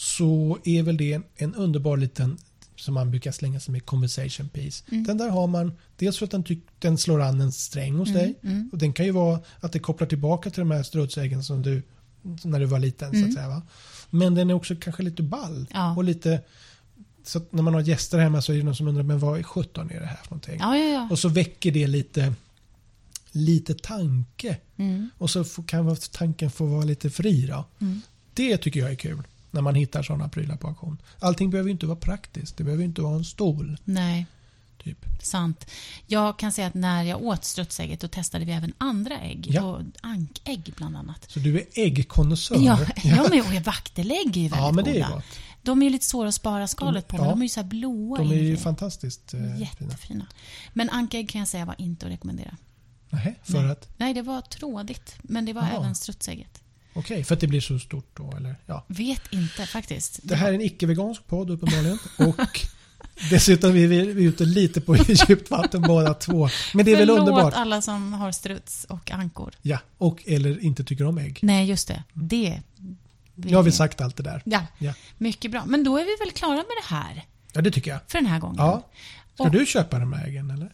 [0.00, 2.38] så är väl det en, underbar liten
[2.76, 4.84] som man brukar slänga sig med conversation piece.
[4.90, 5.04] Mm.
[5.04, 6.44] Den där har man, dels för att den,
[6.78, 8.34] den slår an en sträng hos dig.
[8.42, 8.68] mm.
[8.72, 11.82] Och den kan ju vara att det kopplar tillbaka till de här strutsäggen som du
[12.42, 13.10] när du var liten.
[13.10, 13.28] så Mm.
[13.28, 13.48] att säga.
[13.48, 13.62] Va?
[14.10, 15.66] Men den är också kanske lite ball.
[15.72, 15.96] Ja.
[15.96, 16.40] Och lite,
[17.24, 19.42] så när man har gäster hemma så är det någon som undrar men vad är
[19.42, 20.56] 17 är det här för någonting?
[20.60, 21.08] Ja, ja.
[21.10, 22.34] Och så väcker det lite,
[23.32, 24.56] lite tanke.
[24.76, 25.10] Mm.
[25.18, 27.46] Och så får- kan tanken få vara lite fri.
[27.46, 27.64] Då.
[27.80, 28.00] Mm.
[28.34, 30.98] Det tycker jag är kul när man hittar sådana prylar på auktion.
[31.18, 32.56] Allting behöver ju inte vara praktiskt.
[32.56, 33.76] Det behöver ju inte vara en stol.
[33.84, 34.26] Nej,
[34.84, 35.06] Typ.
[35.22, 35.66] sant.
[36.06, 39.46] Jag kan säga att när jag åt strutsägget då testade vi även andra ägg.
[39.50, 39.62] Ja.
[39.62, 41.30] Och ankägg bland annat.
[41.30, 42.56] Så du är äggkonnässör.
[42.58, 45.14] Ja, ja men och vaktelägg är ju väldigt ja, men det är goda.
[45.14, 45.24] gott.
[45.62, 47.20] De är ju lite svåra att spara skalet på, Ja.
[47.20, 49.56] men de är ju så här blåa De är ju fantastiskt eh, fina.
[49.56, 50.26] Jättefina.
[50.72, 52.56] Men ankägg kan jag säga var inte att rekommendera.
[53.10, 53.70] Nähä, för Nej.
[53.70, 53.88] att?
[53.96, 55.14] Nej, det var trådigt.
[55.22, 55.80] Men det var Jaha.
[55.80, 56.59] även strutsägget.
[56.92, 58.56] Okej, för att det blir så stort då eller?
[58.66, 58.84] Ja.
[58.88, 60.20] Vet inte faktiskt.
[60.22, 61.98] Det här är en icke-vegansk podd uppenbarligen.
[62.18, 62.60] Och
[63.30, 64.96] dessutom är vi, ute lite på
[65.28, 66.48] djupt vatten båda två.
[66.74, 67.54] Men det är väl Förlåt underbart?
[67.54, 69.54] alla som har struts och ankor.
[69.62, 71.38] Ja, och eller inte tycker om ägg.
[71.42, 72.02] Nej, just det.
[72.12, 72.60] Det.
[73.34, 74.42] Nu har vi sagt allt det där.
[74.44, 75.62] Ja, Ja, mycket bra.
[75.66, 78.00] Men då är vi väl klara med det här ja det tycker jag.
[78.08, 78.56] för den här gången.
[78.58, 78.86] Ja.
[79.34, 80.72] Ska Och- du köpa de här äggen eller?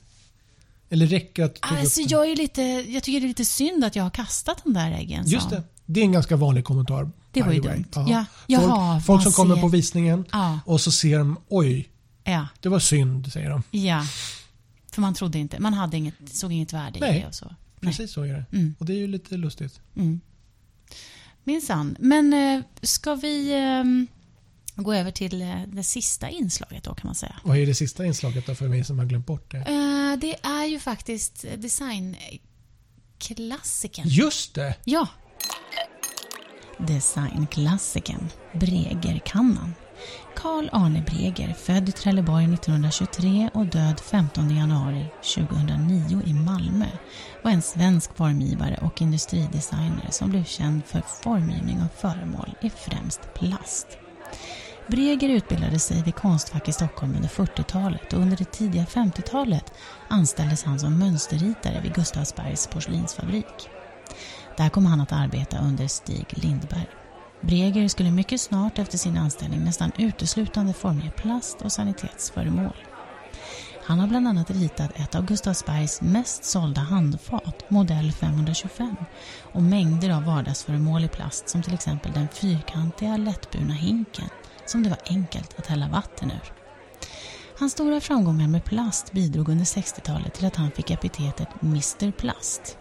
[0.90, 4.02] Eller räcker att Alltså, jag, är lite, jag tycker det är lite synd att jag
[4.02, 5.26] har kastat de där äggen.
[5.26, 5.62] Just sa det.
[5.87, 7.11] Det är en ganska vanlig kommentar.
[7.33, 7.85] Det var ju dumt.
[7.95, 8.07] Ja.
[8.09, 8.25] Ja.
[8.47, 11.89] Jaha, folk folk som man kommer ser- på visningen Ja, och så ser de oj,
[12.25, 13.63] ja, det var synd, säger de.
[13.71, 14.07] ja.
[14.93, 17.17] För man trodde inte, man hade inget, såg inget värde Nej.
[17.17, 17.47] i det och så.
[17.47, 17.57] Nej.
[17.93, 18.45] Precis så är det.
[18.53, 18.75] Mm.
[18.79, 19.81] Och det är ju lite lustigt.
[19.97, 20.21] Mm.
[21.45, 21.97] Minsann.
[22.01, 23.85] Men eh, ska vi eh,
[24.83, 27.37] gå över till eh, det sista inslaget då kan man säga.
[27.45, 29.59] Vad är det sista inslaget då för mig som har glömt bort det?
[29.59, 34.09] Eh, det är ju faktiskt designklassikern.
[34.09, 34.75] Just det!
[34.85, 35.09] Ja.
[36.78, 39.74] Designklassikern Bregerkannan.
[40.36, 46.86] Carl Arne Breger, född i Trelleborg 1923 och död 15 januari 2009 i Malmö,
[47.43, 53.35] var en svensk formgivare och industridesigner som blev känd för formgivning av föremål i främst
[53.35, 53.98] plast.
[54.86, 59.73] Breger utbildade sig vid Konstfack i Stockholm under 40-talet och under det tidiga 50-talet
[60.09, 63.70] anställdes han som mönsterritare vid Gustavsbergs porslinsfabrik.
[64.57, 66.89] Där kom han att arbeta under Stig Lindberg.
[67.41, 72.77] Breger skulle mycket snart efter sin anställning nästan uteslutande formge plast och sanitetsföremål.
[73.85, 78.97] Han har bland annat ritat ett av Gustavsbergs mest sålda handfat, modell 525,
[79.53, 84.28] och mängder av vardagsföremål i plast som till exempel den fyrkantiga lättburna hinken
[84.66, 86.53] som det var enkelt att hälla vatten ur.
[87.59, 92.78] Hans stora framgångar med plast bidrog under 60-talet till att han fick epitetet Mr Plast.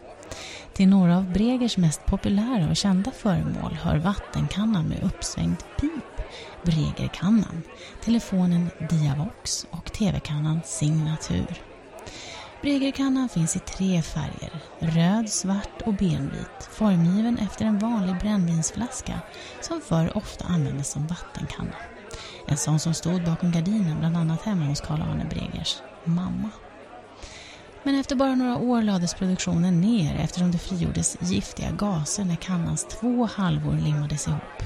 [0.74, 6.22] Till några av Bregers mest populära och kända föremål hör vattenkannan med uppsvängd pip,
[6.64, 7.64] Bregerkannan,
[8.04, 11.62] telefonen Diavox och TV-kannan Signatur.
[12.62, 19.22] Bregerkannan finns i tre färger, röd, svart och benvit, formgiven efter en vanlig brännvinsflaska
[19.62, 21.76] som förr ofta användes som vattenkanna.
[22.48, 26.50] En sån som stod bakom gardinen bland annat hemma hos Carl Arne Bregers mamma.
[27.86, 32.86] Men efter bara några år lades produktionen ner eftersom det frigjordes giftiga gaser när kannans
[32.86, 34.64] två halvor limmades ihop.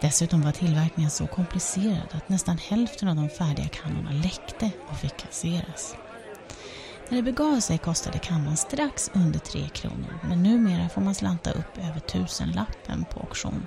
[0.00, 5.16] Dessutom var tillverkningen så komplicerad att nästan hälften av de färdiga kannorna läckte och fick
[5.16, 5.94] kasseras.
[7.08, 11.50] När det begav sig kostade kannan strax under 3 kronor men numera får man slanta
[11.50, 13.66] upp över tusenlappen på auktion.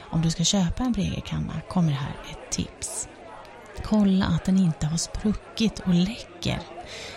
[0.00, 3.08] Om du ska köpa en Bregerkanna kommer här ett tips.
[3.84, 6.58] Kolla att den inte har spruckit och läcker.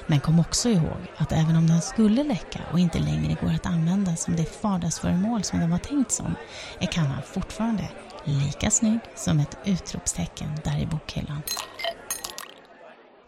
[0.07, 3.65] Men kom också ihåg att även om den skulle läcka och inte längre går att
[3.65, 6.35] använda som det vardagsföremål som den var tänkt som
[6.79, 7.89] är kannan fortfarande
[8.23, 11.41] lika snygg som ett utropstecken där i bokhyllan.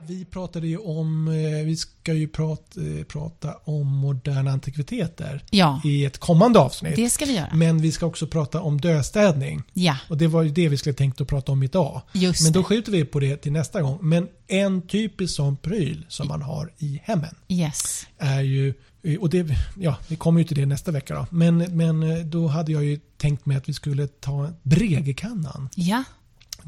[0.07, 5.81] Vi pratade ju om, eh, vi ska ju prata, eh, prata om moderna antikviteter Ja,
[5.83, 6.95] i ett kommande avsnitt.
[6.95, 7.49] det ska vi göra.
[7.53, 9.63] Men vi ska också prata om dödstädning.
[9.73, 12.01] Ja, Och det var ju det vi skulle tänkt att prata om idag.
[12.13, 12.63] just Men då det.
[12.63, 13.97] skjuter vi på det till nästa gång.
[14.01, 18.07] Men en typisk sån pryl som man har i hemmen Yes.
[18.17, 18.73] är ju,
[19.19, 19.47] och det,
[19.79, 21.25] ja, vi kommer ju till det nästa vecka då.
[21.29, 25.69] Men, men då hade jag ju tänkt mig att vi skulle ta Bregerkannan.
[25.75, 26.03] Ja,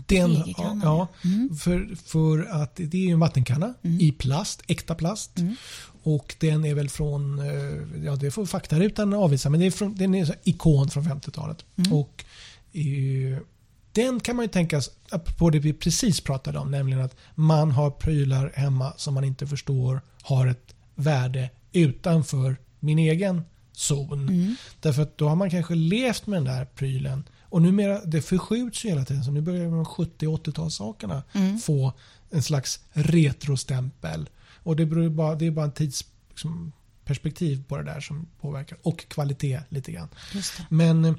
[0.05, 0.43] Den,
[0.84, 1.55] ja, Mm.
[1.57, 3.99] för, för att det är ju en vattenkanna Mm.
[4.01, 5.38] i plast, äkta plast.
[5.39, 5.55] Mm.
[6.03, 9.95] Och den är väl från, eh, ja det får faktarutan avvisa, men det är från,
[9.95, 11.65] den är en ikon från 50-talet.
[11.76, 11.93] Mm.
[11.93, 12.26] Och
[12.73, 13.39] eh,
[13.91, 14.93] den kan man ju tänka sig,
[15.38, 19.47] på det vi precis pratade om, nämligen att man har prylar hemma som man inte
[19.47, 23.41] förstår har ett värde utanför min egen
[23.72, 24.30] zon.
[24.30, 24.55] Mm.
[24.80, 27.23] Därför att då har man kanske levt med den där prylen
[27.56, 29.23] och numera, det förskjuts ju hela tiden.
[29.23, 31.60] Så nu börjar de 70 och 80-talssakerna Mm.
[31.60, 31.94] få
[32.30, 34.30] en slags retrostämpel.
[34.64, 38.77] Och det, beror bara, det är bara en tidsperspektiv på det där som påverkar.
[38.82, 40.07] Och kvalitet lite grann.
[40.69, 41.15] Men,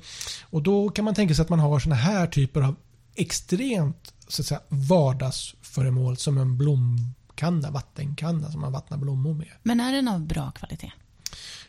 [0.51, 2.77] och då kan man tänka sig att man har såna här typer av
[3.15, 9.49] extremt så att säga, vardagsföremål som en blomkanna, vattenkanna som man vattnar blommor med.
[9.63, 10.93] Men är den av bra kvalitet?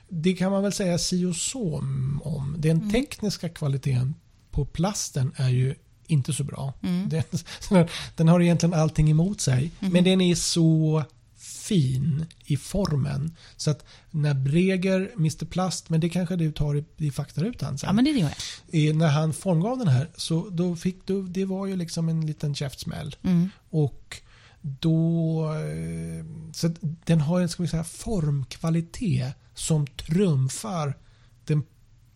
[0.09, 1.77] Det kan man väl säga si och så
[2.23, 2.55] om.
[2.57, 2.91] Den Mm.
[2.91, 4.13] tekniska kvaliteten
[4.57, 5.75] på plasten är ju
[6.07, 6.73] inte så bra.
[6.83, 7.09] Mm.
[7.69, 9.71] Den, den, har egentligen allting emot sig.
[9.79, 9.91] Mhm.
[9.91, 11.03] Men den är så
[11.35, 13.35] fin i formen.
[13.57, 17.87] Så att när Breger, Mr Plast, men det kanske du tar i, i faktarutan sen.
[17.87, 18.31] Ja, men det gör
[18.71, 18.95] jag.
[18.95, 22.55] När han formgav den här så då fick du, det var ju liksom en liten
[22.55, 23.15] käftsmäll.
[23.23, 23.49] Mm.
[23.69, 24.21] Och
[24.61, 30.97] då, eh, så den har en ska vi säga, formkvalitet som trumfar
[31.45, 31.63] den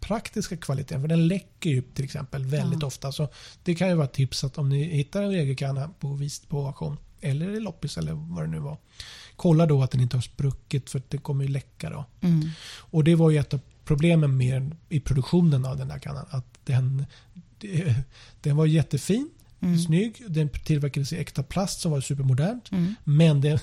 [0.02, 1.02] praktiska kvaliteten.
[1.02, 2.88] För den läcker ju till exempel väldigt Ja.
[2.88, 3.12] ofta.
[3.12, 3.28] Så
[3.64, 6.68] det kan ju vara ett tips att om ni hittar en regelkanna på, vis- på
[6.68, 8.78] auktion eller i loppis eller vad det nu var.
[9.36, 12.06] Kolla då att den inte har spruckit för det kommer ju läcka då.
[12.22, 12.50] Mm.
[12.78, 16.26] Och det var ju ett av problemen med i produktionen av den där kannan.
[16.30, 17.06] Att den,
[18.42, 19.30] den var jättefin,
[19.64, 19.80] Mm.
[19.80, 20.24] snygg.
[20.28, 22.72] Den tillverkades i äkta plast som var supermodernt.
[22.72, 22.96] Mm.
[23.04, 23.62] Men det,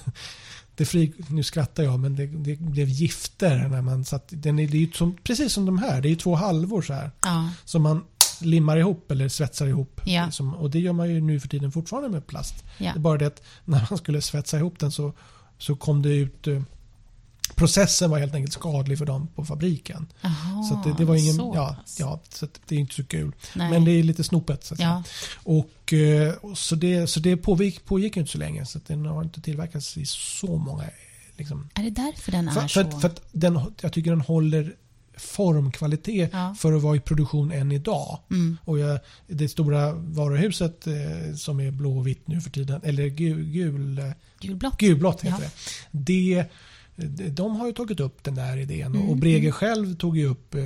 [0.79, 4.25] det fri, nu skrattar jag, men det, det blev gifter när man satt.
[4.29, 6.83] Den är, det är ju som, precis som de här, det är ju två halvor
[6.83, 7.11] så här.
[7.23, 7.51] Ja.
[7.65, 8.05] Som man
[8.41, 10.01] limmar ihop eller svetsar ihop.
[10.05, 10.31] Ja.
[10.31, 12.65] Som, och det gör man ju nu för tiden fortfarande med plast.
[12.79, 12.93] Ja.
[12.93, 15.13] Det är bara det att när man skulle svetsa ihop den så,
[15.59, 16.63] så kom det ut eh,
[17.55, 20.07] Processen var helt enkelt skadlig för dem på fabriken.
[20.21, 23.33] Jaha, så det, det var ingen, så ja, ja, så det är inte så kul.
[23.57, 23.71] Nej.
[23.71, 24.65] Men det är lite snopet.
[24.65, 24.75] Så.
[24.79, 25.03] Ja.
[25.37, 28.67] Och, eh, så det, så det pågick, pågick inte så länge.
[28.67, 30.85] Så den har inte tillverkats i så många...
[31.37, 31.69] Liksom.
[31.75, 32.81] Är det därför den är För, för, så?
[32.81, 34.75] att- för att den, jag tycker den håller
[35.17, 36.55] formkvalitet Ja.
[36.59, 38.19] för att vara i produktion än idag.
[38.31, 38.59] Mm.
[38.65, 43.07] Och jag, det stora varuhuset eh, som är blå och vitt nu för tiden, eller
[43.07, 44.05] gul, gul, eh,
[44.41, 44.79] Gulblått?
[44.79, 45.51] gulblått heter Ja.
[45.91, 46.35] det.
[46.35, 46.45] det.
[47.31, 50.55] De har ju tagit upp den där idén Mm, och Breger själv tog ju upp
[50.55, 50.63] eh,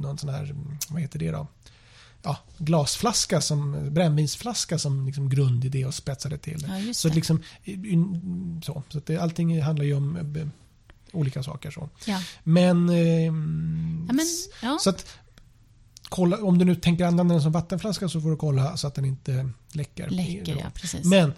[0.00, 0.54] någon sån här,
[0.88, 1.46] vad heter det då?
[2.22, 6.66] Ja, glasflaska som brännvinsflaska som liksom grundidé och spetsade till.
[6.68, 7.14] Ja, så det.
[7.14, 7.42] liksom,
[8.62, 10.46] så, så att det, allting handlar ju om eh,
[11.12, 11.70] olika saker.
[11.70, 11.88] Så.
[12.06, 12.22] Ja.
[12.44, 13.24] Men, eh,
[14.06, 14.26] Ja, men,
[14.80, 15.06] så att
[16.08, 18.94] kolla, om du nu tänker använda den som vattenflaska så får du kolla så att
[18.94, 20.10] den inte läcker.
[20.10, 20.70] Läcker, ja.
[20.74, 21.04] Precis.
[21.04, 21.32] Men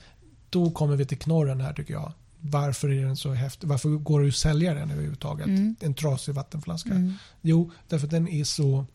[0.51, 2.13] då kommer vi till knorren här tycker jag.
[2.51, 3.69] Varför är den så häftig?
[3.69, 5.47] Varför går det att sälja den överhuvudtaget?
[5.47, 5.77] Mm.
[5.81, 6.91] En trasig vattenflaska.
[6.91, 7.13] Mm.
[7.43, 8.87] Jo, därför att den är så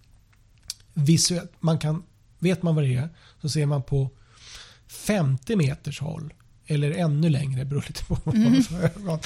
[0.93, 1.47] visuell.
[1.59, 2.03] Man kan,
[2.39, 3.09] vet man vad det är
[3.41, 4.09] så ser man på
[4.87, 6.33] 50 meters håll
[6.67, 8.53] eller ännu längre, beror lite på vad man Mm.
[8.53, 9.19] har för ögon.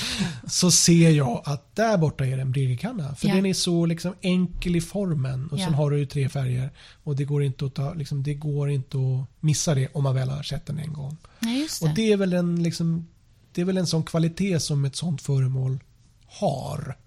[0.47, 3.15] Så ser jag att där borta är det en Bregerkanna.
[3.15, 3.35] För Ja.
[3.35, 5.65] den är så liksom enkel i formen och Ja.
[5.65, 6.69] sen har du ju tre färger.
[7.03, 10.15] Och det går inte att, ta, liksom, det går inte att missa det om man
[10.15, 11.17] väl har sett den en gång.
[11.41, 11.87] Just det.
[11.89, 13.07] Och det är väl en, liksom,
[13.55, 15.79] det är väl en sån kvalitet som ett sånt föremål
[16.25, 16.97] har.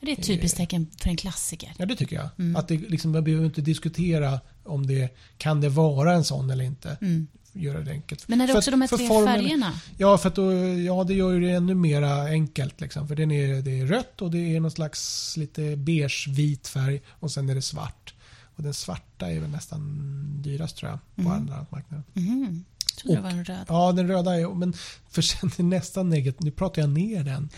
[0.00, 1.72] Det är ett typiskt tecken för en klassiker.
[1.78, 2.28] Ja, det tycker jag.
[2.38, 2.56] Mm.
[2.56, 6.64] Att det, liksom, man behöver inte diskutera om det kan det vara en sån eller
[6.64, 6.96] inte.
[7.00, 7.26] Mm.
[7.52, 8.28] Göra det enkelt.
[8.28, 9.72] Men är det För också att- de här tre formen- färgerna?
[9.98, 12.80] Ja, för att då, ja, det gör ju det ännu mer enkelt.
[12.80, 13.08] Liksom.
[13.08, 17.30] För den är, det är rött och det är någon slags lite beige-vit färg och
[17.30, 18.14] sen är det svart.
[18.60, 21.32] Och den svarta är väl nästan dyrast tror jag på Mm.
[21.32, 22.04] andra marknaden.
[22.14, 23.64] Jag trodde det Och- var en röd.
[23.68, 24.72] Ja, den röda är men
[25.10, 26.40] för sen är nästan negativt.
[26.42, 27.48] Nu pratar jag ner den.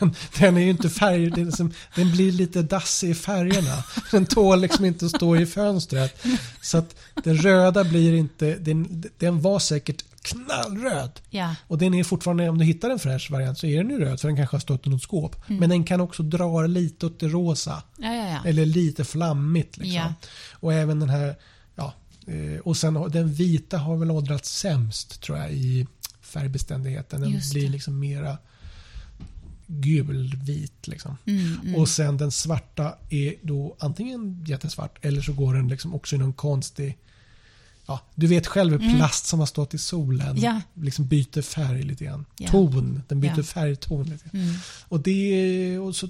[0.00, 1.30] Men den är ju inte färg.
[1.30, 3.84] Den, är som, den blir lite dassig i färgerna.
[4.10, 6.26] Den tål liksom inte att stå i fönstret.
[6.62, 8.54] Så att den röda blir inte...
[8.56, 11.20] Den, den var säkert knallröd.
[11.30, 11.54] Ja.
[11.66, 14.20] Och den är fortfarande, om du hittar en fräsch variant så är den ju röd
[14.20, 15.48] för den kanske har stått i något skåp.
[15.48, 15.60] Mm.
[15.60, 17.82] Men den kan också dra lite åt det rosa.
[17.96, 18.38] Ja, ja.
[18.44, 19.76] Eller lite flammigt.
[19.76, 20.14] Liksom.
[20.52, 21.36] Och även den här,
[21.74, 21.94] ja,
[22.26, 25.86] eh, och sen den vita har väl åldrats sämst tror jag i
[26.20, 27.20] färgbeständigheten.
[27.20, 28.38] Den blir liksom mera
[29.66, 31.16] gulvit liksom.
[31.26, 31.74] Mm, mm.
[31.74, 36.18] Och sen den svarta är då antingen jättesvart eller så går den liksom också i
[36.18, 36.98] någon konstig
[37.90, 38.96] Ja, du vet själv hur Mm.
[38.96, 40.60] plast som har stått i solen Ja.
[40.74, 42.24] liksom byter färg lite grann.
[42.38, 42.50] Ja.
[42.50, 43.42] Ton, den byter Ja.
[43.42, 44.42] färgton lite grann.
[44.44, 44.54] Mm.
[44.88, 46.08] Och det, och, så,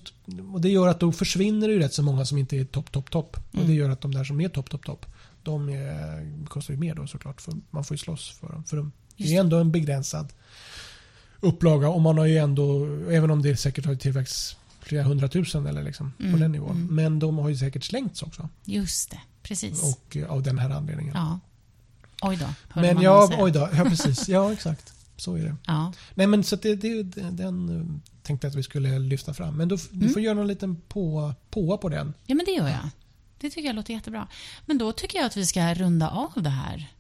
[0.53, 2.93] och det gör att då försvinner det ju rätt så många som inte är topp,
[2.93, 3.37] topp, topp.
[3.49, 3.67] Och Mm.
[3.67, 5.07] det gör att de där som är topp, topp, topp,
[5.43, 7.41] de är, kostar ju mer då såklart.
[7.41, 8.65] För man får ju slåss för dem.
[8.65, 10.33] För de, det är ändå en begränsad
[11.41, 15.83] upplaga och man har ju ändå, även om det säkert har tillväxt flera hundratusen eller
[15.85, 16.71] liksom på Mm, den nivån.
[16.77, 16.95] mm.
[16.95, 18.49] Men de har ju säkert slängts också.
[18.65, 19.83] Just det, precis.
[19.83, 21.13] Och eh, av den här anledningen.
[21.15, 21.41] Ja.
[22.23, 22.47] Oj då,
[22.81, 23.43] men man ja, någon säga.
[23.43, 23.69] oj då.
[23.77, 24.29] Ja, precis.
[24.29, 24.93] Ja, exakt.
[25.17, 25.57] Så är det.
[25.67, 25.93] Ja.
[26.15, 27.85] Nej men så det, det, den eh,
[28.23, 29.57] tänkte jag att vi skulle lyfta fram.
[29.57, 30.13] Men då, du Mm.
[30.13, 32.15] får göra någon liten på, påa på den.
[32.27, 32.89] ja, men det gör jag.
[33.39, 34.29] Det tycker jag låter jättebra.
[34.67, 36.91] Men då tycker jag att vi ska runda av det här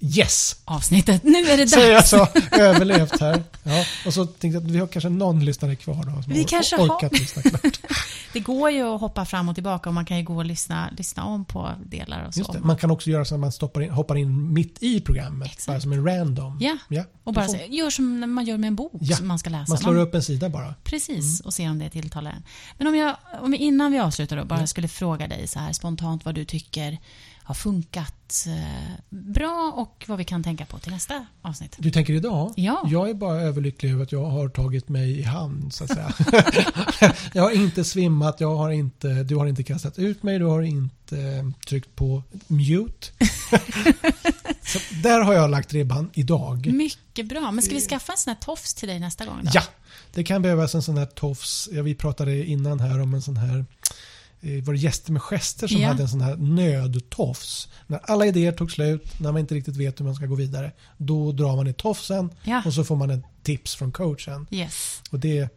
[0.00, 0.56] Yes!
[0.64, 1.24] avsnittet.
[1.24, 1.72] Nu är det dags.
[1.72, 2.28] Säger jag så.
[2.52, 3.42] Överlevt här.
[3.62, 6.22] Ja, och så tänkte jag att vi har kanske någon lyssnare kvar då.
[6.22, 7.80] Som Vi har kanske orkat lyssna klart.
[8.32, 10.90] Det går ju att hoppa fram och tillbaka och man kan ju gå och lyssna,
[10.96, 12.56] lyssna om på delar och så.
[12.62, 15.48] Man kan också göra så att man stoppar in, hoppar in mitt i programmet.
[15.52, 15.66] Exakt.
[15.66, 16.58] Bara som en random.
[16.60, 19.38] Ja, ja och bara så, gör som man gör med en bok Ja, som man
[19.38, 19.72] ska läsa.
[19.72, 20.74] Man slår upp en sida bara.
[20.84, 22.42] Precis, och ser om det tilltalar en.
[22.78, 26.24] Men om jag, om innan vi avslutar då, bara skulle fråga dig så här spontant
[26.24, 26.98] vad du tycker
[27.48, 31.76] har funkat eh, bra och vad vi kan tänka på till nästa avsnitt.
[31.78, 32.52] Du tänker idag?
[32.56, 32.82] Ja.
[32.86, 36.12] Jag är bara överlycklig över att jag har tagit mig i hamn så att säga.
[37.32, 40.62] jag har inte svimmat, jag har inte, du har inte kastat ut mig, du har
[40.62, 43.06] inte eh, tryckt på mute.
[44.62, 46.66] så där har jag lagt ribban idag.
[46.66, 47.50] Mycket bra.
[47.50, 49.40] Men ska vi skaffa en sån här tofs till dig nästa gång?
[49.42, 49.50] Då?
[49.54, 49.62] Ja,
[50.14, 51.68] det kan behövas en sån här tofs.
[51.72, 53.64] Ja, vi pratade innan här om en sån här
[54.40, 55.88] var det gäster med gester som Ja.
[55.88, 57.68] hade en sån här nödtofs.
[57.86, 60.72] När alla idéer tog slut, när man inte riktigt vet hur man ska gå vidare,
[60.96, 62.62] då drar man i tofsen Ja.
[62.66, 64.46] och så får man ett tips från coachen.
[64.50, 65.02] Yes.
[65.10, 65.48] Och det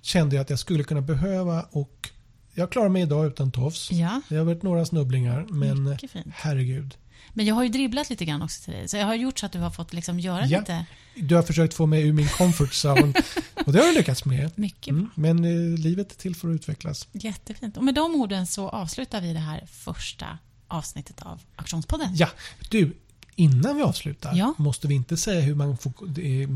[0.00, 2.10] kände jag att jag skulle kunna behöva och
[2.54, 3.92] jag klarar mig idag utan tofs.
[3.92, 5.96] Ja, Det har varit några snubblingar men
[6.34, 6.94] herregud.
[7.32, 8.88] Men jag har ju dribblat lite grann också till dig.
[8.88, 10.58] Så jag har gjort så att du har fått liksom göra Ja.
[10.60, 10.84] lite
[11.14, 13.12] Du har försökt få mig ur min comfort zone
[13.66, 14.50] och det har du lyckats med.
[14.58, 15.10] mycket Mm.
[15.14, 17.08] Men eh, livet är till för att utvecklas.
[17.12, 17.76] Jättefint.
[17.76, 20.38] Och med de orden så avslutar vi det här första
[20.68, 22.16] avsnittet av Aktionspodden.
[22.16, 22.28] Ja,
[22.70, 22.96] du,
[23.36, 24.54] innan vi avslutar Ja.
[24.58, 26.48] måste vi inte säga hur man, får, eh,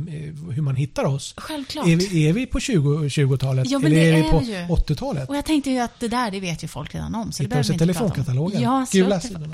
[0.55, 1.35] hur man hittar oss.
[1.37, 1.87] Självklart.
[1.87, 4.55] Är vi, är vi på 20 20-talet Ja, eller det är vi är på ju.
[4.95, 5.29] 80-talet?
[5.29, 7.33] Och jag tänkte ju att det där, det vet ju folk redan om.
[7.33, 8.63] Så Hittar oss i telefonkatalogen.
[8.63, 9.53] Ja, Gula sidorna.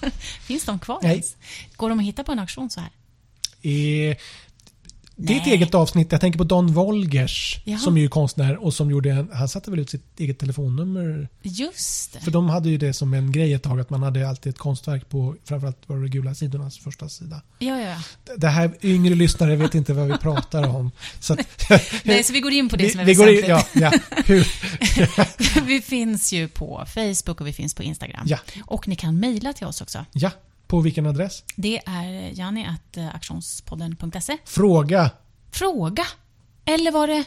[0.46, 1.12] Finns de kvar Nej.
[1.12, 1.36] ens?
[1.76, 2.90] Går de att hitta på en auktion så här?
[3.64, 4.16] Eh,
[5.16, 6.12] det är ett eget avsnitt.
[6.12, 7.78] Jag tänker på Don Wolgers Jaha.
[7.78, 11.28] som är ju konstnär och som gjorde en, han satte väl ut sitt eget telefonnummer.
[11.42, 12.20] Just det.
[12.20, 14.58] För de hade ju det som en grej ett tag att man hade alltid ett
[14.58, 17.42] konstverk på framförallt var det gula sidornas första sida.
[17.58, 17.96] Ja, ja.
[18.36, 20.90] Det här yngre lyssnare vet inte vad vi pratar om.
[21.20, 21.70] Så att,
[22.04, 23.82] Nej, så vi går in på det som är vi går in, väsentligt.
[23.82, 24.46] ja, ja, hur,
[25.66, 28.22] vi finns ju på Facebook och vi finns på Instagram.
[28.26, 30.04] ja, Och ni kan mejla till oss också.
[30.12, 30.30] ja.
[30.72, 31.44] På vilken adress?
[31.56, 34.38] Det är janni.aktionspodden.se.
[34.44, 35.10] Fråga.
[35.50, 36.06] Fråga.
[36.64, 37.24] Eller var det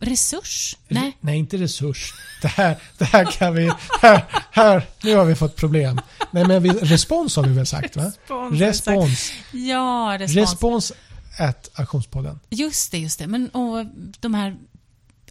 [0.00, 0.76] resurs?
[0.88, 1.18] Nej.
[1.20, 2.14] Nej, inte resurs.
[2.42, 3.72] Det här, det här kan vi...
[4.02, 6.00] Här, här, nu har vi fått problem.
[6.30, 8.04] Nej, men vi, respons har vi väl sagt, va?
[8.04, 9.32] Respons, Respons.
[9.52, 10.36] Ja, respons.
[10.36, 10.92] Respons
[11.38, 12.40] at aktionspodden.
[12.50, 13.26] Just det, just det.
[13.26, 13.86] Men och
[14.20, 14.56] de här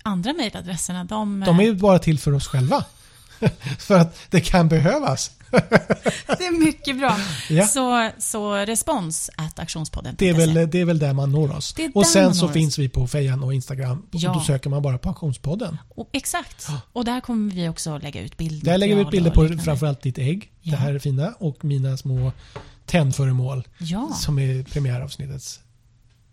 [0.04, 1.40] andra mejladresserna, de...
[1.40, 2.86] De är ju bara till för oss själva.
[3.80, 5.32] för att det kan behövas.
[6.38, 7.18] Det är mycket bra.
[7.50, 7.68] Ja.
[7.68, 10.16] Så, så respons at aktionspodden.
[10.18, 11.76] Det är, väl, det är väl där man når oss.
[11.94, 14.06] Och sen så finns vi på Fejan och Instagram.
[14.12, 14.30] Ja.
[14.30, 15.78] Och då söker man bara på Aktionspodden.
[15.96, 16.68] Och, exakt.
[16.94, 18.66] Och där kommer vi också lägga ut bilder.
[18.72, 20.52] Där lägger vi ut bilder på framförallt ditt ägg.
[20.62, 20.72] Ja.
[20.72, 21.34] Det här är fina.
[21.40, 22.32] Och mina små
[22.86, 25.60] tändföremål Ja, som är premiäravsnittets.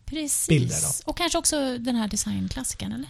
[0.05, 0.49] precis.
[0.49, 3.09] bilder Och kanske också den här designklassikern, eller?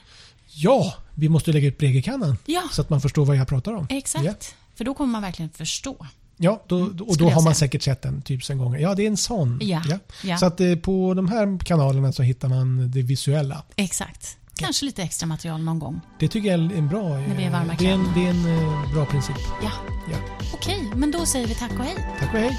[0.52, 2.36] Ja, vi måste lägga ut Bregerkannan.
[2.46, 3.86] Ja, Så att man förstår vad jag pratar om.
[3.90, 4.54] exakt.
[4.80, 4.84] Ja.
[4.84, 6.06] För då kommer man verkligen förstå.
[6.36, 8.78] Ja, då, och skulle då har man säkert sett den tusen gånger.
[8.78, 9.58] Ja, det är en sån.
[9.62, 9.82] Ja,
[10.24, 10.38] ja.
[10.38, 13.62] Så att eh, på de här kanalerna så hittar man det visuella.
[13.76, 14.36] Exakt.
[14.54, 16.00] Kanske lite extra material någon gång.
[16.18, 17.08] Det tycker jag är en bra...
[17.08, 19.36] När vi är eh, varma det är en, det är en eh, bra princip.
[19.62, 19.70] Ja,
[20.10, 20.16] Ja.
[20.54, 20.90] okej.
[20.96, 21.96] Men då säger vi tack och hej.
[22.20, 22.58] Tack och hej.